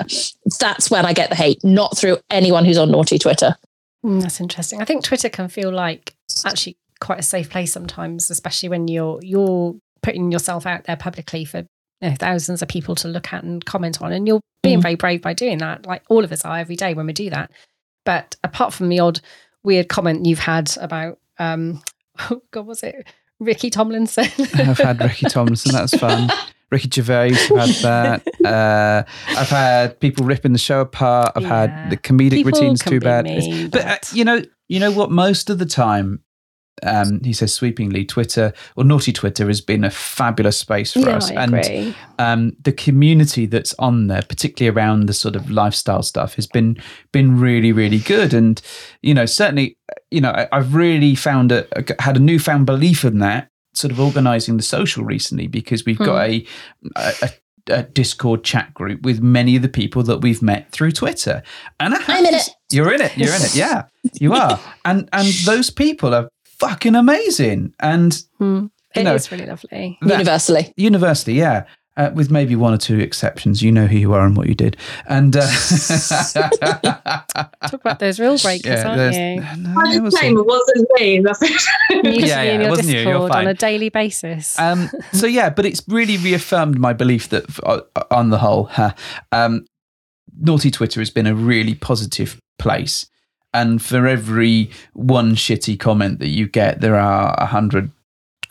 That's 0.59 0.91
when 0.91 1.05
I 1.05 1.13
get 1.13 1.29
the 1.29 1.35
hate, 1.35 1.63
not 1.63 1.97
through 1.97 2.17
anyone 2.29 2.65
who's 2.65 2.77
on 2.77 2.91
naughty 2.91 3.17
Twitter. 3.17 3.55
Mm, 4.03 4.21
that's 4.21 4.41
interesting. 4.41 4.81
I 4.81 4.85
think 4.85 5.03
Twitter 5.03 5.29
can 5.29 5.47
feel 5.47 5.71
like 5.71 6.15
actually 6.45 6.77
quite 6.99 7.19
a 7.19 7.23
safe 7.23 7.49
place 7.49 7.71
sometimes, 7.71 8.29
especially 8.29 8.69
when 8.69 8.87
you're 8.87 9.19
you're 9.21 9.75
putting 10.01 10.31
yourself 10.31 10.65
out 10.65 10.83
there 10.85 10.97
publicly 10.97 11.45
for 11.45 11.59
you 11.59 12.09
know, 12.09 12.15
thousands 12.15 12.61
of 12.61 12.67
people 12.67 12.95
to 12.95 13.07
look 13.07 13.31
at 13.33 13.43
and 13.43 13.63
comment 13.65 14.01
on, 14.01 14.11
and 14.11 14.27
you're 14.27 14.41
being 14.61 14.79
mm. 14.79 14.83
very 14.83 14.95
brave 14.95 15.21
by 15.21 15.33
doing 15.33 15.59
that. 15.59 15.85
Like 15.85 16.03
all 16.09 16.23
of 16.23 16.31
us 16.31 16.43
are 16.45 16.57
every 16.57 16.75
day 16.75 16.93
when 16.93 17.05
we 17.05 17.13
do 17.13 17.29
that. 17.29 17.51
But 18.05 18.35
apart 18.43 18.73
from 18.73 18.89
the 18.89 18.99
odd 18.99 19.21
weird 19.63 19.87
comment 19.87 20.25
you've 20.25 20.39
had 20.39 20.75
about, 20.77 21.19
um, 21.39 21.81
oh 22.31 22.41
God, 22.51 22.65
was 22.65 22.83
it 22.83 23.07
Ricky 23.39 23.69
Tomlinson? 23.69 24.25
I've 24.55 24.77
had 24.77 24.99
Ricky 25.01 25.25
Tomlinson. 25.29 25.71
That's 25.71 25.97
fun. 25.97 26.29
Ricky 26.73 26.89
Gervais, 26.89 27.33
I've 27.55 27.69
had 27.69 27.69
that. 27.81 28.45
Uh, 28.45 29.03
I've 29.29 29.49
had 29.49 29.99
people 29.99 30.25
ripping 30.25 30.53
the 30.53 30.59
show 30.59 30.81
apart. 30.81 31.33
I've 31.35 31.43
yeah. 31.43 31.67
had 31.67 31.89
the 31.91 31.97
comedic 31.97 32.31
people 32.31 32.51
routines 32.51 32.81
too 32.81 32.99
bad. 32.99 33.25
Mean, 33.25 33.69
but, 33.69 33.85
uh, 33.85 33.97
you 34.11 34.25
know, 34.25 34.41
you 34.67 34.79
know 34.79 34.91
what? 34.91 35.11
Most 35.11 35.51
of 35.51 35.59
the 35.59 35.67
time, 35.67 36.23
um, 36.81 37.21
he 37.23 37.31
says 37.31 37.53
sweepingly, 37.53 38.05
Twitter 38.05 38.53
or 38.75 38.83
naughty 38.83 39.13
Twitter 39.13 39.47
has 39.47 39.61
been 39.61 39.83
a 39.83 39.91
fabulous 39.91 40.57
space 40.57 40.93
for 40.93 41.07
us, 41.09 41.29
and 41.29 41.95
um, 42.17 42.53
the 42.63 42.71
community 42.73 43.45
that's 43.45 43.75
on 43.77 44.07
there, 44.07 44.23
particularly 44.23 44.75
around 44.75 45.05
the 45.05 45.13
sort 45.13 45.35
of 45.35 45.51
lifestyle 45.51 46.01
stuff, 46.01 46.33
has 46.33 46.47
been 46.47 46.77
been 47.11 47.39
really, 47.39 47.71
really 47.71 47.99
good. 47.99 48.33
And 48.33 48.59
you 49.03 49.13
know, 49.13 49.27
certainly, 49.27 49.77
you 50.09 50.21
know, 50.21 50.31
I, 50.51 50.55
have 50.55 50.73
really 50.73 51.13
found 51.13 51.51
a, 51.51 51.67
a, 51.77 52.01
had 52.01 52.17
a 52.17 52.19
newfound 52.19 52.65
belief 52.65 53.05
in 53.05 53.19
that 53.19 53.51
sort 53.73 53.91
of 53.91 53.99
organizing 53.99 54.57
the 54.57 54.63
social 54.63 55.03
recently 55.03 55.47
because 55.47 55.85
we've 55.85 55.97
got 55.97 56.27
hmm. 56.29 56.31
a, 56.31 56.47
a, 56.95 57.29
a, 57.69 57.83
Discord 57.83 58.43
chat 58.43 58.73
group 58.73 59.01
with 59.03 59.21
many 59.21 59.55
of 59.55 59.61
the 59.61 59.69
people 59.69 60.03
that 60.03 60.19
we've 60.19 60.41
met 60.41 60.71
through 60.71 60.91
Twitter. 60.91 61.43
And 61.79 61.93
I 61.93 62.17
am 62.17 62.25
in 62.25 62.33
it. 62.33 62.49
You're 62.71 62.93
in 62.93 63.01
it. 63.01 63.17
You're 63.17 63.33
in 63.33 63.41
it. 63.41 63.55
Yeah, 63.55 63.83
you 64.19 64.33
are. 64.33 64.59
and 64.85 65.09
and 65.11 65.27
those 65.45 65.69
people 65.69 66.13
are 66.13 66.29
fucking 66.45 66.95
amazing. 66.95 67.73
And 67.79 68.11
mm. 68.39 68.69
it 68.95 69.03
know, 69.03 69.15
is 69.15 69.31
really 69.31 69.45
lovely. 69.45 69.97
That, 70.01 70.11
universally, 70.11 70.73
universally, 70.77 71.37
yeah. 71.37 71.65
Uh, 71.95 72.09
with 72.15 72.31
maybe 72.31 72.55
one 72.55 72.73
or 72.73 72.77
two 72.77 72.99
exceptions, 72.99 73.61
you 73.61 73.71
know 73.71 73.85
who 73.85 73.95
you 73.95 74.13
are 74.13 74.25
and 74.25 74.35
what 74.35 74.47
you 74.47 74.55
did. 74.55 74.75
And 75.05 75.37
uh, 75.37 75.41
talk 77.69 77.73
about 77.73 77.99
those 77.99 78.19
real 78.19 78.35
breakers, 78.39 78.65
yeah, 78.65 78.87
aren't 78.87 79.15
you? 79.15 79.61
No, 79.61 79.75
I 79.77 79.99
was 79.99 80.17
saying 80.17 80.35
it 80.35 80.43
wasn't 80.43 80.87
me. 80.95 81.21
yeah, 82.27 82.41
yeah, 82.41 82.53
in 82.53 82.61
your 82.61 82.75
Discord 82.75 83.31
on 83.31 83.45
a 83.45 83.53
daily 83.53 83.89
basis. 83.89 84.57
Um, 84.57 84.89
so 85.13 85.27
yeah, 85.27 85.51
but 85.51 85.67
it's 85.67 85.83
really 85.87 86.17
reaffirmed 86.17 86.79
my 86.79 86.93
belief 86.93 87.29
that, 87.29 87.45
uh, 87.63 87.81
on 88.09 88.31
the 88.31 88.39
whole, 88.39 88.71
um, 89.31 89.63
naughty 90.39 90.71
Twitter 90.71 90.99
has 90.99 91.11
been 91.11 91.27
a 91.27 91.35
really 91.35 91.75
positive 91.75 92.39
place. 92.57 93.07
And 93.53 93.81
for 93.81 94.07
every 94.07 94.71
one 94.93 95.35
shitty 95.35 95.79
comment 95.79 96.19
that 96.19 96.29
you 96.29 96.47
get, 96.47 96.81
there 96.81 96.95
are 96.95 97.35
a 97.37 97.45
hundred 97.45 97.91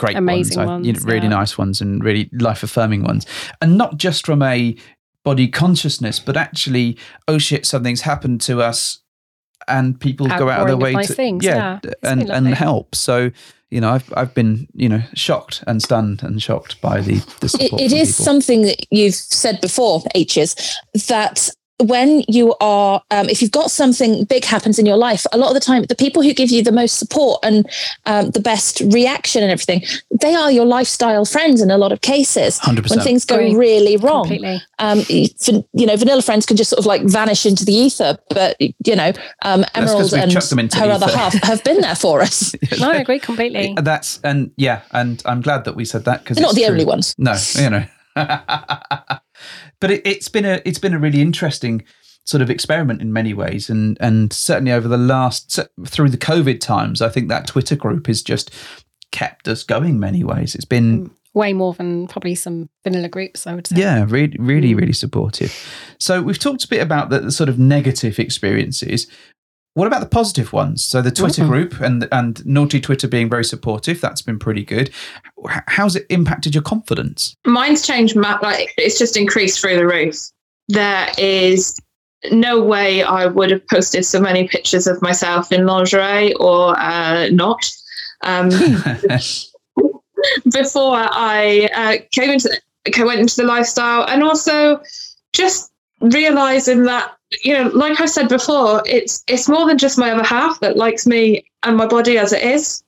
great 0.03 0.17
amazing 0.17 0.59
ones, 0.59 0.69
ones 0.69 0.87
you 0.87 0.93
know, 0.93 1.01
really 1.05 1.29
yeah. 1.29 1.39
nice 1.41 1.57
ones 1.57 1.81
and 1.81 2.03
really 2.03 2.29
life 2.33 2.63
affirming 2.63 3.03
ones 3.03 3.27
and 3.61 3.79
not 3.79 3.97
just 3.97 4.27
from 4.27 4.43
a 4.43 4.77
body 5.25 5.49
consciousness 5.49 6.19
but 6.19 6.37
actually 6.37 6.99
oh 7.29 7.39
shit 7.39 7.65
something's 7.65 8.01
happened 8.01 8.41
to 8.41 8.61
us 8.61 9.03
and 9.69 10.01
people 10.01 10.27
go 10.27 10.49
out 10.49 10.63
of 10.63 10.67
their 10.67 10.77
way 10.77 10.93
to 10.95 11.15
things, 11.15 11.45
yeah, 11.45 11.79
yeah. 11.85 11.91
and 12.03 12.31
and 12.31 12.49
help 12.49 12.95
so 12.95 13.31
you 13.71 13.81
know 13.81 13.91
I've 13.91 14.13
I've 14.17 14.35
been 14.35 14.67
you 14.75 14.89
know 14.89 15.03
shocked 15.15 15.63
and 15.67 15.83
stunned 15.83 16.23
and 16.23 16.43
shocked 16.43 16.81
by 16.81 17.01
the, 17.01 17.15
the 17.41 17.49
support 17.49 17.81
it, 17.81 17.93
it 17.93 17.93
is 17.93 18.13
people. 18.13 18.25
something 18.25 18.63
that 18.63 18.87
you've 18.91 19.15
said 19.15 19.61
before 19.61 20.03
H's 20.15 20.57
that 21.09 21.49
when 21.79 22.23
you 22.29 22.55
are, 22.61 23.03
um, 23.11 23.29
if 23.29 23.43
you've 23.43 23.51
got 23.51 23.71
something 23.71 24.25
big 24.25 24.45
happens 24.45 24.79
in 24.79 24.87
your 24.87 24.97
life, 24.97 25.27
a 25.33 25.39
lot 25.39 25.49
of 25.49 25.55
the 25.55 25.61
time, 25.61 25.85
the 25.85 25.95
people 25.95 26.23
who 26.23 26.33
give 26.33 26.51
you 26.51 26.63
the 26.63 26.73
most 26.73 26.99
support 26.99 27.41
and 27.43 27.69
um, 28.07 28.31
the 28.31 28.41
best 28.41 28.81
reaction 28.93 29.43
and 29.43 29.51
everything, 29.51 29.83
they 30.21 30.35
are 30.35 30.51
your 30.51 30.65
lifestyle 30.65 31.25
friends 31.25 31.61
in 31.61 31.71
a 31.71 31.79
lot 31.79 31.93
of 31.93 32.01
cases. 32.01 32.59
100%. 32.61 32.91
When 32.91 33.01
things 33.01 33.25
go 33.25 33.37
Agree. 33.37 33.55
really 33.55 33.97
wrong, 33.97 34.31
um, 34.79 35.03
you 35.09 35.87
know, 35.87 35.97
vanilla 35.97 36.23
friends 36.23 36.47
can 36.47 36.57
just 36.57 36.71
sort 36.71 36.79
of 36.79 36.87
like 36.87 37.03
vanish 37.03 37.47
into 37.47 37.65
the 37.65 37.73
ether, 37.73 38.19
but 38.31 38.57
you 38.61 38.97
know, 38.97 39.13
um, 39.43 39.65
Emerald 39.75 40.13
and 40.13 40.33
her 40.33 40.91
other 40.91 41.09
half 41.09 41.35
have 41.43 41.65
been 41.65 41.81
there 41.81 41.97
for 41.97 42.21
us. 42.21 42.55
no, 42.79 42.91
I 42.91 42.97
agree 42.97 43.19
completely. 43.19 43.75
That's 43.81 44.21
and 44.23 44.51
yeah, 44.57 44.83
and 44.93 45.23
I'm 45.27 45.41
glad 45.41 45.65
that 45.65 45.75
we 45.75 45.85
said 45.85 46.05
that 46.05 46.23
because 46.23 46.39
not 46.39 46.55
the 46.55 46.63
true. 46.63 46.71
only 46.71 46.85
ones. 46.85 47.15
No, 47.19 47.37
you 47.57 47.71
know. 47.71 47.85
but 49.83 49.91
it, 49.91 50.07
it's 50.07 50.29
been 50.29 50.47
a 50.47 50.63
it's 50.65 50.79
been 50.79 50.95
a 50.95 50.99
really 50.99 51.21
interesting 51.21 51.83
sort 52.25 52.41
of 52.41 52.49
experiment 52.49 53.03
in 53.03 53.13
many 53.13 53.35
ways, 53.35 53.69
and 53.69 53.99
and 54.01 54.33
certainly 54.33 54.73
over 54.73 54.89
the 54.89 54.97
last 54.97 55.59
through 55.87 56.09
the 56.09 56.17
COVID 56.17 56.61
times, 56.61 57.03
I 57.03 57.11
think 57.11 57.29
that 57.29 57.49
Twitter 57.49 57.75
group 57.77 58.07
has 58.07 58.23
just 58.23 58.55
kept 59.11 59.49
us 59.49 59.65
going 59.65 59.99
many 59.99 60.23
ways. 60.23 60.55
It's 60.55 60.65
been 60.65 61.09
mm, 61.09 61.11
way 61.35 61.53
more 61.53 61.75
than 61.75 62.07
probably 62.07 62.37
some 62.37 62.71
vanilla 62.85 63.09
groups, 63.09 63.45
I 63.45 63.55
would 63.57 63.67
say. 63.67 63.77
Yeah, 63.77 64.07
really, 64.09 64.37
really, 64.39 64.73
mm. 64.73 64.79
really 64.79 64.93
supportive. 64.93 65.53
So 65.99 66.23
we've 66.23 66.39
talked 66.39 66.65
a 66.65 66.69
bit 66.69 66.81
about 66.81 67.11
the, 67.11 67.19
the, 67.19 67.33
sort 67.33 67.49
of 67.49 67.59
negative 67.59 68.21
experiences. 68.21 69.09
What 69.75 69.87
about 69.87 70.01
the 70.01 70.07
positive 70.07 70.53
ones? 70.53 70.85
So 70.85 71.01
the 71.01 71.11
Twitter 71.11 71.43
mm-hmm. 71.43 71.51
group 71.51 71.81
and 71.81 72.07
and 72.13 72.45
naughty 72.45 72.81
Twitter 72.81 73.09
being 73.09 73.31
very 73.31 73.45
supportive. 73.45 74.01
That's 74.01 74.21
been 74.21 74.39
pretty 74.39 74.65
good. 74.65 74.91
How's 75.67 75.97
it 75.97 76.07
impacted 76.11 76.55
your 76.55 76.63
confidence? 76.63 77.35
Mine's 77.47 77.87
changed. 77.87 78.17
Like 78.17 78.73
it's 78.77 78.99
just 78.99 79.17
increased 79.17 79.61
through 79.61 79.77
the 79.77 79.87
roof. 79.87 80.17
There 80.69 81.09
is 81.17 81.81
no 82.31 82.63
way 82.63 83.03
I 83.03 83.27
would 83.27 83.51
have 83.51 83.67
posted 83.69 84.05
so 84.05 84.21
many 84.21 84.47
pictures 84.47 84.87
of 84.87 85.01
myself 85.03 85.51
in 85.51 85.67
lingerie 85.67 86.35
or 86.35 86.79
uh, 86.79 87.29
not. 87.31 87.69
Um, 88.25 88.51
before 90.53 90.97
I 90.97 91.69
uh, 91.75 91.97
came 92.13 92.31
into 92.31 92.51
went 93.05 93.21
into 93.21 93.37
the 93.37 93.45
lifestyle, 93.45 94.07
and 94.07 94.23
also 94.23 94.81
just 95.33 95.72
realizing 96.03 96.85
that 96.85 97.17
you 97.43 97.55
know, 97.55 97.69
like 97.69 98.01
I 98.01 98.07
said 98.07 98.29
before, 98.29 98.83
it's 98.87 99.25
it's 99.27 99.49
more 99.49 99.67
than 99.67 99.79
just 99.79 99.99
my 99.99 100.11
other 100.11 100.25
half 100.25 100.61
that 100.61 100.77
likes 100.77 101.07
me 101.07 101.45
and 101.63 101.77
my 101.77 101.87
body 101.87 102.19
as 102.19 102.33
it 102.33 102.43
is. 102.43 102.83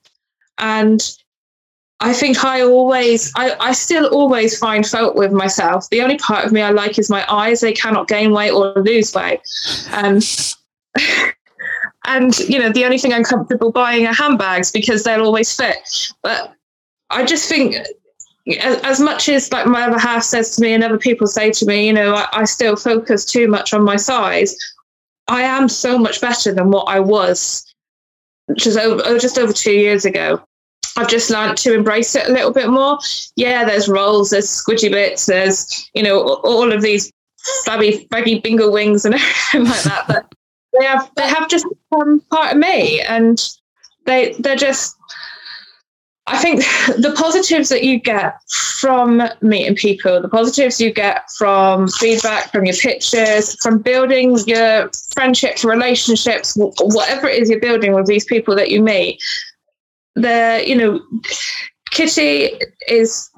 And 0.57 1.01
I 1.99 2.13
think 2.13 2.43
I 2.43 2.61
always, 2.61 3.31
I, 3.35 3.55
I 3.59 3.71
still 3.71 4.05
always 4.07 4.57
find 4.57 4.85
fault 4.85 5.15
with 5.15 5.31
myself. 5.31 5.89
The 5.89 6.01
only 6.01 6.17
part 6.17 6.45
of 6.45 6.51
me 6.51 6.61
I 6.61 6.71
like 6.71 6.99
is 6.99 7.09
my 7.09 7.25
eyes. 7.31 7.61
They 7.61 7.73
cannot 7.73 8.07
gain 8.07 8.31
weight 8.31 8.51
or 8.51 8.73
lose 8.75 9.13
weight. 9.13 9.41
And 9.91 10.23
and 12.05 12.37
you 12.39 12.59
know, 12.59 12.71
the 12.71 12.85
only 12.85 12.97
thing 12.97 13.13
I'm 13.13 13.23
comfortable 13.23 13.71
buying 13.71 14.05
are 14.05 14.13
handbags 14.13 14.71
because 14.71 15.03
they'll 15.03 15.25
always 15.25 15.55
fit. 15.55 16.13
But 16.21 16.53
I 17.09 17.25
just 17.25 17.49
think 17.49 17.75
as 18.47 18.99
much 18.99 19.27
as 19.29 19.51
like 19.51 19.65
my 19.65 19.83
other 19.83 19.97
half 19.97 20.23
says 20.23 20.55
to 20.55 20.61
me 20.61 20.73
and 20.73 20.83
other 20.83 20.97
people 20.97 21.27
say 21.27 21.51
to 21.51 21.65
me, 21.65 21.87
you 21.87 21.93
know, 21.93 22.13
I, 22.13 22.27
I 22.33 22.43
still 22.45 22.75
focus 22.75 23.25
too 23.25 23.47
much 23.47 23.73
on 23.73 23.83
my 23.83 23.95
size. 23.95 24.55
I 25.27 25.41
am 25.41 25.67
so 25.67 25.97
much 25.97 26.21
better 26.21 26.53
than 26.53 26.69
what 26.69 26.87
I 26.87 26.99
was 26.99 27.65
just 28.55 28.77
over 28.77 29.01
oh, 29.05 29.17
just 29.17 29.39
over 29.39 29.51
two 29.51 29.73
years 29.73 30.05
ago. 30.05 30.41
I've 30.97 31.09
just 31.09 31.29
learned 31.29 31.57
to 31.57 31.73
embrace 31.73 32.15
it 32.15 32.29
a 32.29 32.31
little 32.31 32.53
bit 32.53 32.69
more. 32.69 32.99
Yeah, 33.35 33.65
there's 33.65 33.89
rolls, 33.89 34.29
there's 34.29 34.47
squidgy 34.47 34.91
bits, 34.91 35.25
there's 35.25 35.89
you 35.93 36.03
know 36.03 36.35
all 36.43 36.71
of 36.71 36.81
these 36.81 37.11
flabby, 37.63 38.07
baggy 38.09 38.39
bingo 38.39 38.71
wings 38.71 39.05
and 39.05 39.15
everything 39.53 39.65
like 39.65 39.83
that. 39.83 40.05
But 40.07 40.35
they 40.77 40.85
have 40.85 41.09
they 41.15 41.27
have 41.27 41.49
just 41.49 41.65
become 41.89 42.21
part 42.31 42.53
of 42.53 42.59
me, 42.59 43.01
and 43.01 43.43
they 44.05 44.35
they're 44.39 44.55
just 44.55 44.95
I 46.27 46.39
think 46.39 46.59
the 47.01 47.13
positives 47.15 47.69
that 47.69 47.83
you 47.83 47.99
get 47.99 48.39
from 48.49 49.21
meeting 49.41 49.75
people, 49.75 50.21
the 50.21 50.29
positives 50.29 50.81
you 50.81 50.91
get 50.91 51.29
from 51.37 51.87
feedback, 51.87 52.51
from 52.51 52.65
your 52.65 52.75
pictures, 52.75 53.55
from 53.61 53.79
building 53.79 54.37
your 54.47 54.89
friendships, 55.13 55.63
relationships, 55.63 56.57
whatever 56.57 57.27
it 57.27 57.41
is 57.41 57.49
you're 57.49 57.59
building 57.59 57.93
with 57.93 58.07
these 58.07 58.25
people 58.25 58.55
that 58.55 58.71
you 58.71 58.81
meet, 58.81 59.21
the 60.15 60.63
you 60.65 60.75
know, 60.75 61.01
Kitty 61.91 62.51
is 62.87 63.29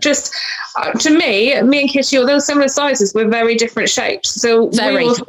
just 0.00 0.34
uh, 0.76 0.92
to 0.92 1.10
me, 1.10 1.60
me 1.62 1.80
and 1.82 1.90
Kitty, 1.90 2.18
although 2.18 2.38
similar 2.38 2.68
sizes, 2.68 3.14
we're 3.14 3.28
very 3.28 3.54
different 3.54 3.88
shapes. 3.88 4.40
So 4.40 4.68
very. 4.70 5.04
We 5.04 5.08
also, 5.08 5.24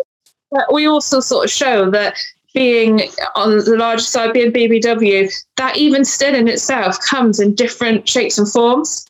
we 0.72 0.88
also 0.88 1.20
sort 1.20 1.46
of 1.46 1.52
show 1.52 1.90
that 1.92 2.18
being 2.56 3.02
on 3.36 3.58
the 3.58 3.76
larger 3.78 4.02
side, 4.02 4.34
being 4.34 4.52
BBW, 4.52 5.32
that 5.58 5.78
even 5.78 6.04
still 6.06 6.34
in 6.34 6.48
itself 6.48 6.98
comes 7.02 7.40
in 7.40 7.54
different 7.54 8.10
shapes 8.10 8.40
and 8.40 8.50
forms. 8.50 9.06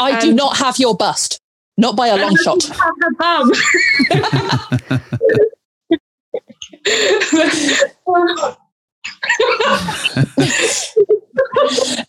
I 0.00 0.12
um, 0.12 0.20
do 0.20 0.32
not 0.32 0.56
have 0.56 0.78
your 0.78 0.96
bust, 0.96 1.40
not 1.76 1.96
by 1.96 2.06
a 2.08 2.16
long 2.16 2.36
shot. 2.36 2.70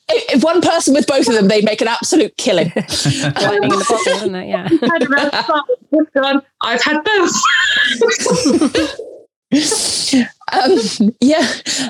if 0.10 0.44
one 0.44 0.62
person 0.62 0.94
with 0.94 1.08
both 1.08 1.28
of 1.28 1.34
them, 1.34 1.48
they 1.48 1.62
make 1.62 1.82
an 1.82 1.88
absolute 1.88 2.38
killing. 2.38 2.72
Lightning 2.76 3.64
in 3.64 3.70
the 3.70 3.86
bottle. 3.90 4.44
Yeah. 4.44 4.70
I've 6.62 6.84
had 6.84 7.04
both 7.04 7.34
um, 10.52 11.16
yeah, 11.22 11.48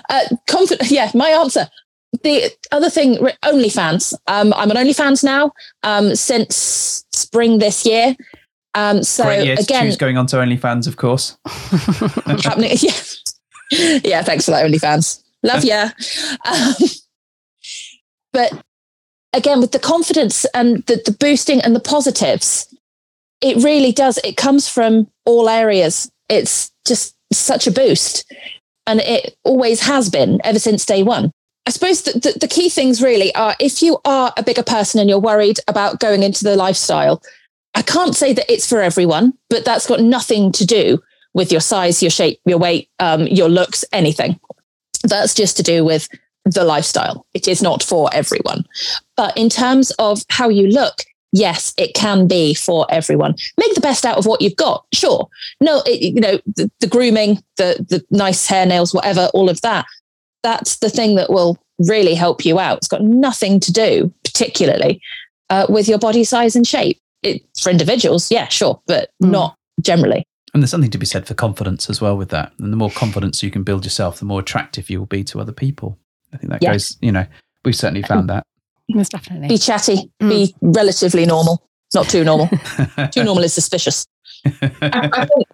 uh, 0.09 0.23
conf- 0.47 0.91
yeah. 0.91 1.11
My 1.13 1.29
answer. 1.29 1.67
The 2.23 2.51
other 2.71 2.89
thing, 2.89 3.17
OnlyFans. 3.43 4.13
Um, 4.27 4.53
I'm 4.53 4.71
on 4.71 4.77
OnlyFans 4.77 5.23
now 5.23 5.51
um, 5.83 6.15
since 6.15 7.05
spring 7.11 7.59
this 7.59 7.85
year. 7.85 8.15
Um, 8.73 9.03
so 9.03 9.23
Great 9.23 9.45
year 9.45 9.55
again, 9.59 9.93
going 9.97 10.17
on 10.17 10.27
to 10.27 10.37
OnlyFans, 10.37 10.87
of 10.87 10.97
course. 10.97 11.37
happening, 12.43 12.71
yeah, 12.79 13.99
yeah. 14.03 14.21
Thanks 14.23 14.45
for 14.45 14.51
that, 14.51 14.69
OnlyFans. 14.69 15.23
Love 15.43 15.63
ya. 15.63 15.89
Um, 16.45 16.73
but 18.33 18.63
again, 19.33 19.61
with 19.61 19.71
the 19.71 19.79
confidence 19.79 20.45
and 20.53 20.83
the, 20.85 21.01
the 21.05 21.11
boosting 21.11 21.59
and 21.61 21.75
the 21.75 21.79
positives, 21.79 22.73
it 23.41 23.63
really 23.63 23.91
does. 23.91 24.19
It 24.19 24.37
comes 24.37 24.69
from 24.69 25.07
all 25.25 25.49
areas. 25.49 26.11
It's 26.29 26.71
just 26.85 27.16
such 27.31 27.67
a 27.67 27.71
boost. 27.71 28.31
And 28.85 29.01
it 29.01 29.35
always 29.43 29.81
has 29.81 30.09
been 30.09 30.39
ever 30.43 30.59
since 30.59 30.85
day 30.85 31.03
one. 31.03 31.31
I 31.65 31.69
suppose 31.69 32.03
the, 32.03 32.13
the, 32.13 32.39
the, 32.39 32.47
key 32.47 32.69
things 32.69 33.01
really 33.01 33.35
are 33.35 33.53
if 33.59 33.81
you 33.81 33.99
are 34.05 34.33
a 34.37 34.43
bigger 34.43 34.63
person 34.63 35.01
and 35.01 35.09
you're 35.09 35.19
worried 35.19 35.59
about 35.67 35.99
going 35.99 36.23
into 36.23 36.45
the 36.45 36.55
lifestyle, 36.55 37.21
I 37.75 37.81
can't 37.81 38.15
say 38.15 38.31
that 38.31 38.49
it's 38.49 38.67
for 38.67 38.81
everyone, 38.81 39.33
but 39.49 39.65
that's 39.65 39.85
got 39.85 39.99
nothing 39.99 40.53
to 40.53 40.65
do 40.65 41.03
with 41.33 41.51
your 41.51 41.59
size, 41.59 42.01
your 42.01 42.09
shape, 42.09 42.39
your 42.45 42.57
weight, 42.57 42.89
um, 42.99 43.27
your 43.27 43.49
looks, 43.49 43.83
anything. 43.91 44.39
That's 45.03 45.33
just 45.33 45.57
to 45.57 45.63
do 45.63 45.83
with 45.83 46.07
the 46.45 46.63
lifestyle. 46.63 47.25
It 47.33 47.47
is 47.47 47.61
not 47.61 47.83
for 47.83 48.09
everyone. 48.13 48.65
But 49.17 49.35
in 49.37 49.49
terms 49.49 49.91
of 49.99 50.23
how 50.29 50.47
you 50.47 50.67
look, 50.67 50.95
yes, 51.31 51.73
it 51.77 51.93
can 51.93 52.27
be 52.27 52.53
for 52.53 52.85
everyone. 52.89 53.35
Make 53.57 53.73
the 53.75 53.81
best 53.81 54.05
out 54.05 54.17
of 54.17 54.25
what 54.25 54.41
you've 54.41 54.55
got. 54.55 54.85
Sure. 54.93 55.27
No, 55.61 55.81
it, 55.85 56.01
you 56.01 56.21
know, 56.21 56.39
the, 56.55 56.71
the 56.79 56.87
grooming, 56.87 57.43
the, 57.57 57.85
the 57.89 58.05
nice 58.11 58.45
hair, 58.47 58.65
nails, 58.65 58.93
whatever, 58.93 59.29
all 59.33 59.49
of 59.49 59.61
that. 59.61 59.85
That's 60.43 60.77
the 60.77 60.89
thing 60.89 61.15
that 61.15 61.29
will 61.29 61.57
really 61.79 62.13
help 62.13 62.45
you 62.45 62.59
out. 62.59 62.77
It's 62.77 62.87
got 62.87 63.03
nothing 63.03 63.59
to 63.61 63.71
do, 63.71 64.13
particularly, 64.23 65.01
uh, 65.49 65.65
with 65.69 65.87
your 65.87 65.99
body 65.99 66.23
size 66.23 66.55
and 66.55 66.65
shape. 66.65 66.99
It, 67.23 67.43
for 67.59 67.71
individuals, 67.71 68.31
yeah, 68.31 68.47
sure, 68.47 68.79
but 68.85 69.09
mm. 69.21 69.31
not 69.31 69.55
generally. 69.81 70.23
And 70.53 70.61
there's 70.63 70.71
something 70.71 70.91
to 70.91 70.97
be 70.97 71.05
said 71.05 71.27
for 71.27 71.33
confidence 71.33 71.89
as 71.89 71.99
well 71.99 72.15
with 72.15 72.29
that. 72.29 72.53
And 72.59 72.71
the 72.71 72.77
more 72.77 72.91
confidence 72.91 73.43
you 73.43 73.51
can 73.51 73.63
build 73.63 73.83
yourself, 73.83 74.19
the 74.19 74.25
more 74.25 74.39
attractive 74.39 74.89
you 74.89 74.99
will 74.99 75.07
be 75.07 75.23
to 75.25 75.39
other 75.39 75.51
people. 75.51 75.97
I 76.33 76.37
think 76.37 76.51
that 76.51 76.61
yeah. 76.61 76.73
goes, 76.73 76.97
you 77.01 77.11
know, 77.11 77.25
we've 77.65 77.75
certainly 77.75 78.01
found 78.07 78.29
that. 78.29 78.45
Most 78.89 79.11
definitely. 79.11 79.49
Be 79.49 79.57
chatty, 79.57 80.11
mm. 80.21 80.29
be 80.29 80.55
relatively 80.61 81.25
normal, 81.25 81.61
not 81.93 82.09
too 82.09 82.23
normal. 82.23 82.47
too 83.11 83.23
normal 83.23 83.43
is 83.43 83.53
suspicious. 83.53 84.07
I, 84.45 85.09
I 85.13 85.25
think 85.25 85.47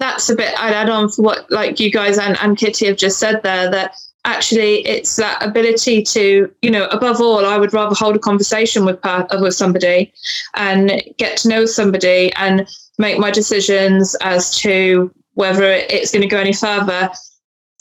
that's 0.00 0.28
a 0.28 0.36
bit 0.36 0.54
I'd 0.58 0.74
add 0.74 0.88
on 0.88 1.10
for 1.10 1.22
what 1.22 1.50
like 1.50 1.78
you 1.80 1.90
guys 1.90 2.18
and, 2.18 2.36
and 2.40 2.56
Kitty 2.56 2.86
have 2.86 2.96
just 2.96 3.18
said 3.18 3.42
there 3.42 3.70
that 3.70 3.94
actually 4.24 4.86
it's 4.86 5.16
that 5.16 5.42
ability 5.42 6.02
to 6.02 6.50
you 6.62 6.70
know 6.70 6.86
above 6.86 7.20
all 7.20 7.44
i 7.44 7.58
would 7.58 7.74
rather 7.74 7.94
hold 7.94 8.16
a 8.16 8.18
conversation 8.18 8.84
with 8.84 8.98
with 9.38 9.54
somebody 9.54 10.12
and 10.54 11.02
get 11.18 11.36
to 11.36 11.48
know 11.48 11.66
somebody 11.66 12.32
and 12.34 12.66
make 12.98 13.18
my 13.18 13.30
decisions 13.30 14.14
as 14.22 14.56
to 14.56 15.12
whether 15.34 15.64
it's 15.64 16.10
going 16.10 16.22
to 16.22 16.28
go 16.28 16.38
any 16.38 16.52
further 16.52 17.10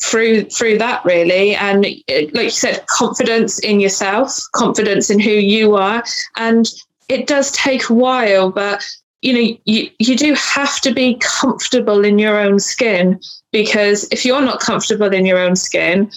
through 0.04 0.46
through 0.46 0.78
that 0.78 1.04
really. 1.06 1.56
And 1.56 1.86
uh, 1.86 2.28
like 2.34 2.46
you 2.46 2.50
said 2.50 2.86
confidence 2.88 3.60
in 3.60 3.80
yourself 3.80 4.40
confidence 4.54 5.10
in 5.10 5.20
who 5.20 5.32
you 5.32 5.76
are. 5.76 6.04
And 6.36 6.70
it 7.10 7.28
does 7.28 7.52
take 7.52 7.90
a 7.90 7.94
while 7.94 8.52
but 8.52 8.84
you 9.22 9.34
know 9.34 9.58
you, 9.66 9.90
you 10.00 10.18
do 10.18 10.34
have 10.34 10.80
to 10.82 10.94
be 10.94 11.20
comfortable 11.22 12.04
in 12.04 12.20
your 12.20 12.40
own 12.40 12.60
skin 12.60 13.20
because 13.52 14.08
if 14.12 14.26
you're 14.26 14.42
not 14.42 14.60
comfortable 14.60 15.14
in 15.14 15.26
your 15.26 15.40
own 15.40 15.56
skin 15.56 16.12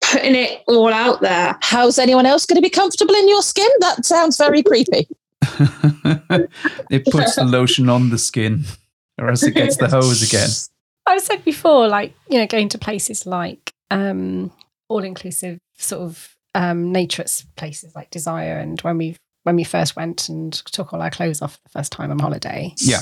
putting 0.00 0.34
it 0.34 0.62
all 0.66 0.92
out 0.92 1.20
there. 1.20 1.58
How's 1.60 1.98
anyone 1.98 2.26
else 2.26 2.46
going 2.46 2.56
to 2.56 2.62
be 2.62 2.70
comfortable 2.70 3.14
in 3.14 3.28
your 3.28 3.42
skin? 3.42 3.68
That 3.80 4.04
sounds 4.04 4.36
very 4.36 4.62
creepy. 4.62 5.08
It 6.90 7.04
puts 7.06 7.36
the 7.36 7.44
lotion 7.44 7.88
on 7.88 8.10
the 8.10 8.18
skin, 8.18 8.64
or 9.18 9.28
else 9.28 9.42
it 9.42 9.54
gets 9.54 9.76
the 9.76 9.88
hose 9.88 10.22
again. 10.22 10.48
I 11.10 11.18
said 11.18 11.44
before, 11.44 11.88
like 11.88 12.14
you 12.28 12.38
know, 12.38 12.46
going 12.46 12.68
to 12.70 12.78
places 12.78 13.26
like 13.26 13.74
um, 13.90 14.52
all-inclusive 14.88 15.58
sort 15.76 16.02
of 16.02 16.36
um, 16.54 16.92
naturist 16.92 17.46
places 17.56 17.94
like 17.94 18.10
Desire, 18.10 18.58
and 18.58 18.80
when 18.82 18.98
we 18.98 19.16
when 19.42 19.56
we 19.56 19.64
first 19.64 19.96
went 19.96 20.28
and 20.28 20.52
took 20.52 20.92
all 20.92 21.02
our 21.02 21.10
clothes 21.10 21.42
off 21.42 21.60
the 21.62 21.70
first 21.70 21.92
time 21.92 22.10
on 22.10 22.18
holiday. 22.18 22.74
Yeah, 22.78 23.00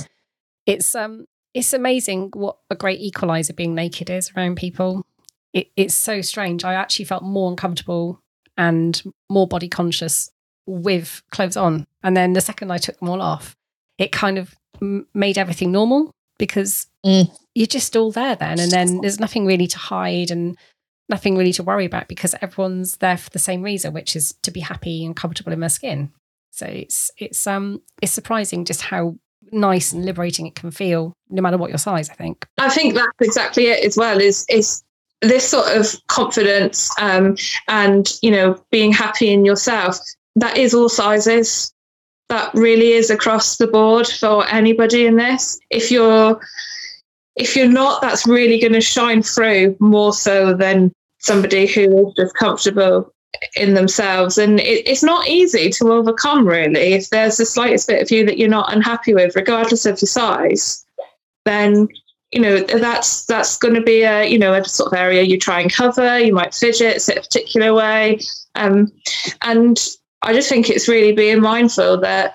it's 0.66 0.94
um 0.94 1.26
it's 1.54 1.72
amazing 1.72 2.30
what 2.34 2.59
a 2.70 2.76
great 2.76 3.00
equalizer 3.00 3.52
being 3.52 3.74
naked 3.74 4.11
is 4.11 4.30
around 4.36 4.56
people. 4.56 5.04
It, 5.52 5.68
it's 5.76 5.94
so 5.94 6.20
strange. 6.20 6.64
I 6.64 6.74
actually 6.74 7.06
felt 7.06 7.22
more 7.22 7.50
uncomfortable 7.50 8.20
and 8.56 9.02
more 9.30 9.46
body 9.46 9.68
conscious 9.68 10.30
with 10.66 11.22
clothes 11.30 11.56
on. 11.56 11.86
And 12.02 12.16
then 12.16 12.34
the 12.34 12.42
second 12.42 12.70
I 12.70 12.78
took 12.78 12.98
them 12.98 13.09
all 13.09 13.22
off, 13.22 13.56
it 13.96 14.12
kind 14.12 14.36
of 14.36 14.54
m- 14.82 15.06
made 15.14 15.38
everything 15.38 15.72
normal 15.72 16.12
because 16.38 16.88
mm. 17.05 17.30
you're 17.55 17.66
just 17.66 17.96
all 17.96 18.11
there 18.11 18.36
then. 18.36 18.59
And 18.59 18.70
then 18.70 19.01
there's 19.01 19.20
nothing 19.20 19.46
really 19.46 19.66
to 19.66 19.78
hide 19.78 20.30
and 20.30 20.57
nothing 21.09 21.36
really 21.36 21.53
to 21.55 21.62
worry 21.62 21.84
about 21.84 22.09
because 22.09 22.34
everyone's 22.40 22.99
there 22.99 23.16
for 23.16 23.30
the 23.30 23.38
same 23.38 23.62
reason, 23.62 23.92
which 23.92 24.14
is 24.14 24.34
to 24.42 24.51
be 24.51 24.61
happy 24.61 25.05
and 25.05 25.16
comfortable 25.16 25.53
in 25.53 25.61
their 25.61 25.68
skin. 25.68 26.12
So 26.51 26.66
it's 26.66 27.11
it's 27.18 27.46
um 27.46 27.82
it's 28.03 28.12
surprising 28.12 28.64
just 28.64 28.82
how 28.82 29.16
nice 29.53 29.92
and 29.92 30.05
liberating 30.05 30.46
it 30.46 30.55
can 30.55 30.70
feel, 30.70 31.14
no 31.30 31.40
matter 31.40 31.57
what 31.57 31.70
your 31.70 31.78
size. 31.78 32.11
I 32.11 32.14
think. 32.14 32.46
I 32.59 32.68
think 32.68 32.94
that's 32.94 33.20
exactly 33.20 33.66
it 33.66 33.84
as 33.84 33.96
well. 33.96 34.20
Is 34.20 34.44
is 34.49 34.82
this 35.20 35.49
sort 35.49 35.68
of 35.76 35.94
confidence 36.09 36.90
um, 37.01 37.36
and 37.66 38.12
you 38.22 38.30
know 38.30 38.62
being 38.70 38.92
happy 38.92 39.32
in 39.32 39.44
yourself 39.44 39.99
that 40.38 40.57
is 40.57 40.74
all 40.74 40.88
sizes. 40.88 41.72
That 42.28 42.53
really 42.55 42.92
is 42.92 43.11
across 43.11 43.57
the 43.57 43.66
board 43.66 44.07
for 44.07 44.46
anybody 44.49 45.07
in 45.07 45.16
this. 45.16 45.59
If 45.70 45.90
you're 45.90 46.38
if 47.39 47.55
you're 47.55 47.68
not, 47.68 48.03
that's 48.03 48.26
really 48.26 48.61
going 48.61 48.72
to 48.72 48.80
shine 48.80 49.22
through 49.22 49.76
more 49.78 50.12
so 50.12 50.55
than 50.55 50.93
somebody 51.18 51.66
who 51.66 52.09
is 52.09 52.14
just 52.16 52.34
comfortable 52.34 53.12
in 53.55 53.74
themselves. 53.74 54.39
And 54.39 54.59
it, 54.61 54.86
it's 54.89 55.03
not 55.05 55.28
easy 55.28 55.70
to 55.70 55.93
overcome, 55.93 56.47
really. 56.47 56.95
If 56.95 57.11
there's 57.11 57.36
the 57.36 57.47
slightest 57.47 57.89
bit 57.89 58.03
of 58.03 58.11
you 58.11 58.26
that 58.26 58.39
you're 58.39 58.49
not 58.49 58.72
unhappy 58.72 59.14
with, 59.14 59.36
regardless 59.36 59.86
of 59.86 60.01
your 60.01 60.09
size, 60.09 60.84
then 61.45 61.89
you 62.32 62.41
know 62.41 62.61
that's 62.61 63.24
that's 63.24 63.57
going 63.57 63.72
to 63.72 63.80
be 63.80 64.03
a 64.03 64.26
you 64.26 64.39
know 64.39 64.53
a 64.53 64.62
sort 64.62 64.93
of 64.93 64.99
area 64.99 65.22
you 65.22 65.39
try 65.39 65.61
and 65.61 65.72
cover. 65.72 66.18
You 66.18 66.34
might 66.34 66.55
fidget, 66.55 67.01
sit 67.01 67.16
a 67.16 67.20
particular 67.22 67.72
way, 67.72 68.18
um, 68.55 68.93
and 69.43 69.78
I 70.22 70.32
just 70.34 70.49
think 70.49 70.68
it's 70.68 70.89
really 70.89 71.12
being 71.12 71.41
mindful 71.41 72.01
that 72.01 72.34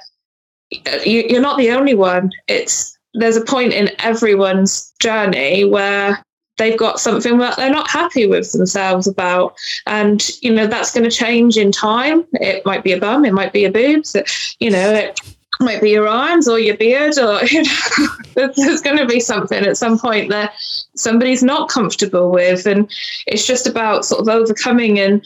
you, 1.06 1.38
are 1.38 1.41
not 1.41 1.58
the 1.58 1.72
only 1.72 1.93
one. 1.93 2.32
It's 2.47 2.92
there's 3.14 3.38
a 3.38 3.45
point 3.45 3.74
in 3.74 3.91
everyone's 3.99 4.91
journey 4.99 5.66
where 5.66 6.24
they've 6.57 6.78
got 6.78 6.99
something 6.99 7.38
that 7.39 7.57
they're 7.57 7.70
not 7.70 7.89
happy 7.89 8.28
with 8.28 8.51
themselves 8.51 9.07
about, 9.07 9.55
and 9.86 10.30
you 10.41 10.53
know 10.53 10.68
that's 10.68 10.93
going 10.93 11.03
to 11.03 11.16
change 11.16 11.57
in 11.57 11.72
time. 11.72 12.26
It 12.34 12.66
might 12.66 12.84
be 12.84 12.91
a 12.91 12.99
bum, 12.99 13.26
it 13.26 13.34
might 13.34 13.53
be 13.53 13.66
a 13.66 13.72
boobs, 13.72 14.16
you 14.59 14.70
know, 14.70 14.93
it 14.93 15.20
might 15.59 15.82
be 15.82 15.91
your 15.91 16.07
arms 16.07 16.47
or 16.47 16.59
your 16.59 16.78
beard, 16.78 17.18
or 17.18 17.43
you 17.45 17.64
know, 17.64 18.51
there's 18.55 18.82
going 18.82 18.97
to 18.97 19.05
be 19.05 19.20
something 19.20 19.66
at 19.66 19.78
some 19.78 19.97
point 19.97 20.30
that 20.30 20.53
somebody's 20.95 21.43
not 21.43 21.70
comfortable 21.70 22.32
with, 22.32 22.66
and 22.66 22.91
it's 23.28 23.45
just 23.45 23.68
about 23.68 24.05
sort 24.05 24.22
of 24.22 24.30
overcoming 24.30 24.99
and 24.99 25.26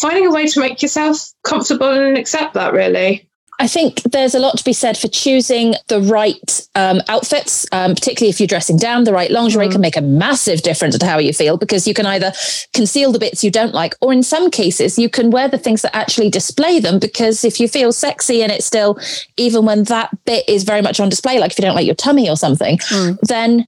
finding 0.00 0.26
a 0.26 0.32
way 0.32 0.46
to 0.46 0.60
make 0.60 0.82
yourself 0.82 1.32
comfortable 1.44 1.90
and 1.90 2.16
accept 2.16 2.54
that 2.54 2.72
really. 2.72 3.27
I 3.60 3.66
think 3.66 4.02
there's 4.02 4.36
a 4.36 4.38
lot 4.38 4.56
to 4.58 4.64
be 4.64 4.72
said 4.72 4.96
for 4.96 5.08
choosing 5.08 5.74
the 5.88 6.00
right 6.00 6.68
um, 6.76 7.00
outfits, 7.08 7.66
um, 7.72 7.94
particularly 7.94 8.30
if 8.30 8.38
you're 8.38 8.46
dressing 8.46 8.76
down. 8.76 9.02
The 9.02 9.12
right 9.12 9.32
lingerie 9.32 9.66
mm. 9.66 9.72
can 9.72 9.80
make 9.80 9.96
a 9.96 10.00
massive 10.00 10.62
difference 10.62 10.96
to 10.96 11.04
how 11.04 11.18
you 11.18 11.32
feel 11.32 11.56
because 11.56 11.86
you 11.86 11.92
can 11.92 12.06
either 12.06 12.32
conceal 12.72 13.10
the 13.10 13.18
bits 13.18 13.42
you 13.42 13.50
don't 13.50 13.74
like, 13.74 13.96
or 14.00 14.12
in 14.12 14.22
some 14.22 14.50
cases, 14.50 14.96
you 14.96 15.08
can 15.10 15.30
wear 15.30 15.48
the 15.48 15.58
things 15.58 15.82
that 15.82 15.96
actually 15.96 16.30
display 16.30 16.78
them. 16.78 17.00
Because 17.00 17.44
if 17.44 17.58
you 17.58 17.66
feel 17.66 17.92
sexy 17.92 18.42
and 18.42 18.52
it's 18.52 18.64
still, 18.64 18.96
even 19.36 19.66
when 19.66 19.84
that 19.84 20.10
bit 20.24 20.48
is 20.48 20.62
very 20.62 20.80
much 20.80 21.00
on 21.00 21.08
display, 21.08 21.40
like 21.40 21.50
if 21.50 21.58
you 21.58 21.64
don't 21.64 21.74
like 21.74 21.86
your 21.86 21.96
tummy 21.96 22.30
or 22.30 22.36
something, 22.36 22.78
mm. 22.78 23.18
then 23.22 23.66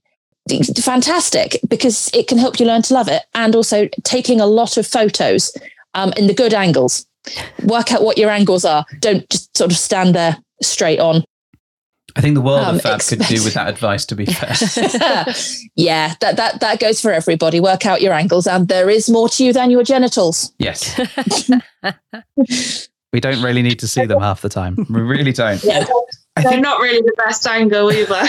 fantastic 0.81 1.59
because 1.67 2.09
it 2.13 2.27
can 2.27 2.37
help 2.37 2.59
you 2.59 2.65
learn 2.65 2.81
to 2.83 2.93
love 2.93 3.09
it. 3.09 3.23
And 3.35 3.55
also 3.55 3.89
taking 4.03 4.39
a 4.39 4.45
lot 4.45 4.77
of 4.77 4.87
photos 4.87 5.51
um, 5.93 6.13
in 6.13 6.27
the 6.27 6.33
good 6.33 6.53
angles. 6.53 7.05
Work 7.63 7.91
out 7.91 8.03
what 8.03 8.17
your 8.17 8.29
angles 8.29 8.65
are. 8.65 8.85
Don't 8.99 9.29
just 9.29 9.55
sort 9.55 9.71
of 9.71 9.77
stand 9.77 10.15
there 10.15 10.37
straight 10.61 10.99
on. 10.99 11.23
I 12.15 12.21
think 12.21 12.35
the 12.35 12.41
world 12.41 12.59
um, 12.65 12.75
of 12.75 12.81
fab 12.81 12.95
expect- 12.95 13.21
could 13.21 13.35
do 13.37 13.43
with 13.43 13.53
that 13.53 13.69
advice. 13.69 14.05
To 14.07 14.15
be 14.15 14.25
fair, 14.27 14.49
yeah, 15.75 16.13
that 16.19 16.35
that 16.37 16.59
that 16.59 16.79
goes 16.79 16.99
for 16.99 17.11
everybody. 17.11 17.59
Work 17.59 17.85
out 17.85 18.01
your 18.01 18.13
angles, 18.13 18.47
and 18.47 18.67
there 18.67 18.89
is 18.89 19.09
more 19.09 19.29
to 19.29 19.45
you 19.45 19.53
than 19.53 19.71
your 19.71 19.83
genitals. 19.83 20.51
Yes, 20.59 20.99
we 23.13 23.19
don't 23.19 23.41
really 23.41 23.61
need 23.61 23.79
to 23.79 23.87
see 23.87 24.05
them 24.05 24.19
half 24.19 24.41
the 24.41 24.49
time. 24.49 24.85
We 24.89 25.01
really 25.01 25.31
don't. 25.31 25.63
Yeah. 25.63 25.85
I 26.37 26.43
They're 26.43 26.51
think, 26.51 26.63
not 26.63 26.79
really 26.79 27.01
the 27.01 27.13
best 27.17 27.45
angle 27.45 27.91
either. 27.91 28.23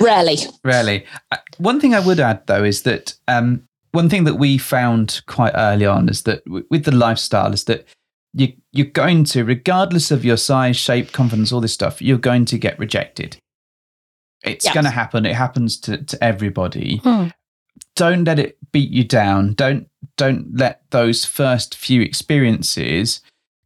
rarely. 0.00 0.38
Rarely. 0.64 1.04
Uh, 1.30 1.36
one 1.58 1.80
thing 1.80 1.94
I 1.94 2.00
would 2.00 2.18
add, 2.18 2.46
though, 2.46 2.64
is 2.64 2.82
that 2.84 3.12
um, 3.28 3.67
one 3.98 4.08
thing 4.08 4.22
that 4.22 4.36
we 4.36 4.58
found 4.58 5.22
quite 5.26 5.50
early 5.56 5.84
on 5.84 6.08
is 6.08 6.22
that 6.22 6.40
with 6.70 6.84
the 6.84 6.94
lifestyle 6.94 7.52
is 7.52 7.64
that 7.64 7.84
you 8.32 8.52
you're 8.70 8.86
going 8.86 9.24
to, 9.24 9.42
regardless 9.42 10.12
of 10.12 10.24
your 10.24 10.36
size, 10.36 10.76
shape, 10.76 11.10
confidence, 11.10 11.50
all 11.50 11.60
this 11.60 11.72
stuff, 11.72 12.00
you're 12.00 12.16
going 12.16 12.44
to 12.44 12.58
get 12.58 12.78
rejected. 12.78 13.38
It's 14.44 14.66
yes. 14.66 14.72
going 14.72 14.84
to 14.84 14.90
happen. 14.90 15.26
It 15.26 15.34
happens 15.34 15.80
to, 15.80 16.04
to 16.04 16.22
everybody. 16.22 16.98
Hmm. 16.98 17.30
Don't 17.96 18.22
let 18.22 18.38
it 18.38 18.56
beat 18.70 18.90
you 18.90 19.02
down. 19.02 19.54
Don't 19.54 19.88
don't 20.16 20.56
let 20.56 20.88
those 20.90 21.24
first 21.24 21.74
few 21.74 22.00
experiences 22.00 23.20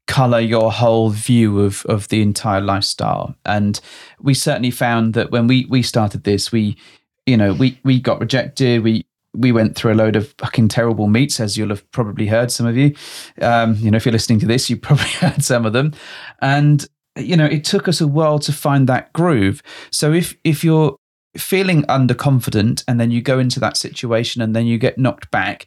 color 0.06 0.40
your 0.40 0.72
whole 0.72 1.10
view 1.10 1.60
of 1.60 1.84
of 1.84 2.08
the 2.08 2.22
entire 2.22 2.62
lifestyle. 2.62 3.36
And 3.44 3.78
we 4.18 4.32
certainly 4.32 4.70
found 4.70 5.12
that 5.12 5.30
when 5.30 5.46
we 5.46 5.66
we 5.66 5.82
started 5.82 6.24
this, 6.24 6.50
we 6.50 6.78
you 7.26 7.36
know 7.36 7.52
we 7.52 7.78
we 7.84 8.00
got 8.00 8.18
rejected. 8.18 8.82
We 8.82 9.04
we 9.34 9.52
went 9.52 9.76
through 9.76 9.92
a 9.92 9.94
load 9.94 10.16
of 10.16 10.34
fucking 10.38 10.68
terrible 10.68 11.06
meets, 11.06 11.40
as 11.40 11.56
you'll 11.56 11.70
have 11.70 11.90
probably 11.92 12.26
heard. 12.26 12.50
Some 12.50 12.66
of 12.66 12.76
you, 12.76 12.94
um, 13.40 13.76
you 13.76 13.90
know, 13.90 13.96
if 13.96 14.04
you're 14.04 14.12
listening 14.12 14.40
to 14.40 14.46
this, 14.46 14.68
you 14.68 14.76
probably 14.88 15.08
heard 15.08 15.42
some 15.42 15.66
of 15.66 15.72
them, 15.72 15.92
and 16.40 16.86
you 17.16 17.36
know, 17.36 17.46
it 17.46 17.64
took 17.64 17.88
us 17.88 18.00
a 18.00 18.06
while 18.06 18.38
to 18.40 18.52
find 18.52 18.88
that 18.88 19.12
groove. 19.12 19.62
So 19.90 20.12
if 20.12 20.34
if 20.44 20.64
you're 20.64 20.96
feeling 21.36 21.82
underconfident 21.84 22.84
and 22.86 23.00
then 23.00 23.10
you 23.10 23.22
go 23.22 23.38
into 23.38 23.58
that 23.60 23.76
situation 23.76 24.42
and 24.42 24.54
then 24.54 24.66
you 24.66 24.78
get 24.78 24.98
knocked 24.98 25.30
back, 25.30 25.66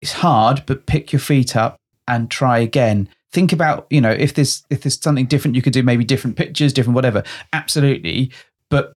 it's 0.00 0.12
hard, 0.12 0.62
but 0.66 0.86
pick 0.86 1.12
your 1.12 1.20
feet 1.20 1.56
up 1.56 1.76
and 2.06 2.30
try 2.30 2.58
again. 2.58 3.08
Think 3.32 3.52
about, 3.52 3.86
you 3.90 4.00
know, 4.00 4.10
if 4.10 4.34
there's 4.34 4.64
if 4.70 4.82
there's 4.82 5.00
something 5.00 5.26
different 5.26 5.56
you 5.56 5.62
could 5.62 5.72
do, 5.72 5.82
maybe 5.82 6.04
different 6.04 6.36
pictures, 6.36 6.72
different 6.72 6.94
whatever. 6.94 7.22
Absolutely, 7.52 8.30
but 8.70 8.92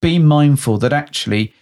be 0.00 0.18
mindful 0.18 0.78
that 0.78 0.92
actually 0.92 1.52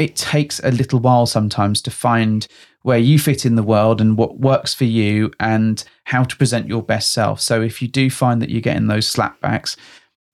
it 0.00 0.16
takes 0.16 0.60
a 0.64 0.70
little 0.70 0.98
while 0.98 1.26
sometimes 1.26 1.80
to 1.82 1.90
find 1.90 2.46
where 2.82 2.98
you 2.98 3.18
fit 3.18 3.44
in 3.44 3.56
the 3.56 3.62
world 3.62 4.00
and 4.00 4.16
what 4.16 4.38
works 4.40 4.72
for 4.72 4.84
you 4.84 5.30
and 5.38 5.84
how 6.04 6.24
to 6.24 6.36
present 6.36 6.66
your 6.66 6.82
best 6.82 7.12
self. 7.12 7.40
So 7.40 7.60
if 7.60 7.82
you 7.82 7.88
do 7.88 8.08
find 8.10 8.40
that 8.40 8.48
you're 8.48 8.62
getting 8.62 8.86
those 8.86 9.12
slapbacks, 9.12 9.76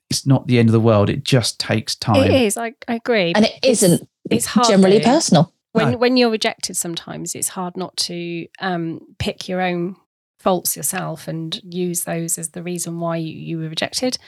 it's 0.08 0.24
not 0.24 0.46
the 0.46 0.60
end 0.60 0.68
of 0.68 0.72
the 0.72 0.80
world. 0.80 1.10
It 1.10 1.24
just 1.24 1.58
takes 1.58 1.96
time. 1.96 2.22
It 2.22 2.30
is. 2.30 2.56
I, 2.56 2.74
I 2.86 2.94
agree. 2.94 3.32
And 3.34 3.46
it 3.46 3.58
isn't 3.64 4.08
it's 4.30 4.46
hard 4.46 4.68
generally 4.68 4.98
though. 4.98 5.04
personal. 5.04 5.52
when 5.72 5.92
No. 5.92 5.98
when 5.98 6.16
you're 6.16 6.30
rejected 6.30 6.76
sometimes 6.76 7.34
it's 7.34 7.48
hard 7.48 7.76
not 7.76 7.96
to 7.96 8.46
um, 8.60 9.00
pick 9.18 9.48
your 9.48 9.60
own 9.60 9.96
faults 10.40 10.76
yourself 10.76 11.28
and 11.28 11.60
use 11.64 12.04
those 12.04 12.38
as 12.38 12.50
the 12.50 12.62
reason 12.62 12.98
why 13.00 13.16
you, 13.16 13.32
you 13.32 13.58
were 13.58 13.68
rejected 13.68 14.18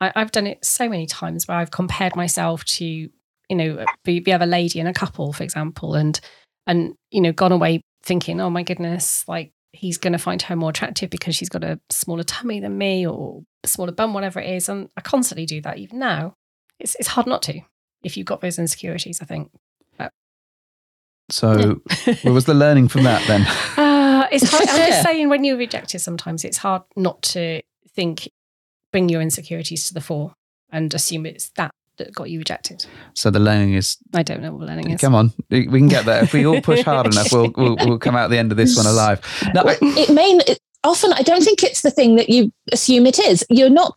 I, 0.00 0.12
i've 0.14 0.32
done 0.32 0.46
it 0.46 0.64
so 0.64 0.88
many 0.88 1.06
times 1.06 1.46
where 1.46 1.56
i've 1.56 1.70
compared 1.70 2.16
myself 2.16 2.64
to 2.64 3.08
you 3.48 3.56
know 3.56 3.84
the, 4.04 4.22
have 4.26 4.42
a 4.42 4.46
lady 4.46 4.80
and 4.80 4.88
a 4.88 4.92
couple 4.92 5.32
for 5.32 5.44
example 5.44 5.94
and 5.94 6.20
and 6.66 6.94
you 7.10 7.20
know 7.20 7.32
gone 7.32 7.52
away 7.52 7.80
thinking 8.02 8.40
oh 8.40 8.50
my 8.50 8.62
goodness 8.62 9.24
like 9.28 9.52
he's 9.72 9.98
going 9.98 10.12
to 10.12 10.18
find 10.18 10.42
her 10.42 10.56
more 10.56 10.70
attractive 10.70 11.10
because 11.10 11.36
she's 11.36 11.48
got 11.48 11.62
a 11.62 11.78
smaller 11.90 12.22
tummy 12.22 12.60
than 12.60 12.78
me 12.78 13.06
or 13.06 13.42
a 13.62 13.68
smaller 13.68 13.92
bum 13.92 14.14
whatever 14.14 14.40
it 14.40 14.48
is 14.48 14.68
and 14.68 14.88
i 14.96 15.00
constantly 15.00 15.46
do 15.46 15.60
that 15.60 15.78
even 15.78 15.98
now 15.98 16.34
it's, 16.78 16.94
it's 16.96 17.08
hard 17.08 17.26
not 17.26 17.42
to 17.42 17.60
if 18.02 18.16
you've 18.16 18.26
got 18.26 18.40
those 18.40 18.58
insecurities 18.58 19.20
i 19.20 19.24
think 19.24 19.50
So 21.30 21.80
what 22.22 22.32
was 22.32 22.44
the 22.44 22.54
learning 22.54 22.88
from 22.88 23.04
that 23.04 23.26
then? 23.26 23.46
Uh, 24.16 24.28
it's 24.32 24.50
hard. 24.50 24.66
I'm 24.66 24.90
just 24.90 25.02
saying, 25.06 25.28
when 25.28 25.44
you're 25.44 25.58
rejected, 25.58 25.98
sometimes 25.98 26.42
it's 26.42 26.56
hard 26.56 26.82
not 26.96 27.20
to 27.22 27.60
think, 27.94 28.30
bring 28.90 29.10
your 29.10 29.20
insecurities 29.20 29.86
to 29.86 29.94
the 29.94 30.00
fore 30.00 30.32
and 30.72 30.92
assume 30.94 31.26
it's 31.26 31.50
that 31.50 31.70
that 31.98 32.14
got 32.14 32.30
you 32.30 32.38
rejected. 32.38 32.84
So 33.14 33.30
the 33.30 33.40
learning 33.40 33.74
is 33.74 33.96
I 34.14 34.22
don't 34.22 34.42
know 34.42 34.52
what 34.52 34.66
learning 34.66 34.90
is. 34.90 35.00
come 35.00 35.14
on, 35.14 35.32
we 35.50 35.68
we 35.68 35.78
can 35.80 35.88
get 35.88 36.04
there. 36.04 36.22
If 36.22 36.32
we 36.32 36.46
all 36.46 36.60
push 36.60 36.82
hard 36.82 37.06
enough, 37.12 37.32
we'll 37.32 37.52
we'll, 37.56 37.76
we'll 37.84 37.98
come 37.98 38.16
out 38.16 38.30
the 38.30 38.38
end 38.38 38.50
of 38.52 38.56
this 38.58 38.76
one 38.76 38.86
alive. 38.86 39.20
No, 39.54 39.62
I- 39.62 39.78
it 39.82 40.10
may 40.14 40.38
it, 40.46 40.58
often 40.84 41.12
i 41.14 41.22
don't 41.22 41.42
think 41.42 41.64
it's 41.64 41.82
the 41.82 41.90
thing 41.90 42.14
that 42.14 42.28
you 42.30 42.52
assume 42.70 43.06
it 43.06 43.18
is 43.18 43.44
you're 43.50 43.68
not 43.70 43.96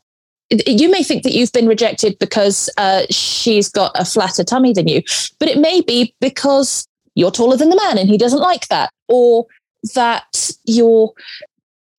you 0.65 0.89
may 0.89 1.03
think 1.03 1.21
that 1.21 1.33
you've 1.33 1.51
been 1.51 1.67
rejected 1.67 2.17
because 2.17 2.67
uh, 2.77 3.03
she's 3.11 3.69
got 3.69 3.91
a 3.93 4.03
flatter 4.03 4.43
tummy 4.43 4.73
than 4.73 4.87
you 4.87 5.03
but 5.39 5.47
it 5.47 5.59
may 5.59 5.81
be 5.81 6.15
because 6.19 6.87
you're 7.13 7.29
taller 7.29 7.55
than 7.57 7.69
the 7.69 7.75
man 7.75 7.99
and 7.99 8.09
he 8.09 8.17
doesn't 8.17 8.39
like 8.39 8.67
that 8.69 8.89
or 9.07 9.45
that 9.93 10.49
your 10.65 11.13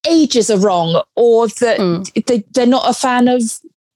ages 0.09 0.49
are 0.49 0.57
wrong 0.59 1.01
or 1.15 1.47
that 1.47 1.79
Mm. 1.79 2.25
they, 2.25 2.43
they're 2.51 2.65
not 2.65 2.89
a 2.89 2.93
fan 2.93 3.29
of 3.29 3.41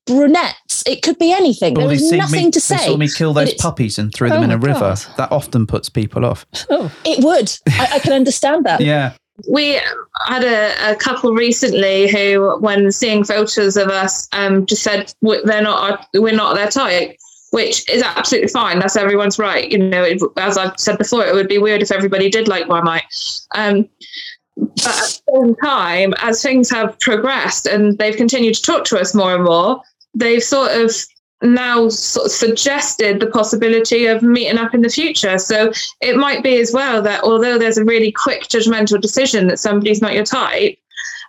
brunettes 0.05 0.83
it 0.87 1.01
could 1.01 1.17
be 1.17 1.31
anything 1.31 1.73
Well, 1.73 1.87
there 1.87 1.97
they 1.97 2.03
is 2.03 2.09
see 2.09 2.17
nothing 2.17 2.45
me, 2.45 2.51
to 2.51 2.61
say. 2.61 2.77
They 2.77 2.85
saw 2.85 2.97
me 2.97 3.09
kill 3.09 3.33
those 3.33 3.53
puppies 3.55 3.97
and 3.97 4.13
threw 4.13 4.29
them 4.29 4.41
Oh 4.41 4.43
in 4.43 4.51
a 4.51 4.57
river. 4.57 4.79
God. 4.79 5.05
That 5.17 5.31
often 5.31 5.65
puts 5.65 5.89
people 5.89 6.25
off. 6.25 6.45
Oh, 6.69 6.91
it 7.03 7.23
would 7.23 7.51
I, 7.79 7.95
I 7.95 7.99
can 7.99 8.13
understand 8.13 8.65
that 8.65 8.81
Yeah. 8.81 9.13
we 9.51 9.79
had 10.27 10.43
a, 10.43 10.91
a 10.91 10.95
couple 10.95 11.33
recently 11.33 12.07
who, 12.09 12.57
when 12.59 12.91
seeing 12.91 13.23
photos 13.23 13.77
of 13.77 13.87
us, 13.89 14.27
um, 14.31 14.65
just 14.65 14.83
said 14.83 15.11
"We- 15.21 15.41
they're 15.43 15.61
not 15.61 15.91
our, 15.91 16.07
we're 16.21 16.33
not 16.35 16.55
their 16.55 16.69
type, 16.69 17.17
which 17.51 17.89
is 17.89 18.01
absolutely 18.03 18.49
fine. 18.49 18.79
That's 18.79 18.95
everyone's 18.95 19.37
right. 19.39 19.69
You 19.71 19.77
know, 19.79 20.03
it, 20.03 20.21
as 20.37 20.57
I've 20.57 20.79
said 20.79 20.97
before, 20.97 21.25
it 21.25 21.33
would 21.33 21.47
be 21.49 21.57
weird 21.57 21.81
if 21.81 21.91
everybody 21.91 22.29
did 22.29 22.47
like 22.47 22.67
Marmite. 22.67 23.03
Um, 23.55 23.89
but 24.57 24.87
at 24.87 24.93
the 24.95 25.21
same 25.43 25.55
time, 25.57 26.13
as 26.21 26.41
things 26.41 26.69
have 26.69 26.97
progressed 26.99 27.65
and 27.65 27.97
they've 27.97 28.15
continued 28.15 28.55
to 28.55 28.61
talk 28.61 28.85
to 28.85 28.99
us 28.99 29.13
more 29.13 29.35
and 29.35 29.43
more, 29.43 29.81
they've 30.15 30.43
sort 30.43 30.71
of 30.71 30.91
now 31.41 31.89
sort 31.89 32.25
of 32.27 32.31
suggested 32.31 33.19
the 33.19 33.27
possibility 33.27 34.05
of 34.07 34.23
meeting 34.23 34.57
up 34.57 34.73
in 34.73 34.81
the 34.81 34.89
future. 34.89 35.37
So 35.37 35.71
it 36.01 36.15
might 36.15 36.43
be 36.43 36.59
as 36.59 36.71
well 36.73 37.01
that 37.03 37.23
although 37.23 37.57
there's 37.57 37.77
a 37.77 37.85
really 37.85 38.11
quick 38.11 38.43
judgmental 38.43 38.99
decision 38.99 39.47
that 39.47 39.59
somebody's 39.59 40.01
not 40.01 40.13
your 40.13 40.23
type, 40.23 40.77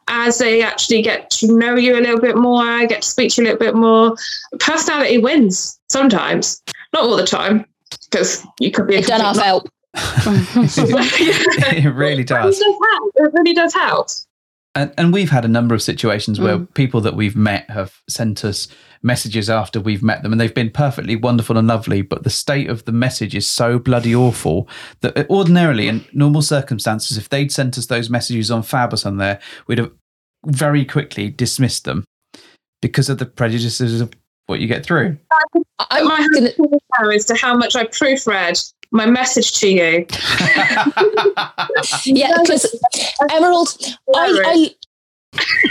as 0.09 0.39
they 0.39 0.63
actually 0.63 1.03
get 1.03 1.29
to 1.31 1.49
know 1.59 1.75
you 1.75 1.99
a 1.99 2.01
little 2.01 2.21
bit 2.21 2.37
more, 2.37 2.87
get 2.87 3.03
to 3.03 3.09
speak 3.09 3.33
to 3.35 3.43
you 3.43 3.49
a 3.49 3.53
little 3.53 3.59
bit 3.67 3.75
more, 3.75 4.15
personality 4.61 5.19
wins 5.19 5.79
sometimes, 5.89 6.63
not 6.93 7.03
all 7.03 7.17
the 7.17 7.27
time, 7.27 7.67
because 8.09 8.47
you 8.61 8.71
could 8.71 8.87
be 8.87 8.95
a 8.95 8.99
it 9.01 9.07
done 9.07 9.21
complete 9.21 9.43
half 9.43 9.45
help 9.45 9.69
it 11.75 11.95
really 11.95 12.21
It 12.23 12.29
does. 12.29 12.59
does 12.59 12.75
help. 12.93 13.13
It 13.17 13.31
really 13.33 13.55
does 13.55 13.75
help. 13.75 14.09
And, 14.77 14.93
and 14.99 15.13
we've 15.13 15.31
had 15.31 15.45
a 15.45 15.49
number 15.49 15.75
of 15.75 15.83
situations 15.83 16.39
where 16.39 16.59
Mm. 16.59 16.75
people 16.75 17.01
that 17.01 17.17
we've 17.17 17.35
met 17.35 17.69
have 17.71 18.01
sent 18.09 18.45
us 18.45 18.69
messages 19.03 19.49
after 19.49 19.81
we've 19.81 20.03
met 20.03 20.23
them, 20.23 20.33
and 20.33 20.41
they've 20.41 20.55
been 20.55 20.71
perfectly 20.71 21.17
wonderful 21.17 21.57
and 21.57 21.67
lovely. 21.67 22.03
But 22.03 22.25
the 22.25 22.31
state 22.31 22.69
of 22.69 22.85
the 22.85 22.93
message 22.93 23.35
is 23.35 23.47
so 23.47 23.79
bloody 23.79 24.15
awful 24.15 24.69
that 25.01 25.29
ordinarily, 25.31 25.89
in 25.89 26.05
normal 26.13 26.43
circumstances, 26.43 27.17
if 27.17 27.29
they'd 27.29 27.51
sent 27.51 27.79
us 27.79 27.87
those 27.87 28.11
messages 28.11 28.51
on 28.51 28.63
Fab 28.63 28.93
or 28.93 28.97
something 28.97 29.19
there, 29.19 29.41
we'd 29.67 29.79
have 29.79 29.93
very 30.45 30.85
quickly 30.85 31.31
dismissed 31.31 31.85
them 31.85 32.05
because 32.83 33.09
of 33.09 33.19
the 33.19 33.27
prejudices 33.27 34.01
of 34.01 34.13
what 34.47 34.61
you 34.61 34.69
get 34.69 34.85
through. 34.85 35.17
i'm 35.91 36.05
my 36.07 36.29
gonna 36.35 37.15
as 37.15 37.25
to 37.25 37.35
how 37.35 37.57
much 37.57 37.75
I 37.75 37.85
proofread 37.85 38.73
my 38.91 39.07
message 39.07 39.53
to 39.61 39.69
you. 39.69 40.07
Yeah, 42.05 42.33
because 42.43 42.81
Emerald, 43.31 43.77
I, 44.15 44.43
I, 44.45 44.75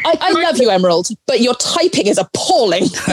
I, 0.05 0.17
I 0.21 0.31
love 0.43 0.57
you, 0.57 0.69
Emerald, 0.69 1.07
but 1.27 1.41
your 1.41 1.55
typing 1.55 2.07
is 2.07 2.17
appalling. 2.17 2.85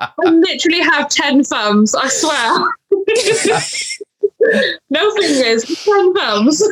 I 0.00 0.10
literally 0.24 0.80
have 0.80 1.08
10 1.08 1.44
thumbs, 1.44 1.94
I 1.94 2.08
swear. 2.08 2.58
no 4.90 5.14
fingers, 5.16 5.64
10 5.84 6.14
thumbs. 6.14 6.62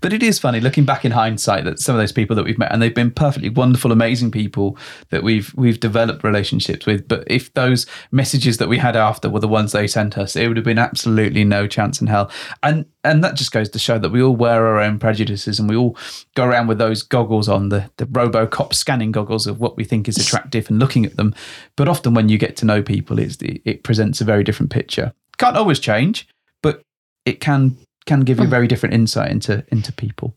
But 0.00 0.12
it 0.12 0.22
is 0.22 0.38
funny 0.38 0.60
looking 0.60 0.84
back 0.84 1.04
in 1.04 1.12
hindsight 1.12 1.64
that 1.64 1.78
some 1.78 1.94
of 1.94 2.00
those 2.00 2.12
people 2.12 2.36
that 2.36 2.44
we've 2.44 2.58
met 2.58 2.72
and 2.72 2.80
they've 2.80 2.94
been 2.94 3.10
perfectly 3.10 3.48
wonderful, 3.48 3.92
amazing 3.92 4.30
people 4.30 4.76
that 5.10 5.22
we've 5.22 5.52
we've 5.54 5.80
developed 5.80 6.24
relationships 6.24 6.86
with. 6.86 7.08
But 7.08 7.24
if 7.26 7.52
those 7.54 7.86
messages 8.10 8.58
that 8.58 8.68
we 8.68 8.78
had 8.78 8.96
after 8.96 9.28
were 9.28 9.40
the 9.40 9.48
ones 9.48 9.72
they 9.72 9.86
sent 9.86 10.18
us, 10.18 10.36
it 10.36 10.48
would 10.48 10.56
have 10.56 10.64
been 10.64 10.78
absolutely 10.78 11.44
no 11.44 11.66
chance 11.66 12.00
in 12.00 12.06
hell. 12.06 12.30
And 12.62 12.86
and 13.04 13.22
that 13.22 13.34
just 13.34 13.52
goes 13.52 13.68
to 13.70 13.78
show 13.78 13.98
that 13.98 14.10
we 14.10 14.22
all 14.22 14.34
wear 14.34 14.66
our 14.66 14.80
own 14.80 14.98
prejudices 14.98 15.60
and 15.60 15.68
we 15.68 15.76
all 15.76 15.96
go 16.34 16.44
around 16.44 16.66
with 16.66 16.78
those 16.78 17.02
goggles 17.02 17.48
on 17.48 17.68
the 17.68 17.90
the 17.96 18.06
RoboCop 18.06 18.74
scanning 18.74 19.12
goggles 19.12 19.46
of 19.46 19.60
what 19.60 19.76
we 19.76 19.84
think 19.84 20.08
is 20.08 20.16
attractive 20.16 20.68
and 20.68 20.78
looking 20.78 21.06
at 21.06 21.16
them. 21.16 21.34
But 21.76 21.88
often 21.88 22.14
when 22.14 22.28
you 22.28 22.38
get 22.38 22.56
to 22.56 22.64
know 22.66 22.82
people, 22.82 23.18
it's 23.18 23.36
it 23.40 23.82
presents 23.82 24.20
a 24.20 24.24
very 24.24 24.44
different 24.44 24.70
picture. 24.70 25.12
Can't 25.38 25.56
always 25.56 25.78
change, 25.78 26.26
but 26.62 26.82
it 27.24 27.40
can 27.40 27.76
can 28.06 28.20
give 28.20 28.38
you 28.38 28.44
a 28.44 28.48
very 28.48 28.66
different 28.66 28.94
insight 28.94 29.30
into 29.30 29.64
into 29.68 29.92
people. 29.92 30.34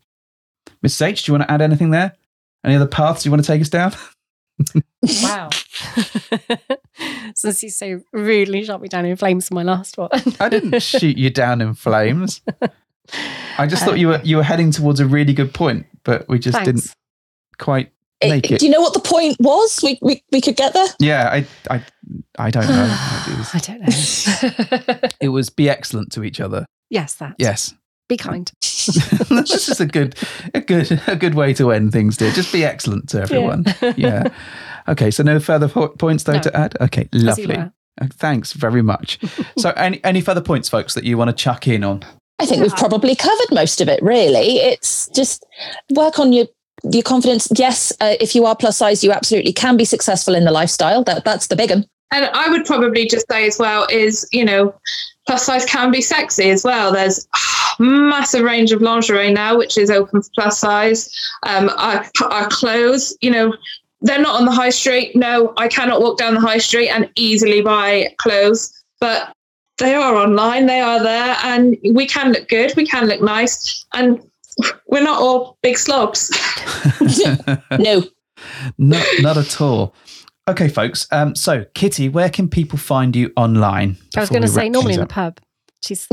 Mrs. 0.86 1.02
H, 1.08 1.24
do 1.24 1.32
you 1.32 1.38
want 1.38 1.48
to 1.48 1.54
add 1.54 1.62
anything 1.62 1.92
there? 1.92 2.16
Any 2.64 2.76
other 2.76 2.88
paths 2.88 3.26
you 3.26 3.32
want 3.32 3.44
to 3.44 3.48
take 3.48 3.62
us 3.62 3.70
down? 3.70 3.94
wow. 5.24 5.50
Since 7.36 7.64
you 7.64 7.70
so 7.70 8.02
rudely 8.12 8.64
shot 8.64 8.82
me 8.82 8.88
down 8.88 9.06
in 9.06 9.16
flames 9.16 9.48
for 9.48 9.54
my 9.54 9.64
last 9.64 9.98
one. 9.98 10.10
I 10.40 10.50
didn't 10.50 10.80
shoot 10.84 11.18
you 11.18 11.30
down 11.30 11.62
in 11.62 11.74
flames. 11.74 12.42
I 13.58 13.66
just 13.68 13.84
thought 13.84 14.00
you 14.00 14.10
were 14.10 14.22
you 14.24 14.38
were 14.38 14.44
heading 14.44 14.72
towards 14.72 15.00
a 15.00 15.06
really 15.06 15.34
good 15.34 15.54
point, 15.54 15.86
but 16.04 16.28
we 16.28 16.40
just 16.40 16.64
didn't 16.64 16.94
quite 17.58 17.92
Eh, 18.22 18.30
make 18.30 18.52
it. 18.52 18.60
Do 18.60 18.66
you 18.66 18.72
know 18.72 18.82
what 18.82 18.94
the 18.94 19.00
point 19.00 19.38
was? 19.40 19.80
We, 19.82 19.98
we, 20.02 20.22
we 20.32 20.42
could 20.42 20.58
get 20.58 20.74
there. 20.74 20.88
Yeah, 21.00 21.30
I 21.30 21.48
I 21.70 21.82
I 22.38 22.50
don't 22.50 22.68
know. 22.68 22.88
I 23.54 23.60
don't 23.62 23.82
know. 23.82 25.10
it 25.22 25.30
was 25.30 25.50
be 25.50 25.70
excellent 25.70 26.12
to 26.14 26.24
each 26.24 26.40
other. 26.40 26.66
yes, 26.90 27.16
that. 27.16 27.36
Yes. 27.38 27.74
Be 28.08 28.18
kind. 28.18 28.52
this 28.62 29.70
is 29.70 29.80
a 29.80 29.86
good 29.86 30.16
a 30.56 30.62
good 30.62 31.00
a 31.06 31.16
good 31.16 31.36
way 31.36 31.54
to 31.54 31.72
end 31.72 31.92
things, 31.92 32.18
dear. 32.18 32.32
Just 32.32 32.52
be 32.52 32.66
excellent 32.66 33.08
to 33.10 33.22
everyone. 33.22 33.66
Yeah. 33.96 34.28
Okay, 34.88 35.12
so 35.12 35.22
no 35.22 35.40
further 35.40 35.68
po- 35.68 35.90
points 35.90 36.24
though 36.24 36.34
No. 36.34 36.42
to 36.42 36.58
add. 36.58 36.76
Okay, 36.82 37.08
lovely. 37.14 37.56
Uh, 37.56 37.68
Thanks 38.14 38.54
very 38.54 38.82
much. 38.82 39.20
so, 39.56 39.70
any 39.72 40.04
any 40.04 40.20
further 40.22 40.42
points, 40.42 40.68
folks, 40.68 40.96
that 40.96 41.04
you 41.04 41.16
want 41.16 41.30
to 41.30 41.36
chuck 41.36 41.68
in 41.68 41.84
on? 41.84 42.04
I 42.40 42.48
think 42.48 42.64
we've 42.64 42.76
probably 42.76 43.14
covered 43.16 43.52
most 43.52 43.82
of 43.82 43.88
it, 43.90 44.02
really. 44.02 44.58
It's 44.58 45.08
just 45.10 45.46
work 45.94 46.18
on 46.18 46.34
your 46.34 46.48
your 46.92 47.04
confidence. 47.04 47.50
Yes, 47.56 47.94
uh, 48.02 48.16
if 48.20 48.34
you 48.34 48.46
are 48.48 48.56
plus 48.56 48.78
size, 48.78 49.04
you 49.04 49.12
absolutely 49.12 49.54
can 49.54 49.78
be 49.78 49.86
successful 49.86 50.34
in 50.34 50.46
the 50.46 50.52
lifestyle. 50.52 51.04
That 51.04 51.24
That's 51.24 51.48
the 51.48 51.56
big 51.56 51.70
one. 51.70 51.86
And 52.12 52.26
I 52.26 52.50
would 52.50 52.66
probably 52.66 53.08
just 53.08 53.28
say 53.30 53.48
as 53.48 53.60
well 53.60 53.88
is, 53.92 54.28
you 54.32 54.44
know, 54.44 54.74
plus 55.28 55.46
size 55.46 55.66
can 55.66 55.92
be 55.92 56.02
sexy 56.02 56.50
as 56.50 56.64
well. 56.64 56.92
There's 56.92 57.28
a 57.80 57.84
massive 57.84 58.44
range 58.44 58.72
of 58.72 58.82
lingerie 58.82 59.32
now, 59.32 59.58
which 59.58 59.78
is 59.78 59.92
open 59.92 60.22
for 60.22 60.30
plus 60.36 60.60
size. 60.60 61.14
Um, 61.46 61.70
our, 61.78 62.06
our 62.32 62.48
clothes, 62.48 63.16
you 63.22 63.30
know, 63.30 63.54
they're 64.02 64.22
not 64.22 64.40
on 64.40 64.46
the 64.46 64.52
high 64.52 64.70
street. 64.70 65.16
No, 65.16 65.54
I 65.58 65.68
cannot 65.68 66.02
walk 66.02 66.18
down 66.18 66.34
the 66.34 66.40
high 66.40 66.58
street 66.58 66.90
and 66.90 67.10
easily 67.16 67.62
buy 67.62 68.16
clothes, 68.18 68.74
but 69.00 69.34
they 69.78 69.94
are 69.94 70.16
online. 70.16 70.66
They 70.66 70.80
are 70.80 71.02
there, 71.02 71.38
and 71.44 71.78
we 71.94 72.06
can 72.06 72.32
look 72.32 72.48
good. 72.48 72.74
We 72.76 72.86
can 72.86 73.08
look 73.08 73.22
nice, 73.22 73.86
and 73.94 74.22
we're 74.88 75.04
not 75.04 75.22
all 75.22 75.58
big 75.62 75.78
slobs. 75.78 76.32
No, 77.80 78.04
not, 78.78 79.06
not 79.20 79.38
at 79.38 79.62
all. 79.62 79.94
Okay, 80.50 80.68
folks. 80.68 81.08
Um, 81.12 81.36
so, 81.36 81.66
Kitty, 81.76 82.10
where 82.10 82.30
can 82.30 82.50
people 82.50 82.80
find 82.80 83.16
you 83.16 83.32
online? 83.38 83.98
I 84.18 84.22
was 84.22 84.30
going 84.30 84.42
to 84.42 84.48
say 84.48 84.68
normally 84.68 84.96
in 84.96 85.00
the 85.00 85.06
pub. 85.06 85.40
She's 85.84 86.08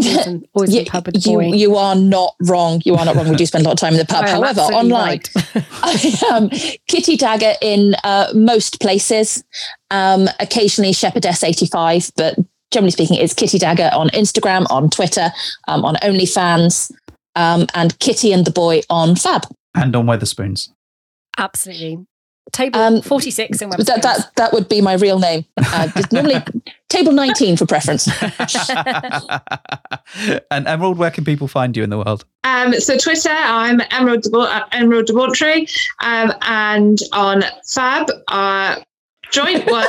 always 0.53 0.75
in, 0.75 0.81
in 0.81 0.85
the 0.85 0.85
pub 0.91 1.07
with 1.07 1.15
the 1.15 1.31
you, 1.31 1.39
boy. 1.39 1.53
you 1.55 1.77
are 1.77 1.97
not 1.97 2.35
wrong. 2.43 2.83
You 2.85 2.97
are 2.97 3.05
not 3.07 3.17
wrong. 3.17 3.31
We 3.31 3.37
do 3.37 3.47
spend 3.47 3.65
a 3.65 3.69
lot 3.69 3.73
of 3.73 3.81
time 3.81 3.95
in 3.95 3.99
the 3.99 4.05
pub. 4.05 4.25
I 4.27 4.31
However, 4.31 4.61
online, 4.61 5.23
right. 5.35 5.65
I 5.83 6.19
am 6.33 6.51
Kitty 6.87 7.17
Dagger 7.17 7.55
in 7.63 7.97
uh, 8.05 8.31
most 8.35 8.79
places. 8.79 9.43
Um, 9.91 10.29
occasionally 10.39 10.93
Shepherdess85, 10.93 12.13
but 12.15 12.37
generally 12.71 12.91
speaking, 12.91 13.17
it's 13.17 13.33
Kitty 13.33 13.59
Dagger 13.59 13.91
on 13.95 14.11
Instagram, 14.11 14.67
on 14.69 14.91
Twitter, 14.91 15.31
um, 15.67 15.83
on 15.85 15.95
OnlyFans, 15.97 16.93
um, 17.37 17.67
and 17.75 17.99
Kitty 18.01 18.33
and 18.33 18.45
the 18.45 18.51
Boy 18.51 18.83
on 18.91 19.17
Fab. 19.17 19.47
And 19.75 19.97
on 19.97 20.07
Wetherspoons. 20.07 20.69
Absolutely. 21.39 22.07
Table 22.53 22.81
Um, 22.81 23.03
46 23.03 23.61
in 23.61 23.71
That, 23.71 24.01
that 24.03 24.31
that 24.37 24.53
would 24.53 24.69
be 24.69 24.81
my 24.81 24.95
real 24.95 25.19
name. 25.19 25.45
Uh, 25.57 25.89
normally 26.13 26.37
table 26.89 27.13
19 27.13 27.57
for 27.57 27.67
preference. 27.67 28.07
and 30.51 30.67
Emerald, 30.67 30.97
where 30.97 31.11
can 31.11 31.25
people 31.25 31.49
find 31.49 31.77
you 31.77 31.83
in 31.83 31.91
the 31.91 31.99
world? 31.99 32.25
Um, 32.45 32.73
so 32.75 32.97
Twitter, 32.97 33.31
I'm 33.33 33.81
Emerald 33.91 34.23
Deba- 34.23 34.47
uh, 34.49 34.65
Emerald 34.73 35.07
Debauchery, 35.07 35.67
um, 36.03 36.33
and 36.43 36.99
on 37.13 37.43
Fab, 37.69 38.07
uh, 38.29 38.77
joint 39.33 39.69
one. 39.71 39.87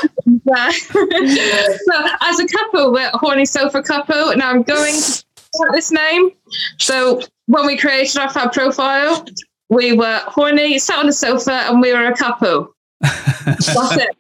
Uh, 0.52 0.72
so 0.72 2.08
as 2.22 2.40
a 2.40 2.48
couple, 2.48 2.92
we're 2.92 3.10
a 3.14 3.18
horny 3.18 3.46
sofa 3.46 3.84
couple. 3.84 4.36
Now 4.36 4.50
I'm 4.50 4.64
going 4.64 4.96
to 4.96 5.02
start 5.02 5.74
this 5.74 5.92
name. 5.92 6.32
So 6.80 7.22
when 7.46 7.68
we 7.68 7.78
created 7.78 8.18
our 8.18 8.30
Fab 8.30 8.52
profile, 8.52 9.26
we 9.70 9.94
were 9.94 10.22
horny, 10.26 10.80
sat 10.80 11.00
on 11.00 11.08
a 11.08 11.14
sofa, 11.14 11.52
and 11.52 11.82
we 11.82 11.94
were 11.94 12.06
a 12.06 12.16
couple. 12.16 12.74
That's 13.02 13.98
it. 13.98 14.18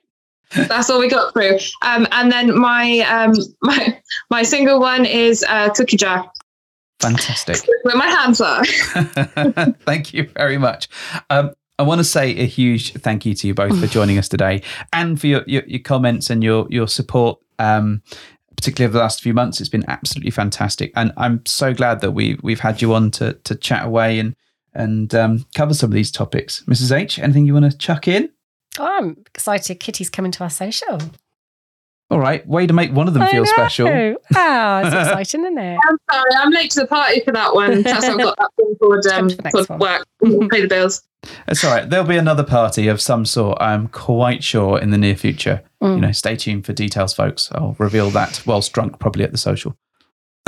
That's 0.67 0.89
all 0.89 0.99
we 0.99 1.09
got 1.09 1.33
through. 1.33 1.57
Um, 1.81 2.07
and 2.11 2.31
then 2.31 2.57
my 2.57 2.99
um, 3.01 3.33
my 3.61 3.99
my 4.29 4.43
single 4.43 4.79
one 4.79 5.05
is 5.05 5.43
uh, 5.47 5.69
Cookie 5.73 5.97
Jar, 5.97 6.29
Fantastic. 6.99 7.57
where 7.83 7.95
my 7.95 8.07
hands 8.07 8.41
are. 8.41 8.65
thank 9.85 10.13
you 10.13 10.29
very 10.29 10.57
much. 10.57 10.87
Um, 11.29 11.51
I 11.79 11.83
want 11.83 11.99
to 11.99 12.05
say 12.05 12.31
a 12.37 12.45
huge 12.45 12.93
thank 12.93 13.25
you 13.25 13.35
to 13.35 13.47
you 13.47 13.53
both 13.53 13.79
for 13.79 13.85
joining 13.87 14.17
us 14.17 14.27
today 14.27 14.63
and 14.93 15.21
for 15.21 15.27
your, 15.27 15.43
your, 15.45 15.63
your 15.67 15.79
comments 15.79 16.29
and 16.29 16.43
your 16.43 16.67
your 16.69 16.87
support. 16.87 17.39
Um, 17.59 18.01
particularly 18.55 18.89
over 18.89 18.97
the 18.97 19.03
last 19.03 19.21
few 19.21 19.35
months, 19.35 19.59
it's 19.59 19.69
been 19.69 19.87
absolutely 19.87 20.31
fantastic, 20.31 20.91
and 20.95 21.13
I'm 21.17 21.45
so 21.45 21.73
glad 21.73 21.99
that 22.01 22.11
we 22.11 22.39
we've 22.41 22.59
had 22.59 22.81
you 22.81 22.93
on 22.93 23.11
to 23.11 23.33
to 23.33 23.55
chat 23.55 23.85
away 23.85 24.17
and 24.17 24.35
and 24.78 25.13
um, 25.15 25.45
cover 25.55 25.73
some 25.73 25.89
of 25.89 25.93
these 25.93 26.11
topics. 26.11 26.63
Mrs 26.67 26.95
H, 26.95 27.19
anything 27.19 27.45
you 27.45 27.53
want 27.53 27.69
to 27.71 27.78
chuck 27.78 28.07
in? 28.07 28.30
Oh, 28.80 28.86
I'm 28.99 29.17
excited. 29.34 29.80
Kitty's 29.80 30.09
coming 30.09 30.32
to 30.34 30.43
our 30.43 30.49
social. 30.49 30.99
All 32.09 32.19
right, 32.19 32.47
way 32.47 32.65
to 32.65 32.71
make 32.73 32.93
one 32.93 33.09
of 33.09 33.13
them 33.13 33.23
I 33.23 33.32
feel 33.32 33.43
know. 33.43 33.51
special. 33.51 34.15
Ah, 34.34 34.80
it's 34.80 34.95
exciting, 35.09 35.41
isn't 35.41 35.57
it? 35.57 35.78
I'm 35.89 35.97
sorry, 36.09 36.32
I'm 36.38 36.51
late 36.51 36.71
to 36.71 36.80
the 36.82 36.88
party 36.88 37.19
for 37.25 37.34
that 37.34 37.53
one. 37.53 37.82
That's 37.82 38.05
I've 38.05 38.17
got 38.17 38.38
that 38.38 38.49
thing 38.55 38.75
called, 38.80 39.05
um, 39.07 39.30
Come 39.30 39.30
to 39.30 39.51
called 39.51 39.69
one. 39.69 39.80
work. 39.80 40.07
Pay 40.49 40.61
the 40.61 40.67
bills. 40.69 41.03
It's 41.49 41.65
all 41.65 41.71
right. 41.75 41.89
There'll 41.89 42.05
be 42.07 42.15
another 42.15 42.45
party 42.45 42.88
of 42.88 43.01
some 43.01 43.25
sort. 43.25 43.57
I'm 43.59 43.89
quite 43.89 44.41
sure 44.41 44.80
in 44.80 44.91
the 44.91 44.97
near 44.97 45.17
future. 45.17 45.63
Mm. 45.84 45.95
You 45.95 46.01
know, 46.01 46.11
stay 46.13 46.38
tuned 46.38 46.65
for 46.65 46.71
details, 46.71 47.13
folks. 47.13 47.49
I'll 47.53 47.75
reveal 47.78 48.09
that 48.11 48.41
whilst 48.45 48.71
drunk, 48.71 48.99
probably 48.99 49.25
at 49.25 49.34
the 49.34 49.38
social. 49.38 49.75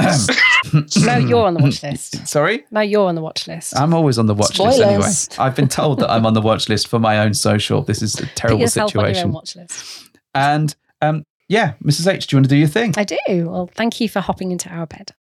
No, 1.06 1.18
you're 1.18 1.46
on 1.46 1.54
the 1.54 1.62
watch 1.64 1.84
list. 1.84 2.28
Sorry, 2.28 2.64
No, 2.72 2.82
you're 2.82 3.08
on 3.08 3.16
the 3.16 3.22
watch 3.22 3.48
list. 3.48 3.76
I'm 3.78 3.94
always 3.94 4.18
on 4.18 4.26
the 4.28 4.34
watch 4.36 4.60
list 4.60 4.80
anyway. 4.82 5.10
I've 5.44 5.56
been 5.56 5.68
told 5.68 6.00
that 6.00 6.10
I'm 6.10 6.26
on 6.26 6.34
the 6.34 6.42
watch 6.42 6.70
list 6.70 6.88
for 6.88 7.00
my 7.00 7.20
own 7.20 7.34
social. 7.34 7.82
This 7.82 8.02
is 8.02 8.20
a 8.20 8.26
terrible 8.28 8.62
yourself 8.62 8.96
on 8.96 9.02
your 9.02 9.08
own 9.10 9.14
situation. 9.16 9.32
watch 9.32 9.56
list. 9.56 10.10
And 10.36 10.76
um, 11.02 11.24
yeah, 11.48 11.74
Mrs 11.84 12.12
H, 12.12 12.28
do 12.28 12.36
you 12.36 12.38
want 12.38 12.46
to 12.46 12.50
do 12.50 12.58
your 12.58 12.68
thing? 12.68 12.94
I 12.98 13.04
do. 13.04 13.18
Well, 13.28 13.70
thank 13.74 14.00
you 14.00 14.08
for 14.10 14.20
hopping 14.20 14.52
into 14.52 14.70
our 14.70 14.86
bed. 14.86 15.12